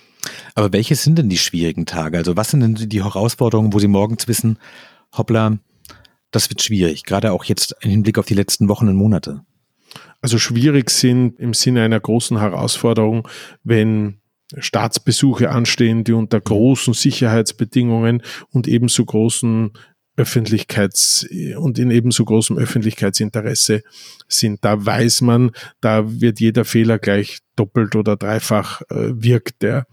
Aber 0.55 0.73
welche 0.73 0.95
sind 0.95 1.17
denn 1.17 1.29
die 1.29 1.37
schwierigen 1.37 1.85
Tage? 1.85 2.17
Also 2.17 2.37
was 2.37 2.51
sind 2.51 2.61
denn 2.61 2.75
die 2.75 3.03
Herausforderungen, 3.03 3.73
wo 3.73 3.79
Sie 3.79 3.87
morgens 3.87 4.27
wissen, 4.27 4.59
hoppla, 5.17 5.57
das 6.31 6.49
wird 6.49 6.61
schwierig, 6.61 7.03
gerade 7.03 7.31
auch 7.31 7.45
jetzt 7.45 7.75
im 7.81 7.89
Hinblick 7.89 8.17
auf 8.17 8.25
die 8.25 8.33
letzten 8.33 8.69
Wochen 8.69 8.87
und 8.87 8.95
Monate? 8.95 9.41
Also 10.21 10.37
schwierig 10.37 10.89
sind 10.89 11.39
im 11.39 11.53
Sinne 11.53 11.83
einer 11.83 11.99
großen 11.99 12.39
Herausforderung, 12.39 13.27
wenn 13.63 14.19
Staatsbesuche 14.57 15.49
anstehen, 15.49 16.03
die 16.03 16.13
unter 16.13 16.39
großen 16.39 16.93
Sicherheitsbedingungen 16.93 18.23
und 18.51 18.67
ebenso 18.67 19.03
großen 19.03 19.71
Öffentlichkeits- 20.17 21.55
und 21.55 21.79
in 21.79 21.91
ebenso 21.91 22.25
großem 22.25 22.57
Öffentlichkeitsinteresse 22.57 23.83
sind. 24.27 24.65
Da 24.65 24.83
weiß 24.83 25.21
man, 25.21 25.51
da 25.79 26.19
wird 26.19 26.39
jeder 26.39 26.65
Fehler 26.65 26.99
gleich 26.99 27.39
doppelt 27.55 27.95
oder 27.95 28.17
dreifach 28.17 28.81
äh, 28.89 29.11
wirkt 29.13 29.61
der. 29.61 29.85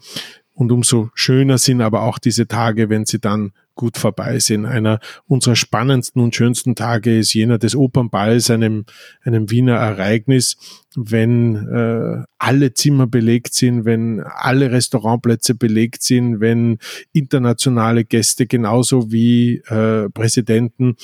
Und 0.52 0.72
umso 0.72 1.10
schöner 1.14 1.58
sind 1.58 1.80
aber 1.80 2.02
auch 2.02 2.18
diese 2.18 2.46
Tage, 2.46 2.88
wenn 2.88 3.04
sie 3.04 3.18
dann 3.18 3.52
gut 3.74 3.98
vorbei 3.98 4.38
sind. 4.38 4.66
Einer 4.66 5.00
unserer 5.26 5.56
spannendsten 5.56 6.22
und 6.22 6.34
schönsten 6.34 6.74
Tage 6.74 7.18
ist 7.18 7.34
jener 7.34 7.58
des 7.58 7.74
Opernballs, 7.74 8.50
einem, 8.50 8.84
einem 9.22 9.50
Wiener 9.50 9.76
Ereignis, 9.76 10.56
wenn 10.94 11.56
äh, 11.56 12.24
alle 12.38 12.74
Zimmer 12.74 13.06
belegt 13.06 13.54
sind, 13.54 13.84
wenn 13.84 14.20
alle 14.20 14.70
Restaurantplätze 14.70 15.54
belegt 15.54 16.02
sind, 16.02 16.40
wenn 16.40 16.78
internationale 17.12 18.04
Gäste 18.04 18.46
genauso 18.46 19.10
wie 19.10 19.56
äh, 19.66 20.08
Präsidenten 20.10 20.96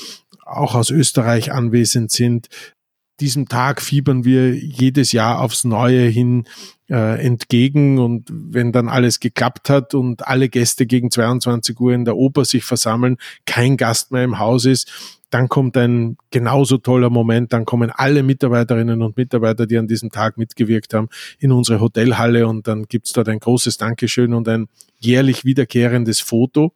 auch 0.44 0.74
aus 0.74 0.90
Österreich 0.90 1.52
anwesend 1.52 2.11
sind, 2.11 2.48
diesem 3.20 3.48
Tag 3.48 3.83
fiebern 3.83 4.24
wir 4.24 4.54
jedes 4.54 5.12
Jahr 5.12 5.40
aufs 5.40 5.64
Neue 5.64 6.06
hin 6.09 6.44
äh, 6.90 7.24
entgegen 7.24 7.98
und 7.98 8.29
wenn 8.31 8.72
dann 8.72 8.88
alles 8.88 9.20
geklappt 9.20 9.70
hat 9.70 9.94
und 9.94 10.26
alle 10.26 10.48
Gäste 10.48 10.87
gegen 10.87 11.11
22 11.11 11.79
Uhr 11.79 11.92
in 11.92 12.05
der 12.05 12.16
Oper 12.16 12.44
sich 12.44 12.64
versammeln, 12.64 13.16
kein 13.46 13.76
Gast 13.76 14.11
mehr 14.11 14.24
im 14.24 14.38
Haus 14.38 14.64
ist, 14.64 15.18
dann 15.31 15.48
kommt 15.48 15.76
ein 15.76 16.16
genauso 16.31 16.76
toller 16.79 17.09
Moment, 17.09 17.53
dann 17.53 17.64
kommen 17.64 17.90
alle 17.90 18.24
Mitarbeiterinnen 18.24 19.00
und 19.00 19.16
Mitarbeiter, 19.16 19.66
die 19.66 19.79
an 19.79 19.87
diesem 19.87 20.11
Tag 20.11 20.37
mitgewirkt 20.37 20.92
haben, 20.92 21.09
in 21.38 21.53
unsere 21.53 21.81
Hotelhalle 21.81 22.48
und 22.48 22.66
dann 22.66 22.87
gibt's 22.87 23.12
dort 23.12 23.29
ein 23.29 23.38
großes 23.38 23.76
Dankeschön 23.76 24.35
und 24.35 24.48
ein 24.48 24.66
jährlich 24.98 25.44
wiederkehrendes 25.44 26.18
Foto. 26.20 26.72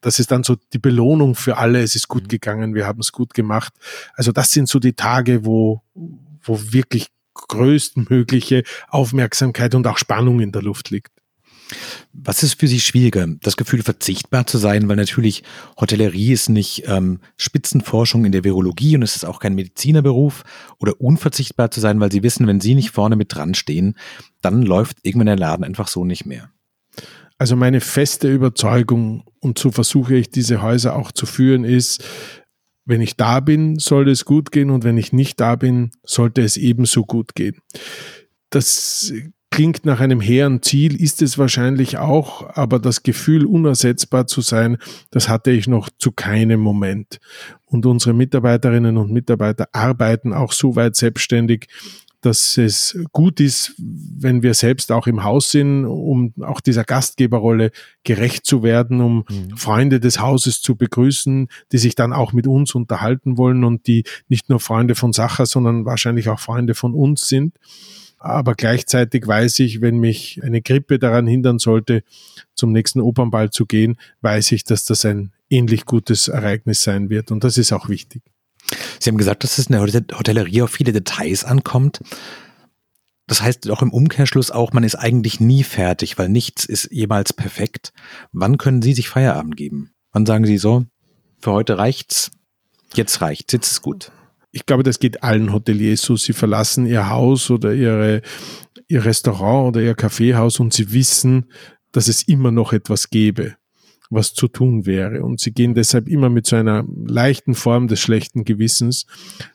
Das 0.00 0.18
ist 0.18 0.32
dann 0.32 0.42
so 0.42 0.56
die 0.72 0.78
Belohnung 0.78 1.36
für 1.36 1.56
alle, 1.56 1.82
es 1.82 1.94
ist 1.94 2.08
gut 2.08 2.24
mhm. 2.24 2.28
gegangen, 2.28 2.74
wir 2.74 2.86
haben 2.86 3.00
es 3.00 3.12
gut 3.12 3.32
gemacht. 3.32 3.72
Also 4.14 4.32
das 4.32 4.50
sind 4.50 4.68
so 4.68 4.80
die 4.80 4.94
Tage, 4.94 5.46
wo, 5.46 5.80
wo 6.42 6.60
wirklich 6.72 7.06
größtmögliche 7.48 8.64
Aufmerksamkeit 8.88 9.74
und 9.74 9.86
auch 9.86 9.98
Spannung 9.98 10.40
in 10.40 10.52
der 10.52 10.62
Luft 10.62 10.90
liegt. 10.90 11.10
Was 12.12 12.42
ist 12.42 12.60
für 12.60 12.68
Sie 12.68 12.80
schwieriger? 12.80 13.26
Das 13.40 13.56
Gefühl, 13.56 13.82
verzichtbar 13.82 14.46
zu 14.46 14.58
sein, 14.58 14.88
weil 14.88 14.96
natürlich 14.96 15.42
Hotellerie 15.80 16.32
ist 16.32 16.48
nicht 16.48 16.84
ähm, 16.86 17.20
Spitzenforschung 17.36 18.24
in 18.24 18.32
der 18.32 18.44
Virologie 18.44 18.96
und 18.96 19.02
es 19.02 19.16
ist 19.16 19.24
auch 19.24 19.40
kein 19.40 19.54
Medizinerberuf 19.54 20.44
oder 20.78 21.00
unverzichtbar 21.00 21.70
zu 21.70 21.80
sein, 21.80 22.00
weil 22.00 22.12
Sie 22.12 22.22
wissen, 22.22 22.46
wenn 22.46 22.60
Sie 22.60 22.74
nicht 22.74 22.90
vorne 22.90 23.16
mit 23.16 23.34
dran 23.34 23.54
stehen, 23.54 23.96
dann 24.42 24.62
läuft 24.62 24.98
irgendwann 25.02 25.26
der 25.26 25.36
Laden 25.36 25.64
einfach 25.64 25.88
so 25.88 26.04
nicht 26.04 26.26
mehr. 26.26 26.50
Also 27.38 27.56
meine 27.56 27.80
feste 27.80 28.30
Überzeugung, 28.30 29.24
und 29.40 29.58
so 29.58 29.72
versuche 29.72 30.14
ich 30.14 30.30
diese 30.30 30.62
Häuser 30.62 30.94
auch 30.94 31.10
zu 31.10 31.26
führen, 31.26 31.64
ist, 31.64 32.04
wenn 32.84 33.00
ich 33.00 33.16
da 33.16 33.40
bin, 33.40 33.78
sollte 33.78 34.10
es 34.10 34.24
gut 34.24 34.52
gehen 34.52 34.70
und 34.70 34.84
wenn 34.84 34.98
ich 34.98 35.12
nicht 35.12 35.40
da 35.40 35.56
bin, 35.56 35.90
sollte 36.04 36.42
es 36.42 36.56
ebenso 36.56 37.04
gut 37.04 37.34
gehen. 37.34 37.56
Das 38.50 39.12
klingt 39.54 39.86
nach 39.86 40.00
einem 40.00 40.20
hehren 40.20 40.62
Ziel, 40.62 41.00
ist 41.00 41.22
es 41.22 41.38
wahrscheinlich 41.38 41.98
auch, 41.98 42.56
aber 42.56 42.80
das 42.80 43.04
Gefühl, 43.04 43.46
unersetzbar 43.46 44.26
zu 44.26 44.40
sein, 44.40 44.78
das 45.12 45.28
hatte 45.28 45.52
ich 45.52 45.68
noch 45.68 45.90
zu 45.96 46.10
keinem 46.10 46.58
Moment. 46.58 47.20
Und 47.66 47.86
unsere 47.86 48.14
Mitarbeiterinnen 48.14 48.96
und 48.96 49.12
Mitarbeiter 49.12 49.68
arbeiten 49.70 50.32
auch 50.32 50.52
so 50.52 50.74
weit 50.74 50.96
selbstständig, 50.96 51.68
dass 52.24 52.56
es 52.56 52.98
gut 53.12 53.40
ist, 53.40 53.74
wenn 53.78 54.42
wir 54.42 54.54
selbst 54.54 54.90
auch 54.92 55.06
im 55.06 55.24
Haus 55.24 55.50
sind, 55.50 55.84
um 55.84 56.32
auch 56.40 56.60
dieser 56.60 56.84
Gastgeberrolle 56.84 57.70
gerecht 58.02 58.46
zu 58.46 58.62
werden, 58.62 59.00
um 59.00 59.24
mhm. 59.28 59.56
Freunde 59.56 60.00
des 60.00 60.20
Hauses 60.20 60.62
zu 60.62 60.76
begrüßen, 60.76 61.48
die 61.72 61.78
sich 61.78 61.94
dann 61.94 62.12
auch 62.12 62.32
mit 62.32 62.46
uns 62.46 62.74
unterhalten 62.74 63.36
wollen 63.36 63.64
und 63.64 63.86
die 63.86 64.04
nicht 64.28 64.48
nur 64.48 64.60
Freunde 64.60 64.94
von 64.94 65.12
Sacher, 65.12 65.46
sondern 65.46 65.84
wahrscheinlich 65.84 66.28
auch 66.28 66.40
Freunde 66.40 66.74
von 66.74 66.94
uns 66.94 67.28
sind. 67.28 67.54
Aber 68.18 68.54
gleichzeitig 68.54 69.26
weiß 69.26 69.58
ich, 69.58 69.82
wenn 69.82 69.98
mich 69.98 70.40
eine 70.42 70.62
Grippe 70.62 70.98
daran 70.98 71.26
hindern 71.26 71.58
sollte, 71.58 72.02
zum 72.54 72.72
nächsten 72.72 73.00
Opernball 73.00 73.50
zu 73.50 73.66
gehen, 73.66 73.96
weiß 74.22 74.52
ich, 74.52 74.64
dass 74.64 74.86
das 74.86 75.04
ein 75.04 75.32
ähnlich 75.50 75.84
gutes 75.84 76.28
Ereignis 76.28 76.82
sein 76.82 77.10
wird. 77.10 77.30
Und 77.30 77.44
das 77.44 77.58
ist 77.58 77.72
auch 77.72 77.90
wichtig. 77.90 78.22
Sie 79.00 79.10
haben 79.10 79.18
gesagt, 79.18 79.44
dass 79.44 79.58
es 79.58 79.66
in 79.66 79.72
der 79.72 79.82
Hotellerie 79.82 80.62
auf 80.62 80.70
viele 80.70 80.92
Details 80.92 81.44
ankommt. 81.44 82.00
Das 83.26 83.40
heißt 83.40 83.70
auch 83.70 83.82
im 83.82 83.92
Umkehrschluss 83.92 84.50
auch, 84.50 84.72
man 84.72 84.84
ist 84.84 84.96
eigentlich 84.96 85.40
nie 85.40 85.64
fertig, 85.64 86.18
weil 86.18 86.28
nichts 86.28 86.64
ist 86.64 86.90
jemals 86.90 87.32
perfekt. 87.32 87.92
Wann 88.32 88.58
können 88.58 88.82
Sie 88.82 88.92
sich 88.92 89.08
Feierabend 89.08 89.56
geben? 89.56 89.92
Wann 90.12 90.26
sagen 90.26 90.44
Sie 90.44 90.58
so, 90.58 90.84
für 91.38 91.52
heute 91.52 91.78
reicht's? 91.78 92.30
Jetzt 92.94 93.20
reicht, 93.20 93.52
jetzt 93.52 93.70
ist 93.72 93.82
gut. 93.82 94.12
Ich 94.52 94.66
glaube, 94.66 94.84
das 94.84 95.00
geht 95.00 95.22
allen 95.22 95.52
Hoteliers 95.52 96.02
so. 96.02 96.16
Sie 96.16 96.32
verlassen 96.32 96.86
ihr 96.86 97.08
Haus 97.08 97.50
oder 97.50 97.72
ihre, 97.72 98.22
ihr 98.86 99.04
Restaurant 99.04 99.68
oder 99.68 99.80
ihr 99.80 99.94
Kaffeehaus 99.94 100.60
und 100.60 100.72
sie 100.72 100.92
wissen, 100.92 101.50
dass 101.90 102.06
es 102.06 102.22
immer 102.22 102.52
noch 102.52 102.72
etwas 102.72 103.10
gäbe 103.10 103.56
was 104.14 104.34
zu 104.34 104.48
tun 104.48 104.86
wäre. 104.86 105.22
Und 105.24 105.40
sie 105.40 105.52
gehen 105.52 105.74
deshalb 105.74 106.08
immer 106.08 106.28
mit 106.28 106.46
so 106.46 106.56
einer 106.56 106.84
leichten 107.06 107.54
Form 107.54 107.88
des 107.88 108.00
schlechten 108.00 108.44
Gewissens, 108.44 109.06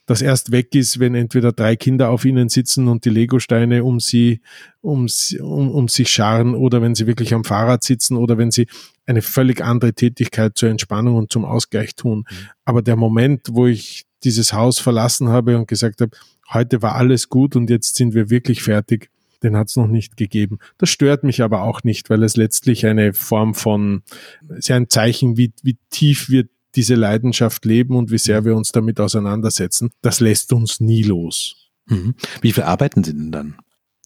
das 0.06 0.22
erst 0.22 0.52
weg 0.52 0.76
ist, 0.76 1.00
wenn 1.00 1.16
entweder 1.16 1.52
drei 1.52 1.76
Kinder 1.76 2.10
auf 2.10 2.26
ihnen 2.26 2.50
sitzen 2.50 2.88
und 2.88 3.06
die 3.06 3.10
Legosteine 3.10 3.84
um 3.84 4.00
sie, 4.00 4.42
um, 4.82 5.08
um, 5.40 5.72
um 5.72 5.88
sich 5.88 6.10
scharen 6.10 6.56
oder 6.56 6.82
wenn 6.82 6.96
sie 6.96 7.08
wirklich 7.08 7.34
am 7.34 7.44
Fahrrad 7.44 7.84
sitzen 7.84 8.18
oder 8.18 8.38
wenn 8.38 8.52
sie 8.52 8.68
eine 9.06 9.22
völlig 9.22 9.62
andere 9.62 9.94
Tätigkeit 9.94 10.58
zur 10.58 10.70
Entspannung 10.70 11.16
und 11.16 11.32
zum 11.32 11.46
Ausgleich 11.46 11.96
tun. 11.96 12.20
Mhm. 12.20 12.36
Aber 12.66 12.82
der 12.82 12.96
Moment, 12.96 13.48
wo 13.52 13.68
ich 13.68 14.06
dieses 14.24 14.54
Haus 14.54 14.80
verlassen 14.80 15.30
habe 15.30 15.58
und 15.58 15.68
gesagt 15.68 16.02
habe, 16.02 16.12
heute 16.54 16.82
war 16.82 16.96
alles 16.96 17.30
gut 17.30 17.56
und 17.56 17.70
jetzt 17.70 17.96
sind 17.96 18.14
wir 18.14 18.30
wirklich 18.30 18.62
fertig, 18.62 19.10
den 19.44 19.56
hat 19.56 19.70
es 19.70 19.76
noch 19.76 19.88
nicht 19.88 20.18
gegeben. 20.18 20.60
Das 20.78 20.90
stört 20.90 21.24
mich 21.24 21.42
aber 21.42 21.64
auch 21.64 21.84
nicht, 21.84 22.10
weil 22.10 22.24
es 22.24 22.38
letztlich 22.38 22.86
eine 22.86 23.14
Form 23.14 23.54
von, 23.54 24.04
ist 24.50 24.70
ja 24.70 24.76
ein 24.76 24.90
Zeichen, 24.90 25.38
wie, 25.38 25.54
wie 25.64 25.78
tief 25.90 26.30
wir 26.30 26.46
diese 26.76 26.96
Leidenschaft 26.96 27.66
leben 27.66 27.96
und 27.96 28.12
wie 28.12 28.18
sehr 28.18 28.46
wir 28.46 28.56
uns 28.56 28.72
damit 28.72 29.00
auseinandersetzen. 29.00 29.90
Das 30.02 30.20
lässt 30.20 30.54
uns 30.54 30.80
nie 30.80 31.04
los. 31.04 31.72
Mhm. 31.88 32.16
Wie 32.42 32.52
viel 32.52 32.64
arbeiten 32.64 33.04
Sie 33.04 33.14
denn 33.14 33.32
dann? 33.32 33.56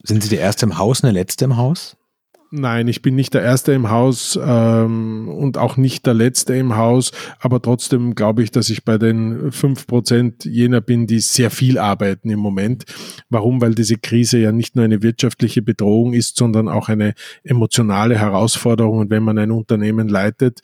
Sind 0.03 0.23
Sie 0.23 0.29
der 0.29 0.39
Erste 0.39 0.65
im 0.65 0.77
Haus 0.77 1.01
und 1.01 1.07
der 1.07 1.13
Letzte 1.13 1.45
im 1.45 1.57
Haus? 1.57 1.97
Nein, 2.55 2.87
ich 2.87 3.01
bin 3.01 3.15
nicht 3.15 3.33
der 3.33 3.41
Erste 3.41 3.71
im 3.71 3.89
Haus 3.89 4.39
ähm, 4.39 5.27
und 5.27 5.57
auch 5.57 5.75
nicht 5.75 6.05
der 6.05 6.13
Letzte 6.13 6.53
im 6.53 6.75
Haus, 6.77 7.11
aber 7.39 7.59
trotzdem 7.59 8.13
glaube 8.13 8.43
ich, 8.43 8.51
dass 8.51 8.69
ich 8.69 8.85
bei 8.85 8.99
den 8.99 9.51
fünf 9.51 9.87
Prozent 9.87 10.45
jener 10.45 10.79
bin, 10.79 11.07
die 11.07 11.19
sehr 11.19 11.49
viel 11.49 11.79
arbeiten 11.79 12.29
im 12.29 12.37
Moment. 12.37 12.83
Warum? 13.27 13.59
Weil 13.59 13.73
diese 13.73 13.97
Krise 13.97 14.37
ja 14.37 14.51
nicht 14.51 14.75
nur 14.75 14.85
eine 14.85 15.01
wirtschaftliche 15.01 15.63
Bedrohung 15.63 16.13
ist, 16.13 16.37
sondern 16.37 16.69
auch 16.69 16.89
eine 16.89 17.15
emotionale 17.43 18.19
Herausforderung. 18.19 18.99
Und 18.99 19.09
wenn 19.09 19.23
man 19.23 19.39
ein 19.39 19.49
Unternehmen 19.49 20.07
leitet, 20.07 20.61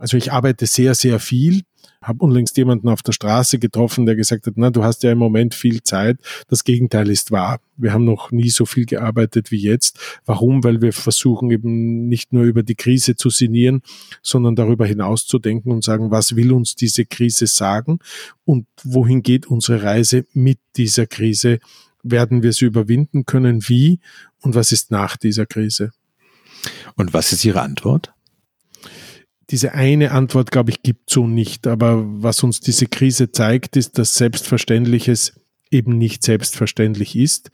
also 0.00 0.16
ich 0.16 0.32
arbeite 0.32 0.66
sehr, 0.66 0.94
sehr 0.96 1.20
viel 1.20 1.62
habe 2.02 2.24
unlängst 2.24 2.56
jemanden 2.56 2.88
auf 2.88 3.02
der 3.02 3.12
Straße 3.12 3.58
getroffen, 3.58 4.06
der 4.06 4.16
gesagt 4.16 4.46
hat, 4.46 4.54
na, 4.56 4.70
du 4.70 4.82
hast 4.82 5.02
ja 5.02 5.12
im 5.12 5.18
Moment 5.18 5.54
viel 5.54 5.82
Zeit. 5.82 6.18
Das 6.48 6.64
Gegenteil 6.64 7.10
ist 7.10 7.30
wahr. 7.30 7.60
Wir 7.76 7.92
haben 7.92 8.04
noch 8.04 8.30
nie 8.30 8.48
so 8.48 8.64
viel 8.64 8.86
gearbeitet 8.86 9.50
wie 9.50 9.60
jetzt. 9.60 9.98
Warum? 10.24 10.64
Weil 10.64 10.80
wir 10.80 10.94
versuchen 10.94 11.50
eben 11.50 12.08
nicht 12.08 12.32
nur 12.32 12.44
über 12.44 12.62
die 12.62 12.74
Krise 12.74 13.16
zu 13.16 13.28
sinnieren, 13.28 13.82
sondern 14.22 14.56
darüber 14.56 14.86
hinaus 14.86 15.26
zu 15.26 15.38
denken 15.38 15.72
und 15.72 15.84
sagen, 15.84 16.10
was 16.10 16.36
will 16.36 16.52
uns 16.52 16.74
diese 16.74 17.04
Krise 17.04 17.46
sagen 17.46 17.98
und 18.44 18.66
wohin 18.82 19.22
geht 19.22 19.46
unsere 19.46 19.82
Reise 19.82 20.24
mit 20.32 20.58
dieser 20.76 21.06
Krise? 21.06 21.58
Werden 22.02 22.42
wir 22.42 22.54
sie 22.54 22.64
überwinden 22.64 23.26
können? 23.26 23.68
Wie? 23.68 24.00
Und 24.40 24.54
was 24.54 24.72
ist 24.72 24.90
nach 24.90 25.18
dieser 25.18 25.44
Krise? 25.44 25.92
Und 26.96 27.12
was 27.12 27.32
ist 27.32 27.44
Ihre 27.44 27.60
Antwort? 27.60 28.14
Diese 29.50 29.74
eine 29.74 30.12
Antwort, 30.12 30.50
glaube 30.50 30.70
ich, 30.70 30.82
gibt 30.82 31.10
so 31.10 31.26
nicht. 31.26 31.66
Aber 31.66 32.04
was 32.04 32.42
uns 32.42 32.60
diese 32.60 32.86
Krise 32.86 33.32
zeigt, 33.32 33.76
ist, 33.76 33.98
dass 33.98 34.14
Selbstverständliches 34.14 35.40
eben 35.70 35.98
nicht 35.98 36.22
selbstverständlich 36.22 37.16
ist, 37.16 37.50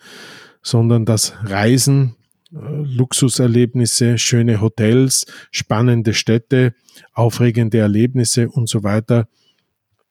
sondern 0.63 1.05
dass 1.05 1.35
Reisen, 1.43 2.17
äh, 2.53 2.59
Luxuserlebnisse, 2.59 4.19
schöne 4.19 4.61
Hotels, 4.61 5.27
spannende 5.51 6.15
Städte, 6.15 6.75
aufregende 7.13 7.79
Erlebnisse 7.79 8.49
und 8.49 8.69
so 8.69 8.83
weiter 8.83 9.29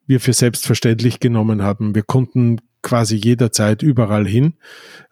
wir 0.07 0.19
für 0.19 0.33
selbstverständlich 0.33 1.19
genommen 1.19 1.63
haben. 1.63 1.95
Wir 1.95 2.03
konnten 2.03 2.61
quasi 2.83 3.15
jederzeit 3.15 3.81
überall 3.81 4.27
hin. 4.27 4.53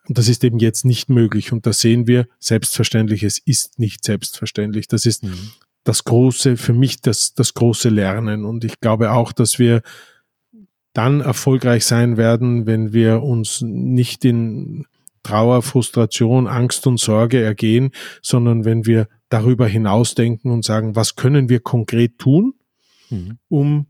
Und 0.07 0.19
das 0.19 0.27
ist 0.27 0.43
eben 0.43 0.59
jetzt 0.59 0.86
nicht 0.86 1.09
möglich. 1.09 1.51
Und 1.51 1.65
da 1.65 1.73
sehen 1.73 2.05
wir, 2.05 2.27
Selbstverständliches 2.38 3.39
ist 3.43 3.79
nicht 3.79 4.03
selbstverständlich. 4.03 4.88
Das 4.88 5.07
ist 5.07 5.23
mhm 5.23 5.49
das 5.83 6.03
große, 6.03 6.57
für 6.57 6.73
mich 6.73 7.01
das, 7.01 7.33
das 7.33 7.53
große 7.53 7.89
Lernen. 7.89 8.45
Und 8.45 8.63
ich 8.63 8.79
glaube 8.79 9.11
auch, 9.11 9.31
dass 9.31 9.59
wir 9.59 9.81
dann 10.93 11.21
erfolgreich 11.21 11.85
sein 11.85 12.17
werden, 12.17 12.65
wenn 12.65 12.93
wir 12.93 13.23
uns 13.23 13.61
nicht 13.61 14.25
in 14.25 14.85
Trauer, 15.23 15.61
Frustration, 15.61 16.47
Angst 16.47 16.85
und 16.85 16.99
Sorge 16.99 17.41
ergehen, 17.41 17.91
sondern 18.21 18.65
wenn 18.65 18.85
wir 18.85 19.07
darüber 19.29 19.67
hinausdenken 19.67 20.51
und 20.51 20.63
sagen, 20.65 20.95
was 20.95 21.15
können 21.15 21.49
wir 21.49 21.61
konkret 21.61 22.19
tun, 22.19 22.53
mhm. 23.09 23.37
um 23.47 23.87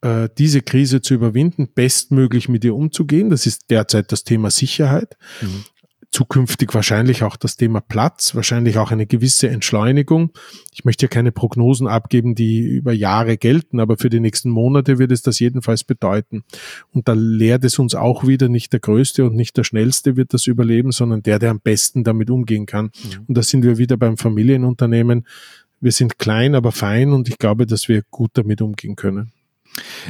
äh, 0.00 0.28
diese 0.36 0.62
Krise 0.62 1.02
zu 1.02 1.14
überwinden, 1.14 1.68
bestmöglich 1.74 2.48
mit 2.48 2.64
ihr 2.64 2.74
umzugehen. 2.74 3.30
Das 3.30 3.46
ist 3.46 3.70
derzeit 3.70 4.10
das 4.10 4.24
Thema 4.24 4.50
Sicherheit. 4.50 5.16
Mhm 5.40 5.64
zukünftig 6.10 6.74
wahrscheinlich 6.74 7.22
auch 7.22 7.36
das 7.36 7.56
Thema 7.56 7.80
Platz, 7.80 8.34
wahrscheinlich 8.34 8.78
auch 8.78 8.90
eine 8.90 9.06
gewisse 9.06 9.48
Entschleunigung. 9.48 10.30
Ich 10.72 10.84
möchte 10.84 11.06
ja 11.06 11.08
keine 11.08 11.30
Prognosen 11.30 11.86
abgeben, 11.86 12.34
die 12.34 12.58
über 12.60 12.92
Jahre 12.92 13.36
gelten, 13.36 13.78
aber 13.78 13.96
für 13.96 14.10
die 14.10 14.20
nächsten 14.20 14.50
Monate 14.50 14.98
wird 14.98 15.12
es 15.12 15.22
das 15.22 15.38
jedenfalls 15.38 15.84
bedeuten. 15.84 16.42
Und 16.92 17.06
da 17.06 17.12
lehrt 17.12 17.64
es 17.64 17.78
uns 17.78 17.94
auch 17.94 18.26
wieder, 18.26 18.48
nicht 18.48 18.72
der 18.72 18.80
Größte 18.80 19.24
und 19.24 19.36
nicht 19.36 19.56
der 19.56 19.64
Schnellste 19.64 20.16
wird 20.16 20.34
das 20.34 20.46
überleben, 20.46 20.90
sondern 20.90 21.22
der, 21.22 21.38
der 21.38 21.50
am 21.50 21.60
besten 21.60 22.02
damit 22.02 22.28
umgehen 22.28 22.66
kann. 22.66 22.86
Mhm. 22.86 23.24
Und 23.28 23.38
da 23.38 23.42
sind 23.42 23.62
wir 23.62 23.78
wieder 23.78 23.96
beim 23.96 24.16
Familienunternehmen. 24.16 25.26
Wir 25.80 25.92
sind 25.92 26.18
klein, 26.18 26.54
aber 26.54 26.72
fein 26.72 27.12
und 27.12 27.28
ich 27.28 27.38
glaube, 27.38 27.66
dass 27.66 27.88
wir 27.88 28.02
gut 28.10 28.32
damit 28.34 28.60
umgehen 28.60 28.96
können. 28.96 29.32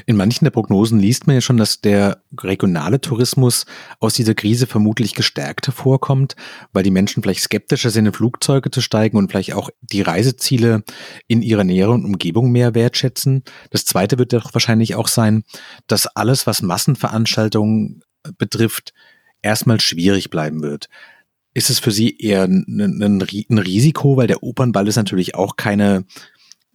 In 0.06 0.16
manchen 0.16 0.44
der 0.44 0.50
Prognosen 0.50 0.98
liest 0.98 1.26
man 1.26 1.34
ja 1.34 1.40
schon, 1.40 1.56
dass 1.56 1.80
der 1.80 2.22
regionale 2.38 3.00
Tourismus 3.00 3.66
aus 3.98 4.14
dieser 4.14 4.34
Krise 4.34 4.66
vermutlich 4.66 5.14
gestärkt 5.14 5.66
hervorkommt, 5.66 6.36
weil 6.72 6.82
die 6.82 6.90
Menschen 6.90 7.22
vielleicht 7.22 7.42
skeptischer 7.42 7.90
sind, 7.90 8.06
in 8.06 8.12
Flugzeuge 8.12 8.70
zu 8.70 8.80
steigen 8.80 9.16
und 9.16 9.30
vielleicht 9.30 9.54
auch 9.54 9.70
die 9.80 10.02
Reiseziele 10.02 10.82
in 11.26 11.42
ihrer 11.42 11.64
näheren 11.64 12.04
Umgebung 12.04 12.50
mehr 12.50 12.74
wertschätzen. 12.74 13.42
Das 13.70 13.84
zweite 13.84 14.18
wird 14.18 14.32
doch 14.32 14.54
wahrscheinlich 14.54 14.94
auch 14.94 15.08
sein, 15.08 15.44
dass 15.86 16.06
alles, 16.06 16.46
was 16.46 16.62
Massenveranstaltungen 16.62 18.02
betrifft, 18.38 18.92
erstmal 19.42 19.80
schwierig 19.80 20.30
bleiben 20.30 20.62
wird. 20.62 20.88
Ist 21.52 21.70
es 21.70 21.80
für 21.80 21.90
Sie 21.90 22.16
eher 22.16 22.44
ein, 22.44 22.64
ein, 23.02 23.22
ein 23.50 23.58
Risiko, 23.58 24.16
weil 24.16 24.28
der 24.28 24.42
Opernball 24.42 24.86
ist 24.86 24.96
natürlich 24.96 25.34
auch 25.34 25.56
keine 25.56 26.04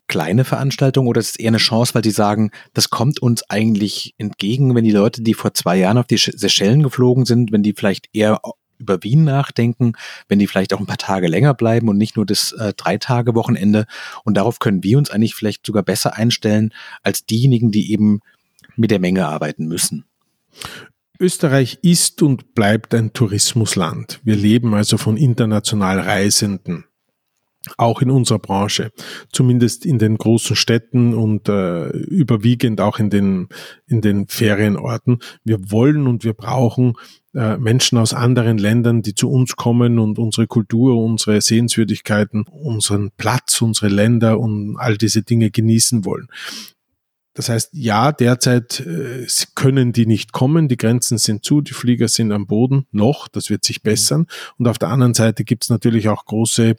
kleine 0.07 0.43
Veranstaltung 0.43 1.07
oder 1.07 1.19
ist 1.19 1.31
es 1.31 1.35
eher 1.37 1.49
eine 1.49 1.57
Chance, 1.57 1.95
weil 1.95 2.03
sie 2.03 2.11
sagen, 2.11 2.51
das 2.73 2.89
kommt 2.89 3.21
uns 3.21 3.49
eigentlich 3.49 4.13
entgegen, 4.17 4.75
wenn 4.75 4.83
die 4.83 4.91
Leute, 4.91 5.21
die 5.21 5.33
vor 5.33 5.53
zwei 5.53 5.77
Jahren 5.77 5.97
auf 5.97 6.07
die 6.07 6.17
Seychellen 6.17 6.83
geflogen 6.83 7.25
sind, 7.25 7.51
wenn 7.51 7.63
die 7.63 7.73
vielleicht 7.73 8.09
eher 8.13 8.39
über 8.77 9.01
Wien 9.03 9.23
nachdenken, 9.23 9.93
wenn 10.27 10.39
die 10.39 10.47
vielleicht 10.47 10.73
auch 10.73 10.79
ein 10.79 10.85
paar 10.85 10.97
Tage 10.97 11.27
länger 11.27 11.53
bleiben 11.53 11.87
und 11.89 11.97
nicht 11.97 12.17
nur 12.17 12.25
das 12.25 12.51
äh, 12.51 12.73
drei 12.75 12.97
Tage 12.97 13.33
Wochenende. 13.35 13.85
Und 14.23 14.35
darauf 14.35 14.59
können 14.59 14.83
wir 14.83 14.97
uns 14.97 15.09
eigentlich 15.09 15.35
vielleicht 15.35 15.65
sogar 15.65 15.83
besser 15.83 16.15
einstellen 16.15 16.73
als 17.01 17.25
diejenigen, 17.25 17.71
die 17.71 17.91
eben 17.91 18.19
mit 18.75 18.91
der 18.91 18.99
Menge 18.99 19.27
arbeiten 19.27 19.67
müssen. 19.67 20.05
Österreich 21.19 21.79
ist 21.81 22.21
und 22.21 22.53
bleibt 22.55 22.93
ein 22.93 23.13
Tourismusland. 23.13 24.19
Wir 24.23 24.35
leben 24.35 24.73
also 24.73 24.97
von 24.97 25.15
international 25.15 25.99
Reisenden 25.99 26.85
auch 27.77 28.01
in 28.01 28.09
unserer 28.09 28.39
Branche, 28.39 28.91
zumindest 29.31 29.85
in 29.85 29.99
den 29.99 30.17
großen 30.17 30.55
Städten 30.55 31.13
und 31.13 31.49
äh, 31.49 31.89
überwiegend 31.89 32.81
auch 32.81 32.99
in 32.99 33.09
den, 33.09 33.47
in 33.87 34.01
den 34.01 34.27
Ferienorten. 34.27 35.19
Wir 35.43 35.71
wollen 35.71 36.07
und 36.07 36.23
wir 36.23 36.33
brauchen 36.33 36.93
äh, 37.33 37.57
Menschen 37.57 37.97
aus 37.97 38.13
anderen 38.13 38.57
Ländern, 38.57 39.01
die 39.01 39.13
zu 39.13 39.29
uns 39.29 39.55
kommen 39.55 39.99
und 39.99 40.17
unsere 40.19 40.47
Kultur, 40.47 40.97
unsere 40.97 41.41
Sehenswürdigkeiten, 41.41 42.45
unseren 42.49 43.11
Platz, 43.17 43.61
unsere 43.61 43.89
Länder 43.89 44.39
und 44.39 44.77
all 44.77 44.97
diese 44.97 45.21
Dinge 45.21 45.51
genießen 45.51 46.05
wollen. 46.05 46.27
Das 47.35 47.49
heißt, 47.49 47.71
ja, 47.73 48.13
derzeit 48.13 48.79
äh, 48.79 49.27
können 49.55 49.91
die 49.91 50.05
nicht 50.05 50.31
kommen, 50.31 50.69
die 50.69 50.77
Grenzen 50.77 51.17
sind 51.17 51.43
zu, 51.43 51.61
die 51.61 51.73
Flieger 51.73 52.07
sind 52.07 52.31
am 52.31 52.47
Boden 52.47 52.87
noch, 52.91 53.27
das 53.27 53.49
wird 53.49 53.65
sich 53.65 53.83
mhm. 53.83 53.89
bessern. 53.89 54.27
Und 54.57 54.67
auf 54.67 54.79
der 54.79 54.89
anderen 54.89 55.13
Seite 55.13 55.43
gibt 55.43 55.65
es 55.65 55.69
natürlich 55.69 56.07
auch 56.07 56.25
große, 56.25 56.75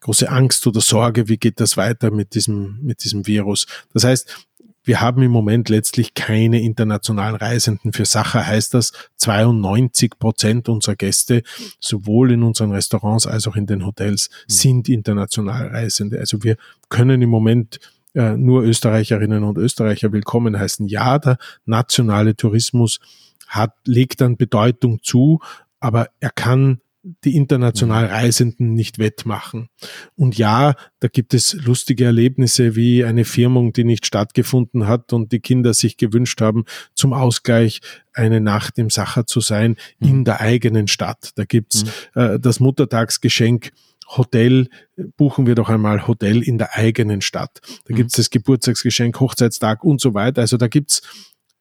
große 0.00 0.28
Angst 0.28 0.66
oder 0.66 0.82
Sorge, 0.82 1.28
wie 1.28 1.38
geht 1.38 1.58
das 1.58 1.78
weiter 1.78 2.10
mit 2.10 2.34
diesem, 2.34 2.78
mit 2.82 3.02
diesem 3.02 3.26
Virus. 3.26 3.66
Das 3.94 4.04
heißt, 4.04 4.46
wir 4.84 5.00
haben 5.00 5.22
im 5.22 5.30
Moment 5.30 5.70
letztlich 5.70 6.12
keine 6.12 6.60
internationalen 6.60 7.36
Reisenden. 7.36 7.94
Für 7.94 8.04
Sacher 8.04 8.46
heißt 8.46 8.74
das, 8.74 8.92
92 9.16 10.18
Prozent 10.18 10.68
unserer 10.68 10.96
Gäste, 10.96 11.42
sowohl 11.80 12.32
in 12.32 12.42
unseren 12.42 12.72
Restaurants 12.72 13.26
als 13.26 13.48
auch 13.48 13.56
in 13.56 13.64
den 13.66 13.86
Hotels, 13.86 14.28
mhm. 14.28 14.52
sind 14.52 14.88
international 14.90 15.68
Reisende. 15.68 16.18
Also 16.18 16.44
wir 16.44 16.58
können 16.90 17.22
im 17.22 17.30
Moment 17.30 17.80
äh, 18.14 18.36
nur 18.36 18.62
Österreicherinnen 18.62 19.44
und 19.44 19.58
Österreicher 19.58 20.12
willkommen 20.12 20.58
heißen. 20.58 20.86
Ja, 20.86 21.18
der 21.18 21.38
nationale 21.64 22.36
Tourismus 22.36 23.00
hat, 23.46 23.74
legt 23.84 24.20
dann 24.20 24.36
Bedeutung 24.36 25.02
zu, 25.02 25.40
aber 25.80 26.08
er 26.20 26.30
kann 26.30 26.80
die 27.24 27.36
international 27.36 28.06
Reisenden 28.06 28.72
nicht 28.72 28.98
wettmachen. 28.98 29.68
Und 30.16 30.38
ja, 30.38 30.74
da 31.00 31.08
gibt 31.08 31.34
es 31.34 31.52
lustige 31.52 32.06
Erlebnisse 32.06 32.76
wie 32.76 33.04
eine 33.04 33.26
Firmung, 33.26 33.74
die 33.74 33.84
nicht 33.84 34.06
stattgefunden 34.06 34.86
hat 34.86 35.12
und 35.12 35.30
die 35.30 35.40
Kinder 35.40 35.74
sich 35.74 35.98
gewünscht 35.98 36.40
haben, 36.40 36.64
zum 36.94 37.12
Ausgleich 37.12 37.80
eine 38.14 38.40
Nacht 38.40 38.78
im 38.78 38.88
Sacher 38.88 39.26
zu 39.26 39.40
sein 39.40 39.76
mhm. 39.98 40.08
in 40.08 40.24
der 40.24 40.40
eigenen 40.40 40.88
Stadt. 40.88 41.32
Da 41.34 41.44
gibt's 41.44 41.84
mhm. 41.84 42.20
äh, 42.20 42.40
das 42.40 42.58
Muttertagsgeschenk 42.58 43.72
Hotel, 44.16 44.68
buchen 45.16 45.46
wir 45.46 45.54
doch 45.54 45.68
einmal 45.68 46.06
Hotel 46.06 46.42
in 46.42 46.58
der 46.58 46.74
eigenen 46.76 47.20
Stadt. 47.20 47.60
Da 47.84 47.92
mhm. 47.92 47.96
gibt's 47.96 48.16
das 48.16 48.30
Geburtstagsgeschenk, 48.30 49.18
Hochzeitstag 49.20 49.84
und 49.84 50.00
so 50.00 50.14
weiter. 50.14 50.42
Also 50.42 50.56
da 50.56 50.68
gibt's 50.68 51.02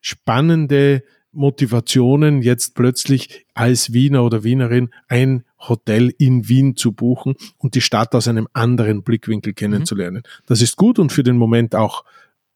spannende 0.01 1.03
Motivationen, 1.33 2.41
jetzt 2.41 2.75
plötzlich 2.75 3.45
als 3.53 3.91
Wiener 3.91 4.23
oder 4.23 4.43
Wienerin 4.43 4.89
ein 5.07 5.43
Hotel 5.59 6.13
in 6.17 6.47
Wien 6.47 6.75
zu 6.75 6.93
buchen 6.93 7.35
und 7.57 7.75
die 7.75 7.81
Stadt 7.81 8.13
aus 8.13 8.27
einem 8.27 8.47
anderen 8.53 9.03
Blickwinkel 9.03 9.53
kennenzulernen. 9.53 10.23
Mhm. 10.23 10.43
Das 10.45 10.61
ist 10.61 10.77
gut 10.77 10.99
und 10.99 11.11
für 11.11 11.23
den 11.23 11.37
Moment 11.37 11.75
auch, 11.75 12.05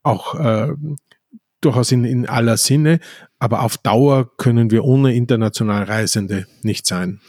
auch 0.03 0.35
äh, 0.35 0.73
durchaus 1.61 1.91
in, 1.91 2.05
in 2.05 2.27
aller 2.27 2.57
Sinne, 2.57 2.99
aber 3.39 3.63
auf 3.63 3.77
Dauer 3.77 4.35
können 4.37 4.69
wir 4.69 4.83
ohne 4.83 5.15
international 5.15 5.83
Reisende 5.83 6.45
nicht 6.61 6.85
sein. 6.85 7.19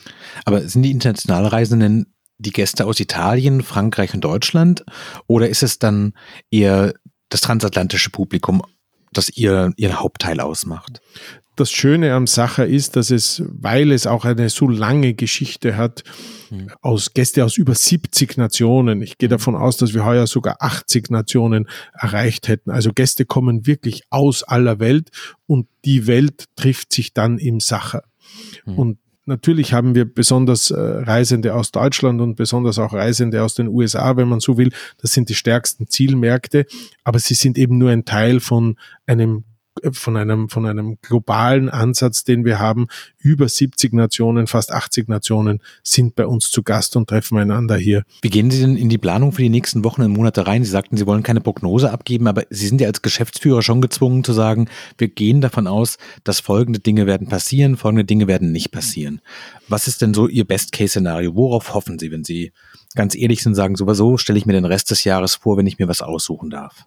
Aber 0.44 0.60
sind 0.60 0.82
die 0.82 0.90
international 0.90 1.46
Reisenden 1.46 2.12
die 2.38 2.52
Gäste 2.52 2.86
aus 2.86 3.00
Italien, 3.00 3.62
Frankreich 3.62 4.14
und 4.14 4.22
Deutschland 4.22 4.84
oder 5.26 5.48
ist 5.48 5.62
es 5.62 5.78
dann 5.78 6.14
eher 6.50 6.94
das 7.28 7.40
transatlantische 7.42 8.10
Publikum 8.10 8.62
das 9.12 9.28
ihr, 9.30 9.72
ihren 9.76 10.00
Hauptteil 10.00 10.40
ausmacht. 10.40 11.00
Das 11.56 11.72
Schöne 11.72 12.14
am 12.14 12.28
Sacher 12.28 12.66
ist, 12.68 12.94
dass 12.94 13.10
es, 13.10 13.42
weil 13.48 13.90
es 13.90 14.06
auch 14.06 14.24
eine 14.24 14.48
so 14.48 14.68
lange 14.68 15.14
Geschichte 15.14 15.76
hat, 15.76 16.04
hm. 16.50 16.70
aus 16.82 17.14
Gäste 17.14 17.44
aus 17.44 17.56
über 17.56 17.74
70 17.74 18.36
Nationen. 18.36 19.02
Ich 19.02 19.18
gehe 19.18 19.28
davon 19.28 19.56
aus, 19.56 19.76
dass 19.76 19.92
wir 19.92 20.04
heuer 20.04 20.28
sogar 20.28 20.58
80 20.60 21.10
Nationen 21.10 21.68
erreicht 21.92 22.46
hätten. 22.46 22.70
Also 22.70 22.92
Gäste 22.92 23.24
kommen 23.24 23.66
wirklich 23.66 24.04
aus 24.10 24.44
aller 24.44 24.78
Welt 24.78 25.10
und 25.46 25.66
die 25.84 26.06
Welt 26.06 26.44
trifft 26.54 26.92
sich 26.92 27.12
dann 27.12 27.38
im 27.38 27.58
Sacher. 27.58 28.04
Hm. 28.64 28.78
Und 28.78 28.98
Natürlich 29.28 29.74
haben 29.74 29.94
wir 29.94 30.06
besonders 30.06 30.70
äh, 30.70 30.80
Reisende 30.80 31.54
aus 31.54 31.70
Deutschland 31.70 32.22
und 32.22 32.36
besonders 32.36 32.78
auch 32.78 32.94
Reisende 32.94 33.42
aus 33.42 33.54
den 33.54 33.68
USA, 33.68 34.16
wenn 34.16 34.26
man 34.26 34.40
so 34.40 34.56
will. 34.56 34.70
Das 35.02 35.12
sind 35.12 35.28
die 35.28 35.34
stärksten 35.34 35.86
Zielmärkte, 35.86 36.64
aber 37.04 37.18
sie 37.18 37.34
sind 37.34 37.58
eben 37.58 37.76
nur 37.76 37.90
ein 37.90 38.06
Teil 38.06 38.40
von 38.40 38.76
einem 39.06 39.44
von 39.92 40.16
einem, 40.16 40.48
von 40.48 40.66
einem 40.66 40.98
globalen 41.02 41.68
Ansatz, 41.68 42.24
den 42.24 42.44
wir 42.44 42.58
haben. 42.58 42.86
Über 43.18 43.48
70 43.48 43.92
Nationen, 43.92 44.46
fast 44.46 44.72
80 44.72 45.08
Nationen 45.08 45.60
sind 45.82 46.14
bei 46.14 46.26
uns 46.26 46.50
zu 46.50 46.62
Gast 46.62 46.96
und 46.96 47.08
treffen 47.08 47.38
einander 47.38 47.76
hier. 47.76 48.04
Wie 48.22 48.30
gehen 48.30 48.50
Sie 48.50 48.60
denn 48.60 48.76
in 48.76 48.88
die 48.88 48.98
Planung 48.98 49.32
für 49.32 49.42
die 49.42 49.48
nächsten 49.48 49.84
Wochen 49.84 50.02
und 50.02 50.12
Monate 50.12 50.46
rein? 50.46 50.64
Sie 50.64 50.70
sagten, 50.70 50.96
Sie 50.96 51.06
wollen 51.06 51.22
keine 51.22 51.40
Prognose 51.40 51.90
abgeben, 51.90 52.26
aber 52.26 52.44
Sie 52.50 52.66
sind 52.66 52.80
ja 52.80 52.88
als 52.88 53.02
Geschäftsführer 53.02 53.62
schon 53.62 53.80
gezwungen 53.80 54.24
zu 54.24 54.32
sagen, 54.32 54.68
wir 54.96 55.08
gehen 55.08 55.40
davon 55.40 55.66
aus, 55.66 55.98
dass 56.24 56.40
folgende 56.40 56.80
Dinge 56.80 57.06
werden 57.06 57.28
passieren, 57.28 57.76
folgende 57.76 58.04
Dinge 58.04 58.26
werden 58.26 58.52
nicht 58.52 58.70
passieren. 58.70 59.20
Was 59.68 59.86
ist 59.86 60.02
denn 60.02 60.14
so 60.14 60.28
Ihr 60.28 60.44
Best-Case-Szenario? 60.44 61.34
Worauf 61.34 61.74
hoffen 61.74 61.98
Sie, 61.98 62.10
wenn 62.10 62.24
Sie 62.24 62.52
ganz 62.94 63.14
ehrlich 63.14 63.42
sind, 63.42 63.54
sagen, 63.54 63.76
so 63.76 64.16
stelle 64.16 64.38
ich 64.38 64.46
mir 64.46 64.54
den 64.54 64.64
Rest 64.64 64.90
des 64.90 65.04
Jahres 65.04 65.36
vor, 65.36 65.56
wenn 65.56 65.66
ich 65.66 65.78
mir 65.78 65.88
was 65.88 66.02
aussuchen 66.02 66.50
darf? 66.50 66.86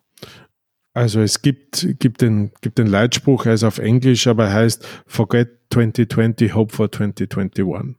Also 0.93 1.21
es 1.21 1.41
gibt, 1.41 1.87
gibt, 1.99 2.21
den, 2.21 2.51
gibt 2.61 2.77
den 2.77 2.87
Leitspruch, 2.87 3.45
er 3.45 3.53
ist 3.53 3.63
auf 3.63 3.77
Englisch, 3.77 4.27
aber 4.27 4.47
er 4.47 4.53
heißt 4.53 4.85
Forget 5.07 5.49
2020, 5.71 6.53
Hope 6.53 6.75
for 6.75 6.91
2021. 6.91 7.95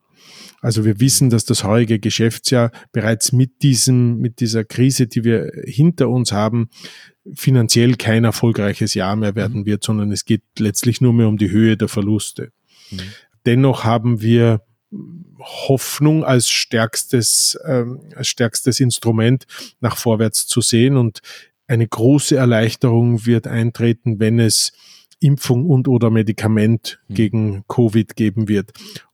Also 0.60 0.84
wir 0.84 1.00
wissen, 1.00 1.30
dass 1.30 1.44
das 1.44 1.64
heutige 1.64 1.98
Geschäftsjahr 1.98 2.70
bereits 2.92 3.32
mit 3.32 3.62
diesem, 3.62 4.18
mit 4.18 4.40
dieser 4.40 4.64
Krise, 4.64 5.06
die 5.06 5.24
wir 5.24 5.50
hinter 5.64 6.08
uns 6.08 6.32
haben, 6.32 6.68
finanziell 7.34 7.96
kein 7.96 8.24
erfolgreiches 8.24 8.94
Jahr 8.94 9.16
mehr 9.16 9.34
werden 9.34 9.60
mhm. 9.60 9.66
wird, 9.66 9.82
sondern 9.82 10.12
es 10.12 10.24
geht 10.24 10.42
letztlich 10.58 11.00
nur 11.00 11.12
mehr 11.12 11.28
um 11.28 11.38
die 11.38 11.50
Höhe 11.50 11.76
der 11.76 11.88
Verluste. 11.88 12.52
Mhm. 12.90 13.00
Dennoch 13.46 13.84
haben 13.84 14.20
wir 14.20 14.60
Hoffnung 15.40 16.24
als 16.24 16.48
stärkstes, 16.48 17.58
ähm, 17.64 18.00
als 18.14 18.28
stärkstes 18.28 18.78
Instrument 18.78 19.46
nach 19.80 19.96
vorwärts 19.96 20.46
zu 20.46 20.60
sehen. 20.60 20.96
Und 20.96 21.20
eine 21.72 21.88
große 21.88 22.36
Erleichterung 22.36 23.24
wird 23.24 23.46
eintreten, 23.46 24.20
wenn 24.20 24.38
es 24.38 24.72
Impfung 25.20 25.70
und 25.70 25.88
oder 25.88 26.10
Medikament 26.10 27.00
hm. 27.06 27.14
gegen 27.14 27.64
Covid 27.66 28.14
geben 28.14 28.46
wird. 28.48 28.72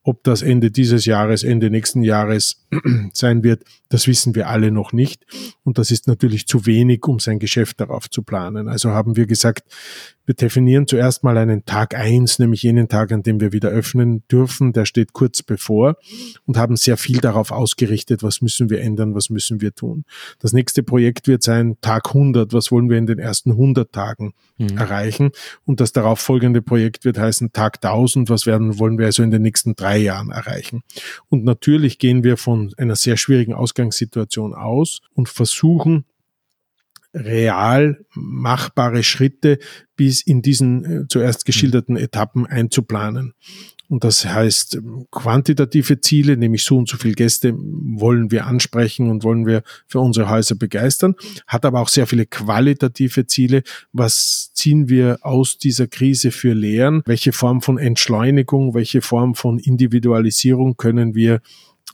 Ob 0.08 0.24
das 0.24 0.40
Ende 0.40 0.70
dieses 0.70 1.04
Jahres, 1.04 1.42
Ende 1.44 1.68
nächsten 1.68 2.02
Jahres 2.02 2.64
sein 3.12 3.42
wird, 3.42 3.62
das 3.90 4.06
wissen 4.06 4.34
wir 4.34 4.48
alle 4.48 4.70
noch 4.70 4.94
nicht. 4.94 5.26
Und 5.64 5.76
das 5.76 5.90
ist 5.90 6.08
natürlich 6.08 6.46
zu 6.46 6.64
wenig, 6.64 7.04
um 7.06 7.18
sein 7.18 7.38
Geschäft 7.38 7.78
darauf 7.78 8.08
zu 8.08 8.22
planen. 8.22 8.68
Also 8.68 8.92
haben 8.92 9.16
wir 9.16 9.26
gesagt, 9.26 9.64
wir 10.24 10.34
definieren 10.34 10.86
zuerst 10.86 11.24
mal 11.24 11.38
einen 11.38 11.64
Tag 11.64 11.94
eins, 11.94 12.38
nämlich 12.38 12.62
jenen 12.62 12.88
Tag, 12.88 13.12
an 13.12 13.22
dem 13.22 13.40
wir 13.40 13.52
wieder 13.52 13.70
öffnen 13.70 14.22
dürfen. 14.30 14.74
Der 14.74 14.84
steht 14.84 15.14
kurz 15.14 15.42
bevor 15.42 15.96
und 16.44 16.58
haben 16.58 16.76
sehr 16.76 16.98
viel 16.98 17.18
darauf 17.18 17.50
ausgerichtet, 17.50 18.22
was 18.22 18.42
müssen 18.42 18.68
wir 18.68 18.82
ändern, 18.82 19.14
was 19.14 19.30
müssen 19.30 19.62
wir 19.62 19.74
tun. 19.74 20.04
Das 20.38 20.52
nächste 20.52 20.82
Projekt 20.82 21.28
wird 21.28 21.42
sein 21.42 21.76
Tag 21.80 22.08
100. 22.08 22.52
Was 22.52 22.70
wollen 22.70 22.90
wir 22.90 22.98
in 22.98 23.06
den 23.06 23.18
ersten 23.18 23.52
100 23.52 23.90
Tagen 23.90 24.34
mhm. 24.58 24.76
erreichen? 24.76 25.30
Und 25.64 25.80
das 25.80 25.92
darauf 25.92 26.20
folgende 26.20 26.60
Projekt 26.60 27.06
wird 27.06 27.18
heißen 27.18 27.52
Tag 27.52 27.78
1000. 27.82 28.28
Was 28.28 28.44
werden, 28.44 28.78
wollen 28.78 28.98
wir 28.98 29.06
also 29.06 29.22
in 29.22 29.30
den 29.30 29.40
nächsten 29.40 29.76
drei 29.76 29.97
drei 29.98 30.04
Jahren 30.04 30.30
erreichen. 30.30 30.82
Und 31.28 31.44
natürlich 31.44 31.98
gehen 31.98 32.24
wir 32.24 32.36
von 32.36 32.72
einer 32.76 32.96
sehr 32.96 33.16
schwierigen 33.16 33.54
Ausgangssituation 33.54 34.54
aus 34.54 35.00
und 35.12 35.28
versuchen, 35.28 36.04
real 37.14 38.04
machbare 38.14 39.02
Schritte 39.02 39.58
bis 39.96 40.20
in 40.20 40.42
diesen 40.42 40.84
äh, 40.84 41.08
zuerst 41.08 41.46
geschilderten 41.46 41.96
Etappen 41.96 42.46
einzuplanen. 42.46 43.32
Und 43.88 44.04
das 44.04 44.26
heißt, 44.26 44.76
ähm, 44.76 45.06
quantitative 45.10 46.00
Ziele, 46.00 46.36
nämlich 46.36 46.62
so 46.62 46.76
und 46.76 46.88
so 46.88 46.98
viele 46.98 47.14
Gäste 47.14 47.54
wollen 47.56 48.30
wir 48.30 48.46
ansprechen 48.46 49.10
und 49.10 49.24
wollen 49.24 49.46
wir 49.46 49.62
für 49.86 50.00
unsere 50.00 50.28
Häuser 50.28 50.56
begeistern, 50.56 51.14
hat 51.46 51.64
aber 51.64 51.80
auch 51.80 51.88
sehr 51.88 52.06
viele 52.06 52.26
qualitative 52.26 53.26
Ziele. 53.26 53.62
Was 53.92 54.50
ziehen 54.52 54.88
wir 54.88 55.18
aus 55.22 55.56
dieser 55.56 55.86
Krise 55.86 56.30
für 56.30 56.52
Lehren? 56.52 57.02
Welche 57.06 57.32
Form 57.32 57.62
von 57.62 57.78
Entschleunigung, 57.78 58.74
welche 58.74 59.00
Form 59.00 59.34
von 59.34 59.58
Individualisierung 59.58 60.76
können 60.76 61.14
wir 61.14 61.40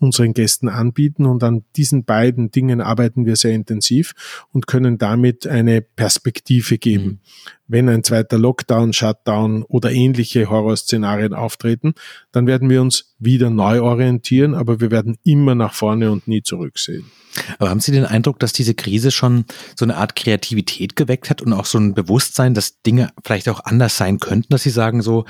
unseren 0.00 0.34
Gästen 0.34 0.68
anbieten. 0.68 1.26
Und 1.26 1.42
an 1.42 1.64
diesen 1.76 2.04
beiden 2.04 2.50
Dingen 2.50 2.80
arbeiten 2.80 3.26
wir 3.26 3.36
sehr 3.36 3.52
intensiv 3.52 4.12
und 4.52 4.66
können 4.66 4.98
damit 4.98 5.46
eine 5.46 5.80
Perspektive 5.80 6.78
geben. 6.78 7.04
Mhm. 7.04 7.18
Wenn 7.66 7.88
ein 7.88 8.04
zweiter 8.04 8.38
Lockdown, 8.38 8.92
Shutdown 8.92 9.62
oder 9.62 9.90
ähnliche 9.90 10.50
Horrorszenarien 10.50 11.32
auftreten, 11.32 11.94
dann 12.32 12.46
werden 12.46 12.68
wir 12.68 12.82
uns 12.82 13.14
wieder 13.18 13.48
neu 13.50 13.80
orientieren, 13.80 14.54
aber 14.54 14.80
wir 14.80 14.90
werden 14.90 15.16
immer 15.24 15.54
nach 15.54 15.72
vorne 15.72 16.10
und 16.12 16.28
nie 16.28 16.42
zurücksehen. 16.42 17.10
Aber 17.58 17.70
haben 17.70 17.80
Sie 17.80 17.92
den 17.92 18.04
Eindruck, 18.04 18.38
dass 18.38 18.52
diese 18.52 18.74
Krise 18.74 19.10
schon 19.10 19.44
so 19.76 19.84
eine 19.84 19.96
Art 19.96 20.14
Kreativität 20.14 20.94
geweckt 20.94 21.30
hat 21.30 21.42
und 21.42 21.52
auch 21.52 21.66
so 21.66 21.78
ein 21.78 21.94
Bewusstsein, 21.94 22.54
dass 22.54 22.82
Dinge 22.82 23.10
vielleicht 23.24 23.48
auch 23.48 23.64
anders 23.64 23.96
sein 23.96 24.20
könnten, 24.20 24.52
dass 24.52 24.62
Sie 24.62 24.70
sagen 24.70 25.02
so, 25.02 25.24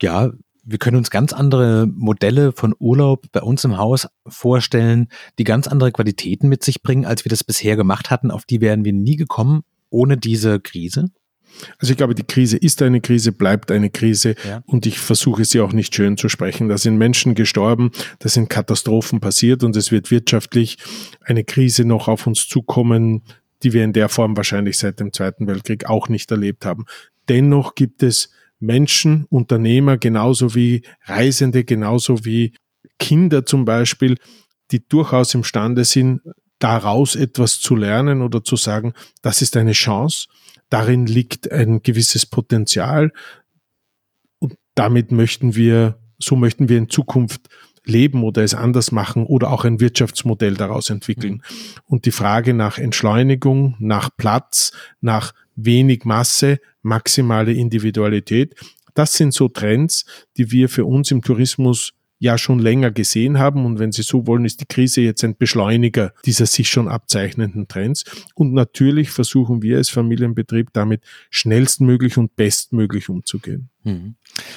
ja, 0.00 0.32
wir 0.64 0.78
können 0.78 0.96
uns 0.96 1.10
ganz 1.10 1.32
andere 1.32 1.86
Modelle 1.86 2.52
von 2.52 2.74
Urlaub 2.78 3.26
bei 3.32 3.42
uns 3.42 3.64
im 3.64 3.78
Haus 3.78 4.08
vorstellen, 4.26 5.08
die 5.38 5.44
ganz 5.44 5.66
andere 5.66 5.92
Qualitäten 5.92 6.48
mit 6.48 6.62
sich 6.62 6.82
bringen, 6.82 7.04
als 7.04 7.24
wir 7.24 7.30
das 7.30 7.44
bisher 7.44 7.76
gemacht 7.76 8.10
hatten. 8.10 8.30
Auf 8.30 8.44
die 8.44 8.60
wären 8.60 8.84
wir 8.84 8.92
nie 8.92 9.16
gekommen 9.16 9.64
ohne 9.90 10.16
diese 10.16 10.60
Krise. 10.60 11.06
Also 11.78 11.90
ich 11.90 11.98
glaube, 11.98 12.14
die 12.14 12.24
Krise 12.24 12.56
ist 12.56 12.80
eine 12.80 13.02
Krise, 13.02 13.32
bleibt 13.32 13.70
eine 13.70 13.90
Krise 13.90 14.36
ja. 14.48 14.62
und 14.64 14.86
ich 14.86 14.98
versuche 14.98 15.44
sie 15.44 15.60
auch 15.60 15.72
nicht 15.72 15.94
schön 15.94 16.16
zu 16.16 16.30
sprechen. 16.30 16.68
Da 16.68 16.78
sind 16.78 16.96
Menschen 16.96 17.34
gestorben, 17.34 17.90
da 18.20 18.30
sind 18.30 18.48
Katastrophen 18.48 19.20
passiert 19.20 19.62
und 19.62 19.76
es 19.76 19.92
wird 19.92 20.10
wirtschaftlich 20.10 20.78
eine 21.20 21.44
Krise 21.44 21.84
noch 21.84 22.08
auf 22.08 22.26
uns 22.26 22.48
zukommen, 22.48 23.22
die 23.62 23.74
wir 23.74 23.84
in 23.84 23.92
der 23.92 24.08
Form 24.08 24.36
wahrscheinlich 24.36 24.78
seit 24.78 24.98
dem 24.98 25.12
Zweiten 25.12 25.46
Weltkrieg 25.46 25.86
auch 25.86 26.08
nicht 26.08 26.30
erlebt 26.30 26.64
haben. 26.64 26.86
Dennoch 27.28 27.74
gibt 27.74 28.02
es 28.02 28.30
Menschen, 28.62 29.26
Unternehmer, 29.28 29.98
genauso 29.98 30.54
wie 30.54 30.82
Reisende, 31.04 31.64
genauso 31.64 32.24
wie 32.24 32.54
Kinder 32.98 33.44
zum 33.44 33.64
Beispiel, 33.64 34.16
die 34.70 34.86
durchaus 34.86 35.34
imstande 35.34 35.84
sind, 35.84 36.20
daraus 36.58 37.16
etwas 37.16 37.58
zu 37.58 37.74
lernen 37.74 38.22
oder 38.22 38.44
zu 38.44 38.54
sagen, 38.54 38.94
das 39.20 39.42
ist 39.42 39.56
eine 39.56 39.72
Chance, 39.72 40.28
darin 40.70 41.06
liegt 41.06 41.50
ein 41.50 41.82
gewisses 41.82 42.24
Potenzial. 42.24 43.10
Und 44.38 44.54
damit 44.76 45.10
möchten 45.10 45.56
wir, 45.56 45.98
so 46.18 46.36
möchten 46.36 46.68
wir 46.68 46.78
in 46.78 46.88
Zukunft 46.88 47.48
leben 47.84 48.22
oder 48.22 48.44
es 48.44 48.54
anders 48.54 48.92
machen 48.92 49.26
oder 49.26 49.50
auch 49.50 49.64
ein 49.64 49.80
Wirtschaftsmodell 49.80 50.54
daraus 50.54 50.88
entwickeln. 50.88 51.42
Und 51.84 52.06
die 52.06 52.12
Frage 52.12 52.54
nach 52.54 52.78
Entschleunigung, 52.78 53.74
nach 53.80 54.10
Platz, 54.16 54.70
nach 55.00 55.32
wenig 55.56 56.04
Masse, 56.04 56.60
maximale 56.82 57.52
Individualität. 57.52 58.54
Das 58.94 59.14
sind 59.14 59.32
so 59.32 59.48
Trends, 59.48 60.04
die 60.36 60.50
wir 60.50 60.68
für 60.68 60.84
uns 60.84 61.10
im 61.10 61.22
Tourismus 61.22 61.92
ja 62.22 62.38
schon 62.38 62.60
länger 62.60 62.92
gesehen 62.92 63.40
haben. 63.40 63.66
Und 63.66 63.80
wenn 63.80 63.90
Sie 63.90 64.02
so 64.02 64.28
wollen, 64.28 64.44
ist 64.44 64.60
die 64.60 64.66
Krise 64.66 65.00
jetzt 65.00 65.24
ein 65.24 65.36
Beschleuniger 65.36 66.12
dieser 66.24 66.46
sich 66.46 66.70
schon 66.70 66.86
abzeichnenden 66.86 67.66
Trends. 67.66 68.04
Und 68.36 68.52
natürlich 68.52 69.10
versuchen 69.10 69.60
wir 69.60 69.78
als 69.78 69.90
Familienbetrieb 69.90 70.68
damit 70.72 71.02
schnellstmöglich 71.30 72.18
und 72.18 72.36
bestmöglich 72.36 73.08
umzugehen. 73.08 73.70
Mhm. 73.82 74.14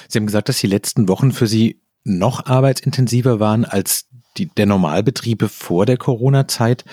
Sie 0.08 0.18
haben 0.18 0.26
gesagt, 0.26 0.48
dass 0.48 0.60
die 0.60 0.68
letzten 0.68 1.08
Wochen 1.08 1.32
für 1.32 1.48
Sie 1.48 1.80
noch 2.04 2.46
arbeitsintensiver 2.46 3.40
waren 3.40 3.64
als 3.64 4.06
die, 4.36 4.46
der 4.56 4.66
Normalbetriebe 4.66 5.48
vor 5.48 5.86
der 5.86 5.96
Corona-Zeit. 5.96 6.84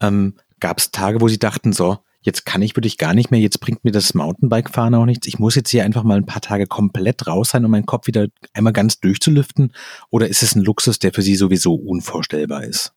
Ähm, 0.00 0.34
Gab 0.60 0.78
es 0.78 0.92
Tage, 0.92 1.20
wo 1.20 1.26
Sie 1.26 1.38
dachten, 1.38 1.72
so, 1.72 1.98
jetzt 2.20 2.44
kann 2.44 2.62
ich 2.62 2.76
wirklich 2.76 2.98
gar 2.98 3.14
nicht 3.14 3.30
mehr, 3.30 3.40
jetzt 3.40 3.60
bringt 3.60 3.84
mir 3.84 3.92
das 3.92 4.14
Mountainbike-Fahren 4.14 4.94
auch 4.94 5.06
nichts. 5.06 5.26
Ich 5.26 5.38
muss 5.38 5.54
jetzt 5.54 5.70
hier 5.70 5.84
einfach 5.84 6.02
mal 6.02 6.16
ein 6.16 6.26
paar 6.26 6.42
Tage 6.42 6.66
komplett 6.66 7.26
raus 7.26 7.50
sein, 7.50 7.64
um 7.64 7.70
meinen 7.70 7.86
Kopf 7.86 8.06
wieder 8.06 8.28
einmal 8.52 8.72
ganz 8.72 9.00
durchzulüften? 9.00 9.72
Oder 10.10 10.28
ist 10.28 10.42
es 10.42 10.54
ein 10.54 10.62
Luxus, 10.62 10.98
der 10.98 11.12
für 11.12 11.22
Sie 11.22 11.36
sowieso 11.36 11.74
unvorstellbar 11.74 12.64
ist? 12.64 12.92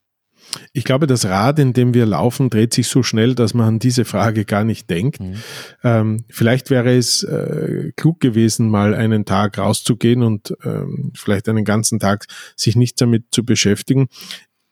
Ich 0.72 0.84
glaube, 0.84 1.06
das 1.06 1.24
Rad, 1.24 1.58
in 1.58 1.72
dem 1.72 1.94
wir 1.94 2.04
laufen, 2.04 2.50
dreht 2.50 2.74
sich 2.74 2.88
so 2.88 3.02
schnell, 3.02 3.34
dass 3.34 3.54
man 3.54 3.66
an 3.66 3.78
diese 3.78 4.04
Frage 4.04 4.44
gar 4.44 4.62
nicht 4.62 4.90
denkt. 4.90 5.20
Mhm. 5.20 5.34
Ähm, 5.82 6.24
vielleicht 6.28 6.70
wäre 6.70 6.94
es 6.94 7.22
äh, 7.22 7.92
klug 7.96 8.20
gewesen, 8.20 8.68
mal 8.68 8.94
einen 8.94 9.24
Tag 9.24 9.58
rauszugehen 9.58 10.22
und 10.22 10.54
ähm, 10.62 11.12
vielleicht 11.14 11.48
einen 11.48 11.64
ganzen 11.64 11.98
Tag 11.98 12.26
sich 12.56 12.76
nicht 12.76 13.00
damit 13.00 13.26
zu 13.30 13.44
beschäftigen 13.44 14.08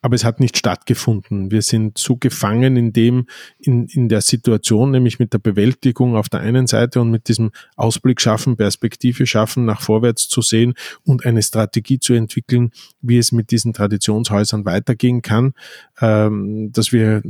aber 0.03 0.17
es 0.17 0.25
hat 0.25 0.41
nicht 0.41 0.59
stattgefunden. 0.59 1.53
Wir 1.53 1.62
sind 1.62 1.97
so 1.97 2.17
gefangen 2.17 2.77
in 2.77 2.93
dem, 2.93 3.27
in, 3.61 3.87
in 3.87 4.09
der 4.09 4.21
Situation, 4.21 4.91
nämlich 4.91 5.21
mit 5.21 5.33
der 5.33 5.38
Bewältigung 5.38 6.17
auf 6.17 6.29
der 6.29 6.41
einen 6.41 6.67
Seite 6.67 7.01
und 7.01 7.11
mit 7.11 7.29
diesem 7.29 7.53
Ausblick 7.77 8.21
schaffen, 8.21 8.57
Perspektive 8.57 9.27
schaffen, 9.27 9.65
nach 9.65 9.81
vorwärts 9.81 10.29
zu 10.29 10.43
sehen 10.43 10.75
und 11.05 11.25
eine 11.25 11.41
Strategie 11.41 12.01
zu 12.01 12.15
entwickeln, 12.15 12.73
wie 13.01 13.17
es 13.17 13.31
mit 13.31 13.53
diesen 13.53 13.73
Traditionshäusern 13.73 14.65
weitergehen 14.65 15.23
kann, 15.23 15.55
ähm, 16.01 16.73
dass 16.73 16.93
wir 16.93 17.23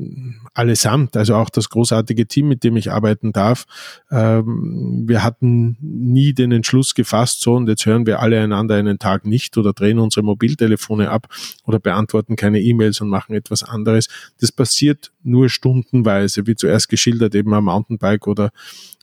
allesamt, 0.55 1.15
also 1.17 1.35
auch 1.35 1.51
das 1.51 1.69
großartige 1.69 2.27
Team, 2.27 2.49
mit 2.49 2.65
dem 2.65 2.77
ich 2.79 2.91
arbeiten 2.91 3.33
darf, 3.33 3.67
ähm, 4.11 5.05
wir 5.07 5.23
hatten 5.23 5.77
nie 5.81 6.33
den 6.33 6.53
Entschluss 6.53 6.95
gefasst, 6.95 7.43
so 7.43 7.55
und 7.55 7.69
jetzt 7.69 7.85
hören 7.85 8.07
wir 8.07 8.21
alle 8.21 8.41
einander 8.41 8.77
einen 8.77 8.99
Tag 8.99 9.27
nicht 9.27 9.59
oder 9.59 9.75
drehen 9.75 9.99
unsere 9.99 10.25
Mobiltelefone 10.25 11.11
ab 11.11 11.29
oder 11.67 11.79
beantworten 11.79 12.35
keine 12.35 12.62
E-Mails 12.63 13.01
und 13.01 13.09
machen 13.09 13.35
etwas 13.35 13.63
anderes. 13.63 14.09
Das 14.41 14.53
passiert 14.53 15.13
nur 15.23 15.49
stundenweise, 15.49 16.47
wie 16.47 16.55
zuerst 16.55 16.89
geschildert, 16.89 17.35
eben 17.35 17.53
am 17.55 17.65
Mountainbike 17.65 18.27
oder 18.27 18.51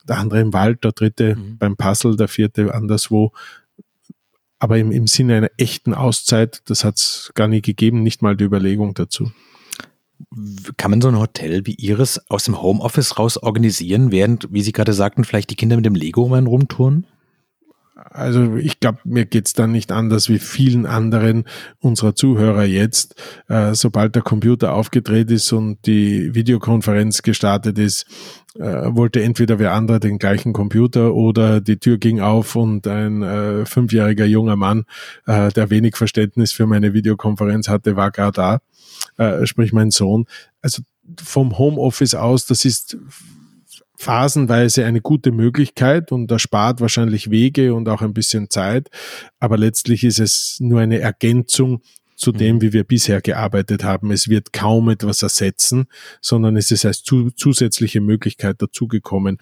der 0.08 0.18
andere 0.18 0.42
im 0.42 0.54
Wald, 0.54 0.84
der 0.84 0.92
dritte 0.92 1.36
mhm. 1.36 1.58
beim 1.58 1.78
Puzzle, 1.78 2.16
der 2.16 2.28
vierte 2.28 2.74
anderswo. 2.74 3.32
Aber 4.58 4.78
im, 4.78 4.92
im 4.92 5.08
Sinne 5.08 5.38
einer 5.38 5.52
echten 5.58 5.94
Auszeit, 5.94 6.62
das 6.66 6.84
hat 6.84 6.98
es 6.98 7.32
gar 7.34 7.48
nie 7.48 7.62
gegeben, 7.62 8.04
nicht 8.04 8.22
mal 8.22 8.36
die 8.36 8.44
Überlegung 8.44 8.94
dazu. 8.94 9.32
Kann 10.76 10.92
man 10.92 11.02
so 11.02 11.08
ein 11.08 11.18
Hotel 11.18 11.66
wie 11.66 11.76
Ihres 11.76 12.30
aus 12.30 12.44
dem 12.44 12.62
Homeoffice 12.62 13.18
raus 13.18 13.38
organisieren, 13.38 14.12
während, 14.12 14.52
wie 14.52 14.62
Sie 14.62 14.74
gerade 14.74 14.94
sagten, 14.94 15.24
vielleicht 15.24 15.50
die 15.50 15.56
Kinder 15.56 15.78
mit 15.78 15.86
dem 15.86 15.96
Lego 15.96 16.24
um 16.24 16.34
einen 16.34 16.48
rumtouren? 16.48 17.06
Also 18.10 18.56
ich 18.56 18.80
glaube, 18.80 19.00
mir 19.04 19.26
geht's 19.26 19.54
dann 19.54 19.72
nicht 19.72 19.92
anders 19.92 20.30
wie 20.30 20.40
vielen 20.40 20.86
anderen 20.86 21.46
unserer 21.80 22.16
Zuhörer 22.16 22.64
jetzt. 22.64 23.16
Äh, 23.48 23.74
sobald 23.76 24.16
der 24.16 24.22
Computer 24.22 24.74
aufgedreht 24.74 25.32
ist 25.32 25.52
und 25.52 25.86
die 25.86 26.34
Videokonferenz 26.34 27.22
gestartet 27.22 27.78
ist, 27.78 28.06
äh, 28.56 28.96
wollte 28.96 29.22
entweder 29.22 29.60
wer 29.60 29.74
andere 29.74 30.00
den 30.00 30.18
gleichen 30.18 30.54
Computer 30.54 31.14
oder 31.14 31.62
die 31.62 31.78
Tür 31.78 31.98
ging 31.98 32.20
auf 32.20 32.56
und 32.56 32.88
ein 32.88 33.22
äh, 33.22 33.66
fünfjähriger 33.66 34.26
junger 34.26 34.56
Mann, 34.56 34.86
äh, 35.26 35.52
der 35.52 35.70
wenig 35.70 35.96
Verständnis 35.96 36.52
für 36.52 36.68
meine 36.68 36.94
Videokonferenz 36.94 37.70
hatte, 37.70 37.96
war 37.96 38.12
gar 38.12 38.32
da, 38.32 38.60
äh, 39.18 39.46
sprich 39.46 39.74
mein 39.74 39.92
Sohn. 39.92 40.26
Also 40.62 40.84
vom 41.22 41.58
Homeoffice 41.58 42.16
aus, 42.16 42.46
das 42.46 42.66
ist 42.66 42.98
phasenweise 44.00 44.86
eine 44.86 45.02
gute 45.02 45.34
Möglichkeit 45.34 46.14
und 46.14 46.32
erspart 46.32 46.80
wahrscheinlich 46.80 47.32
Wege 47.32 47.74
und 47.74 47.90
auch 47.90 48.02
ein 48.02 48.14
bisschen 48.14 48.50
Zeit. 48.50 48.90
Aber 49.42 49.58
letztlich 49.58 50.06
ist 50.06 50.20
es 50.20 50.58
nur 50.62 50.80
eine 50.80 51.00
Ergänzung 51.00 51.82
zu 52.16 52.32
dem, 52.32 52.56
mhm. 52.56 52.62
wie 52.62 52.74
wir 52.74 52.86
bisher 52.86 53.20
gearbeitet 53.20 53.84
haben. 53.84 54.12
Es 54.12 54.30
wird 54.30 54.54
kaum 54.54 54.90
etwas 54.90 55.22
ersetzen, 55.22 55.88
sondern 56.22 56.56
es 56.56 56.72
ist 56.72 56.86
als 56.86 57.04
zu, 57.04 57.32
zusätzliche 57.32 58.00
Möglichkeit 58.00 58.62
dazugekommen. 58.62 59.38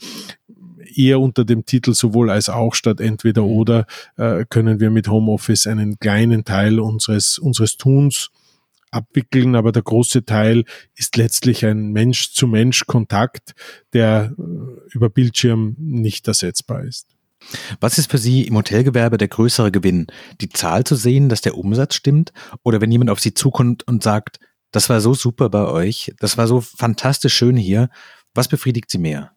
Eher 0.95 1.19
unter 1.19 1.45
dem 1.45 1.65
Titel 1.65 1.93
sowohl 1.93 2.31
als 2.31 2.49
auch 2.49 2.73
statt 2.73 2.99
entweder 2.99 3.43
mhm. 3.43 3.49
oder 3.49 3.85
äh, 4.15 4.43
können 4.49 4.79
wir 4.79 4.89
mit 4.89 5.07
Homeoffice 5.07 5.67
einen 5.67 5.99
kleinen 5.99 6.45
Teil 6.45 6.79
unseres, 6.79 7.37
unseres 7.37 7.77
Tuns 7.77 8.31
abwickeln, 8.91 9.55
aber 9.55 9.71
der 9.71 9.83
große 9.83 10.25
Teil 10.25 10.63
ist 10.95 11.17
letztlich 11.17 11.65
ein 11.65 11.91
Mensch-zu-Mensch-Kontakt, 11.91 13.53
der 13.93 14.33
äh, 14.37 14.93
über 14.93 15.09
Bildschirm 15.09 15.75
nicht 15.77 16.27
ersetzbar 16.27 16.83
ist. 16.83 17.07
Was 17.79 17.97
ist 17.97 18.09
für 18.09 18.17
Sie 18.17 18.43
im 18.43 18.55
Hotelgewerbe 18.55 19.17
der 19.17 19.27
größere 19.27 19.71
Gewinn? 19.71 20.07
Die 20.41 20.49
Zahl 20.49 20.83
zu 20.83 20.95
sehen, 20.95 21.29
dass 21.29 21.41
der 21.41 21.57
Umsatz 21.57 21.95
stimmt? 21.95 22.33
Oder 22.63 22.81
wenn 22.81 22.91
jemand 22.91 23.09
auf 23.09 23.19
Sie 23.19 23.33
zukommt 23.33 23.87
und 23.87 24.03
sagt, 24.03 24.39
das 24.71 24.89
war 24.89 25.01
so 25.01 25.13
super 25.13 25.49
bei 25.49 25.65
euch, 25.65 26.13
das 26.19 26.37
war 26.37 26.47
so 26.47 26.61
fantastisch 26.61 27.35
schön 27.35 27.55
hier, 27.55 27.89
was 28.33 28.47
befriedigt 28.47 28.89
Sie 28.91 28.97
mehr? 28.97 29.31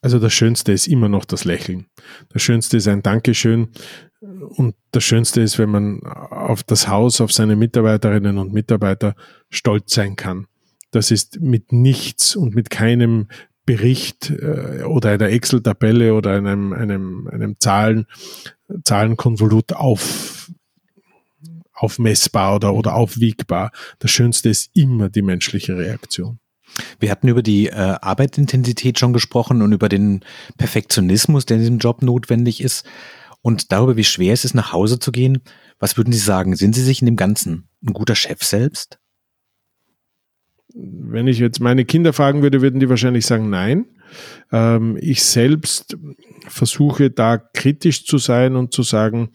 Also 0.00 0.18
das 0.18 0.32
Schönste 0.32 0.72
ist 0.72 0.86
immer 0.86 1.08
noch 1.08 1.24
das 1.24 1.44
Lächeln. 1.44 1.86
Das 2.28 2.42
Schönste 2.42 2.76
ist 2.76 2.86
ein 2.86 3.02
Dankeschön. 3.02 3.70
Und 4.20 4.74
das 4.90 5.04
Schönste 5.04 5.40
ist, 5.40 5.58
wenn 5.58 5.70
man 5.70 6.02
auf 6.02 6.62
das 6.64 6.88
Haus, 6.88 7.20
auf 7.20 7.32
seine 7.32 7.56
Mitarbeiterinnen 7.56 8.38
und 8.38 8.52
Mitarbeiter 8.52 9.14
stolz 9.48 9.94
sein 9.94 10.16
kann. 10.16 10.46
Das 10.90 11.10
ist 11.10 11.40
mit 11.40 11.72
nichts 11.72 12.34
und 12.34 12.54
mit 12.54 12.70
keinem 12.70 13.28
Bericht 13.64 14.30
äh, 14.30 14.82
oder 14.84 15.10
einer 15.10 15.28
Excel-Tabelle 15.28 16.14
oder 16.14 16.32
einem, 16.32 16.72
einem, 16.72 17.28
einem 17.28 17.56
Zahlen, 17.60 18.06
Zahlenkonvolut 18.82 19.74
auf, 19.74 20.50
aufmessbar 21.74 22.56
oder, 22.56 22.74
oder 22.74 22.94
aufwiegbar. 22.94 23.70
Das 23.98 24.10
Schönste 24.10 24.48
ist 24.48 24.70
immer 24.74 25.10
die 25.10 25.22
menschliche 25.22 25.76
Reaktion. 25.76 26.40
Wir 26.98 27.10
hatten 27.10 27.28
über 27.28 27.42
die 27.42 27.66
äh, 27.66 27.72
Arbeitsintensität 27.72 28.98
schon 28.98 29.12
gesprochen 29.12 29.62
und 29.62 29.72
über 29.72 29.88
den 29.88 30.24
Perfektionismus, 30.56 31.44
der 31.46 31.58
in 31.58 31.62
diesem 31.62 31.78
Job 31.78 32.02
notwendig 32.02 32.62
ist 32.62 32.86
und 33.42 33.72
darüber, 33.72 33.96
wie 33.96 34.04
schwer 34.04 34.32
es 34.32 34.44
ist, 34.44 34.54
nach 34.54 34.72
Hause 34.72 34.98
zu 34.98 35.12
gehen. 35.12 35.42
Was 35.78 35.96
würden 35.96 36.12
Sie 36.12 36.18
sagen? 36.18 36.56
Sind 36.56 36.74
Sie 36.74 36.82
sich 36.82 37.00
in 37.00 37.06
dem 37.06 37.16
Ganzen 37.16 37.68
ein 37.82 37.92
guter 37.92 38.14
Chef 38.14 38.42
selbst? 38.42 38.98
Wenn 40.74 41.26
ich 41.26 41.38
jetzt 41.38 41.60
meine 41.60 41.84
Kinder 41.84 42.12
fragen 42.12 42.42
würde, 42.42 42.60
würden 42.60 42.80
die 42.80 42.88
wahrscheinlich 42.88 43.26
sagen, 43.26 43.48
nein. 43.50 43.86
Ähm, 44.52 44.98
ich 45.00 45.22
selbst 45.22 45.96
versuche 46.46 47.10
da 47.10 47.38
kritisch 47.38 48.04
zu 48.04 48.18
sein 48.18 48.56
und 48.56 48.72
zu 48.72 48.82
sagen, 48.82 49.30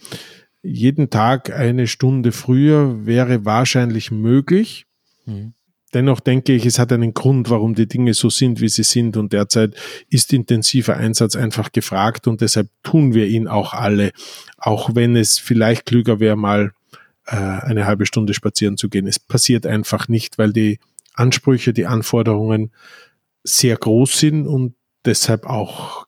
jeden 0.61 1.09
Tag 1.09 1.51
eine 1.51 1.87
Stunde 1.87 2.31
früher 2.31 3.05
wäre 3.05 3.45
wahrscheinlich 3.45 4.11
möglich. 4.11 4.85
Mhm. 5.25 5.53
Dennoch 5.93 6.19
denke 6.19 6.53
ich, 6.53 6.65
es 6.65 6.79
hat 6.79 6.91
einen 6.91 7.13
Grund, 7.13 7.49
warum 7.49 7.75
die 7.75 7.87
Dinge 7.87 8.13
so 8.13 8.29
sind, 8.29 8.61
wie 8.61 8.69
sie 8.69 8.83
sind. 8.83 9.15
Und 9.17 9.33
derzeit 9.33 9.75
ist 10.09 10.33
intensiver 10.33 10.97
Einsatz 10.97 11.35
einfach 11.35 11.71
gefragt 11.71 12.27
und 12.27 12.41
deshalb 12.41 12.69
tun 12.81 13.13
wir 13.13 13.27
ihn 13.27 13.47
auch 13.47 13.73
alle. 13.73 14.11
Auch 14.57 14.95
wenn 14.95 15.15
es 15.15 15.39
vielleicht 15.39 15.85
klüger 15.85 16.19
wäre, 16.19 16.35
mal 16.35 16.71
äh, 17.27 17.35
eine 17.35 17.85
halbe 17.85 18.05
Stunde 18.05 18.33
spazieren 18.33 18.77
zu 18.77 18.89
gehen. 18.89 19.07
Es 19.07 19.19
passiert 19.19 19.65
einfach 19.65 20.07
nicht, 20.07 20.37
weil 20.37 20.51
die 20.51 20.79
Ansprüche, 21.13 21.73
die 21.73 21.85
Anforderungen 21.85 22.71
sehr 23.43 23.77
groß 23.77 24.19
sind 24.19 24.47
und 24.47 24.75
deshalb 25.05 25.45
auch 25.45 26.07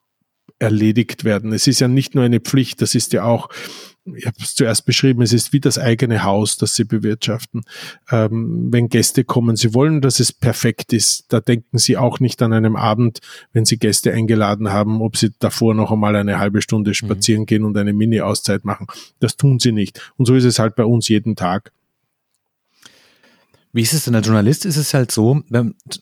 erledigt 0.58 1.26
werden. 1.26 1.54
Es 1.54 1.68
ist 1.68 1.80
ja 1.80 1.88
nicht 1.88 2.16
nur 2.16 2.24
eine 2.24 2.40
Pflicht, 2.40 2.82
das 2.82 2.96
ist 2.96 3.14
ja 3.14 3.24
auch 3.24 3.50
ich 4.14 4.26
habe 4.28 4.38
es 4.40 4.54
zuerst 4.54 4.86
beschrieben, 4.86 5.22
es 5.22 5.34
ist 5.34 5.52
wie 5.52 5.60
das 5.60 5.80
eigene 5.80 6.24
Haus, 6.24 6.58
das 6.58 6.76
sie 6.76 6.84
bewirtschaften. 6.84 7.64
Ähm, 8.12 8.68
wenn 8.72 8.90
Gäste 8.90 9.24
kommen, 9.24 9.56
sie 9.56 9.74
wollen, 9.74 10.02
dass 10.02 10.20
es 10.20 10.32
perfekt 10.32 10.94
ist. 10.94 11.26
Da 11.30 11.40
denken 11.40 11.78
sie 11.78 11.98
auch 11.98 12.20
nicht 12.20 12.42
an 12.42 12.54
einem 12.54 12.76
Abend, 12.76 13.20
wenn 13.54 13.66
sie 13.66 13.78
Gäste 13.78 14.14
eingeladen 14.14 14.72
haben, 14.72 15.02
ob 15.02 15.18
sie 15.18 15.32
davor 15.40 15.74
noch 15.74 15.92
einmal 15.92 16.16
eine 16.16 16.38
halbe 16.38 16.62
Stunde 16.62 16.92
mhm. 16.92 16.96
spazieren 16.96 17.42
mhm. 17.42 17.46
gehen 17.48 17.64
und 17.64 17.78
eine 17.78 17.94
Mini-Auszeit 17.94 18.64
machen. 18.64 18.88
Das 19.20 19.38
tun 19.38 19.60
sie 19.60 19.72
nicht. 19.72 20.00
Und 20.18 20.26
so 20.26 20.36
ist 20.36 20.46
es 20.46 20.60
halt 20.60 20.76
bei 20.76 20.86
uns 20.86 21.08
jeden 21.08 21.36
Tag. 21.36 21.72
Wie 23.76 23.82
ist 23.82 23.92
es 23.92 24.06
denn 24.06 24.16
als 24.16 24.26
Journalist? 24.26 24.64
Ist 24.64 24.78
es 24.78 24.94
halt 24.94 25.12
so, 25.12 25.42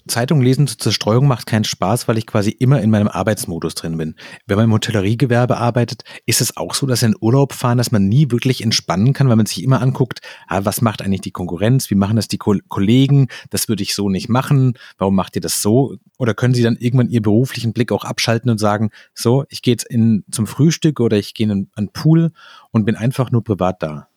Zeitung 0.08 0.42
lesen 0.42 0.68
zur 0.68 0.78
Zerstreuung 0.78 1.26
macht 1.26 1.48
keinen 1.48 1.64
Spaß, 1.64 2.08
weil 2.08 2.20
ich 2.20 2.28
quasi 2.28 2.52
immer 2.52 2.80
in 2.80 2.92
meinem 2.92 3.08
Arbeitsmodus 3.08 3.74
drin 3.74 3.98
bin. 3.98 4.14
Wenn 4.46 4.58
man 4.58 4.66
im 4.66 4.74
Hotelleriegewerbe 4.74 5.58
arbeitet, 5.58 6.04
ist 6.28 6.40
es 6.40 6.56
auch 6.56 6.76
so, 6.76 6.86
dass 6.86 7.02
in 7.02 7.16
Urlaub 7.20 7.52
fahren, 7.52 7.80
dass 7.80 7.92
man 7.92 8.08
nie 8.08 8.30
wirklich 8.30 8.62
entspannen 8.62 9.14
kann, 9.14 9.28
weil 9.28 9.38
man 9.38 9.48
sich 9.48 9.64
immer 9.64 9.82
anguckt, 9.82 10.20
ah, 10.48 10.64
was 10.66 10.84
macht 10.84 11.02
eigentlich 11.02 11.22
die 11.22 11.32
Konkurrenz? 11.32 11.90
Wie 11.90 11.96
machen 11.96 12.16
das 12.16 12.28
die 12.28 12.38
Ko 12.38 12.56
Kollegen? 12.68 13.28
Das 13.50 13.68
würde 13.68 13.82
ich 13.82 13.96
so 13.96 14.08
nicht 14.08 14.30
machen. 14.30 14.74
Warum 15.00 15.16
macht 15.16 15.36
ihr 15.36 15.42
das 15.42 15.64
so? 15.64 15.96
Oder 16.20 16.36
können 16.36 16.54
Sie 16.54 16.62
dann 16.62 16.76
irgendwann 16.76 17.10
Ihren 17.10 17.24
beruflichen 17.24 17.74
Blick 17.74 17.92
auch 17.92 18.04
abschalten 18.04 18.52
und 18.52 18.60
sagen, 18.60 18.92
so, 19.16 19.46
ich 19.50 19.64
gehe 19.64 19.74
jetzt 19.74 19.88
in, 19.90 20.26
zum 20.30 20.46
Frühstück 20.46 21.00
oder 21.00 21.18
ich 21.18 21.34
gehe 21.34 21.52
in 21.52 21.72
einen 21.76 21.90
Pool 21.92 22.34
und 22.70 22.86
bin 22.86 22.96
einfach 22.96 23.32
nur 23.32 23.44
privat 23.44 23.82
da? 23.82 24.10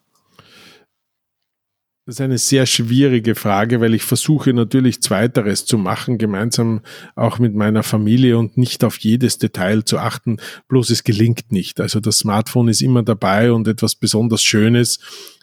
Das 2.07 2.14
ist 2.14 2.20
eine 2.20 2.38
sehr 2.38 2.66
schwierige 2.66 3.34
Frage, 3.34 3.80
weil 3.80 3.92
ich 3.92 4.04
versuche 4.04 4.52
natürlich 4.52 5.02
Zweiteres 5.02 5.64
zu 5.66 5.76
machen, 5.76 6.18
gemeinsam 6.18 6.82
auch 7.16 7.40
mit 7.40 7.57
meiner 7.57 7.82
Familie 7.82 8.38
und 8.38 8.57
nicht 8.57 8.84
auf 8.84 8.96
jedes 8.98 9.38
Detail 9.38 9.84
zu 9.84 9.98
achten. 9.98 10.36
Bloß 10.68 10.90
es 10.90 11.02
gelingt 11.02 11.50
nicht. 11.50 11.80
Also 11.80 11.98
das 11.98 12.18
Smartphone 12.18 12.68
ist 12.68 12.80
immer 12.80 13.02
dabei 13.02 13.50
und 13.50 13.66
etwas 13.66 13.96
besonders 13.96 14.44
Schönes 14.44 15.00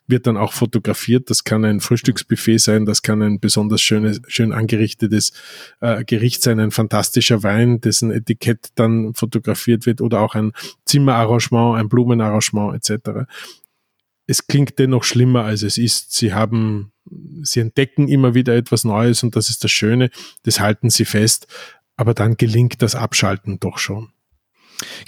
wird 0.07 0.25
dann 0.25 0.37
auch 0.37 0.53
fotografiert. 0.53 1.29
Das 1.29 1.43
kann 1.43 1.65
ein 1.65 1.81
Frühstücksbuffet 1.81 2.59
sein, 2.59 2.85
das 2.85 3.01
kann 3.01 3.21
ein 3.21 3.41
besonders 3.41 3.81
schönes, 3.81 4.21
schön 4.27 4.53
angerichtetes 4.53 5.33
äh, 5.81 6.05
Gericht 6.05 6.43
sein, 6.43 6.61
ein 6.61 6.71
fantastischer 6.71 7.43
Wein, 7.43 7.81
dessen 7.81 8.09
Etikett 8.09 8.69
dann 8.75 9.13
fotografiert 9.15 9.85
wird 9.85 9.99
oder 9.99 10.21
auch 10.21 10.35
ein 10.35 10.53
Zimmerarrangement, 10.85 11.77
ein 11.77 11.89
Blumenarrangement 11.89 12.73
etc 12.73 13.27
es 14.27 14.47
klingt 14.47 14.79
dennoch 14.79 15.03
schlimmer, 15.03 15.43
als 15.43 15.63
es 15.63 15.77
ist. 15.77 16.13
Sie 16.13 16.33
haben, 16.33 16.91
sie 17.41 17.59
entdecken 17.59 18.07
immer 18.07 18.33
wieder 18.33 18.55
etwas 18.55 18.83
Neues 18.83 19.23
und 19.23 19.35
das 19.35 19.49
ist 19.49 19.63
das 19.63 19.71
Schöne. 19.71 20.09
Das 20.43 20.59
halten 20.59 20.89
sie 20.89 21.05
fest. 21.05 21.47
Aber 21.95 22.13
dann 22.13 22.37
gelingt 22.37 22.81
das 22.81 22.95
Abschalten 22.95 23.59
doch 23.59 23.77
schon. 23.77 24.09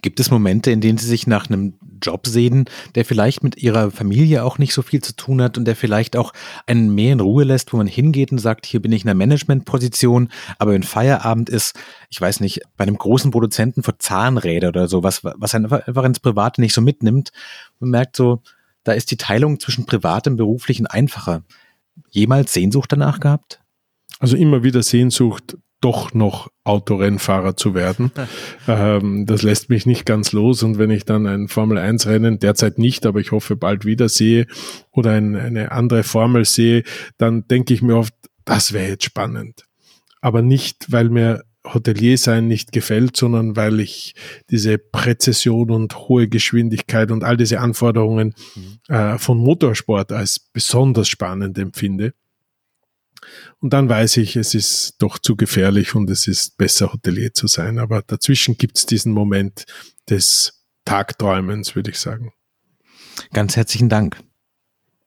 Gibt 0.02 0.20
es 0.20 0.32
Momente, 0.32 0.72
in 0.72 0.80
denen 0.80 0.98
Sie 0.98 1.08
sich 1.08 1.28
nach 1.28 1.50
einem 1.50 1.74
Job 2.02 2.28
sehen, 2.28 2.66
der 2.94 3.04
vielleicht 3.04 3.44
mit 3.44 3.58
Ihrer 3.58 3.92
Familie 3.92 4.44
auch 4.44 4.58
nicht 4.58 4.74
so 4.74 4.82
viel 4.82 5.02
zu 5.02 5.16
tun 5.16 5.42
hat 5.42 5.58
und 5.58 5.66
der 5.66 5.76
vielleicht 5.76 6.16
auch 6.16 6.34
einen 6.68 6.94
mehr 6.94 7.14
in 7.14 7.20
Ruhe 7.20 7.44
lässt, 7.44 7.74
wo 7.74 7.78
man 7.78 7.88
hingeht 7.88 8.32
und 8.32 8.38
sagt, 8.38 8.66
hier 8.66 8.82
bin 8.82 8.92
ich 8.92 9.04
in 9.04 9.10
einer 9.10 9.18
Managementposition, 9.18 10.30
aber 10.60 10.74
wenn 10.74 10.84
Feierabend 10.84 11.50
ist, 11.50 11.76
ich 12.10 12.22
weiß 12.22 12.42
nicht, 12.42 12.62
bei 12.78 12.84
einem 12.84 12.98
großen 12.98 13.32
Produzenten 13.32 13.84
für 13.84 13.98
Zahnräder 13.98 14.70
oder 14.70 14.88
so, 14.88 15.04
was, 15.04 15.24
was 15.24 15.56
einfach 15.56 16.04
ins 16.04 16.20
Private 16.20 16.62
nicht 16.62 16.74
so 16.74 16.82
mitnimmt, 16.82 17.32
man 17.80 17.90
merkt 17.90 18.16
so, 18.16 18.42
da 18.86 18.94
ist 18.94 19.12
die 19.12 19.18
Teilung 19.18 19.60
zwischen 19.60 19.86
privatem 19.86 20.34
und 20.34 20.38
beruflichen 20.38 20.88
einfacher. 20.88 21.44
Jemals 22.10 22.54
Sehnsucht 22.54 22.92
danach 22.92 23.20
gehabt? 23.20 23.60
Also 24.20 24.38
immer 24.38 24.64
wieder 24.64 24.84
Sehnsucht, 24.84 25.58
doch 25.82 26.14
noch 26.14 26.50
Autorennfahrer 26.64 27.58
zu 27.58 27.74
werden. 27.74 28.12
ähm, 28.68 29.26
das 29.26 29.42
lässt 29.42 29.70
mich 29.70 29.86
nicht 29.86 30.06
ganz 30.06 30.32
los. 30.32 30.64
Und 30.64 30.78
wenn 30.78 30.92
ich 30.92 31.04
dann 31.04 31.28
ein 31.28 31.48
Formel-1-Rennen, 31.48 32.40
derzeit 32.40 32.78
nicht, 32.78 33.06
aber 33.06 33.20
ich 33.20 33.32
hoffe 33.32 33.56
bald 33.56 33.86
wieder 33.86 34.08
sehe, 34.08 34.48
oder 34.92 35.12
ein, 35.12 35.36
eine 35.36 35.72
andere 35.72 36.04
Formel 36.04 36.46
sehe, 36.46 36.84
dann 37.18 37.48
denke 37.48 37.74
ich 37.74 37.82
mir 37.82 37.98
oft, 37.98 38.14
das 38.46 38.72
wäre 38.72 38.90
jetzt 38.90 39.04
spannend. 39.04 39.66
Aber 40.22 40.42
nicht, 40.42 40.92
weil 40.92 41.10
mir 41.10 41.44
Hotelier 41.74 42.18
sein 42.18 42.48
nicht 42.48 42.72
gefällt, 42.72 43.18
sondern 43.18 43.56
weil 43.56 43.80
ich 43.80 44.16
diese 44.50 44.78
Präzision 44.78 45.72
und 45.72 46.08
hohe 46.08 46.28
Geschwindigkeit 46.28 47.12
und 47.12 47.24
all 47.24 47.38
diese 47.38 47.60
Anforderungen 47.60 48.36
mhm. 48.56 48.94
äh, 48.94 49.18
von 49.18 49.38
Motorsport 49.38 50.12
als 50.12 50.40
besonders 50.40 51.10
spannend 51.10 51.58
empfinde. 51.58 52.14
Und 53.60 53.74
dann 53.74 53.90
weiß 53.90 54.18
ich, 54.18 54.36
es 54.36 54.54
ist 54.54 54.96
doch 55.00 55.18
zu 55.18 55.36
gefährlich 55.36 55.96
und 55.96 56.10
es 56.10 56.28
ist 56.28 56.58
besser, 56.58 56.94
Hotelier 56.94 57.34
zu 57.34 57.48
sein. 57.48 57.80
Aber 57.80 58.04
dazwischen 58.06 58.58
gibt 58.58 58.78
es 58.78 58.86
diesen 58.86 59.12
Moment 59.12 59.66
des 60.10 60.66
Tagträumens, 60.86 61.76
würde 61.76 61.92
ich 61.92 62.00
sagen. 62.00 62.32
Ganz 63.34 63.56
herzlichen 63.56 63.90
Dank. 63.90 64.22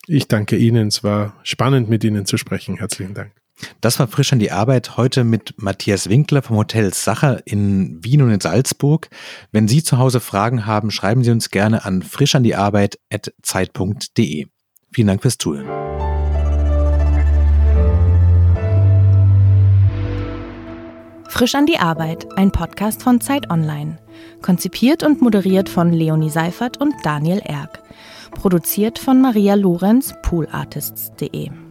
Ich 0.06 0.26
danke 0.26 0.56
Ihnen. 0.56 0.88
Es 0.88 1.04
war 1.04 1.38
spannend, 1.42 1.88
mit 1.88 2.02
Ihnen 2.02 2.26
zu 2.26 2.38
sprechen. 2.38 2.78
Herzlichen 2.78 3.14
Dank. 3.14 3.37
Das 3.80 3.98
war 3.98 4.06
frisch 4.08 4.32
an 4.32 4.38
die 4.38 4.52
Arbeit 4.52 4.96
heute 4.96 5.24
mit 5.24 5.54
Matthias 5.56 6.08
Winkler 6.08 6.42
vom 6.42 6.56
Hotel 6.56 6.94
Sacher 6.94 7.44
in 7.46 8.04
Wien 8.04 8.22
und 8.22 8.30
in 8.30 8.40
Salzburg. 8.40 9.10
Wenn 9.52 9.68
Sie 9.68 9.82
zu 9.82 9.98
Hause 9.98 10.20
Fragen 10.20 10.64
haben, 10.66 10.90
schreiben 10.90 11.24
Sie 11.24 11.30
uns 11.30 11.50
gerne 11.50 11.84
an 11.84 12.02
frischandiarbeit.zeit.de. 12.02 14.46
Vielen 14.92 15.06
Dank 15.06 15.20
fürs 15.22 15.38
Zuhören. 15.38 15.68
Frisch 21.28 21.54
an 21.54 21.66
die 21.66 21.78
Arbeit, 21.78 22.26
ein 22.36 22.50
Podcast 22.50 23.02
von 23.02 23.20
Zeit 23.20 23.50
Online. 23.50 23.98
Konzipiert 24.42 25.04
und 25.04 25.22
moderiert 25.22 25.68
von 25.68 25.92
Leonie 25.92 26.30
Seifert 26.30 26.80
und 26.80 26.94
Daniel 27.04 27.40
Erck. 27.44 27.82
Produziert 28.32 28.98
von 28.98 29.20
Maria 29.20 29.54
Lorenz, 29.54 30.14
poolartists.de. 30.22 31.67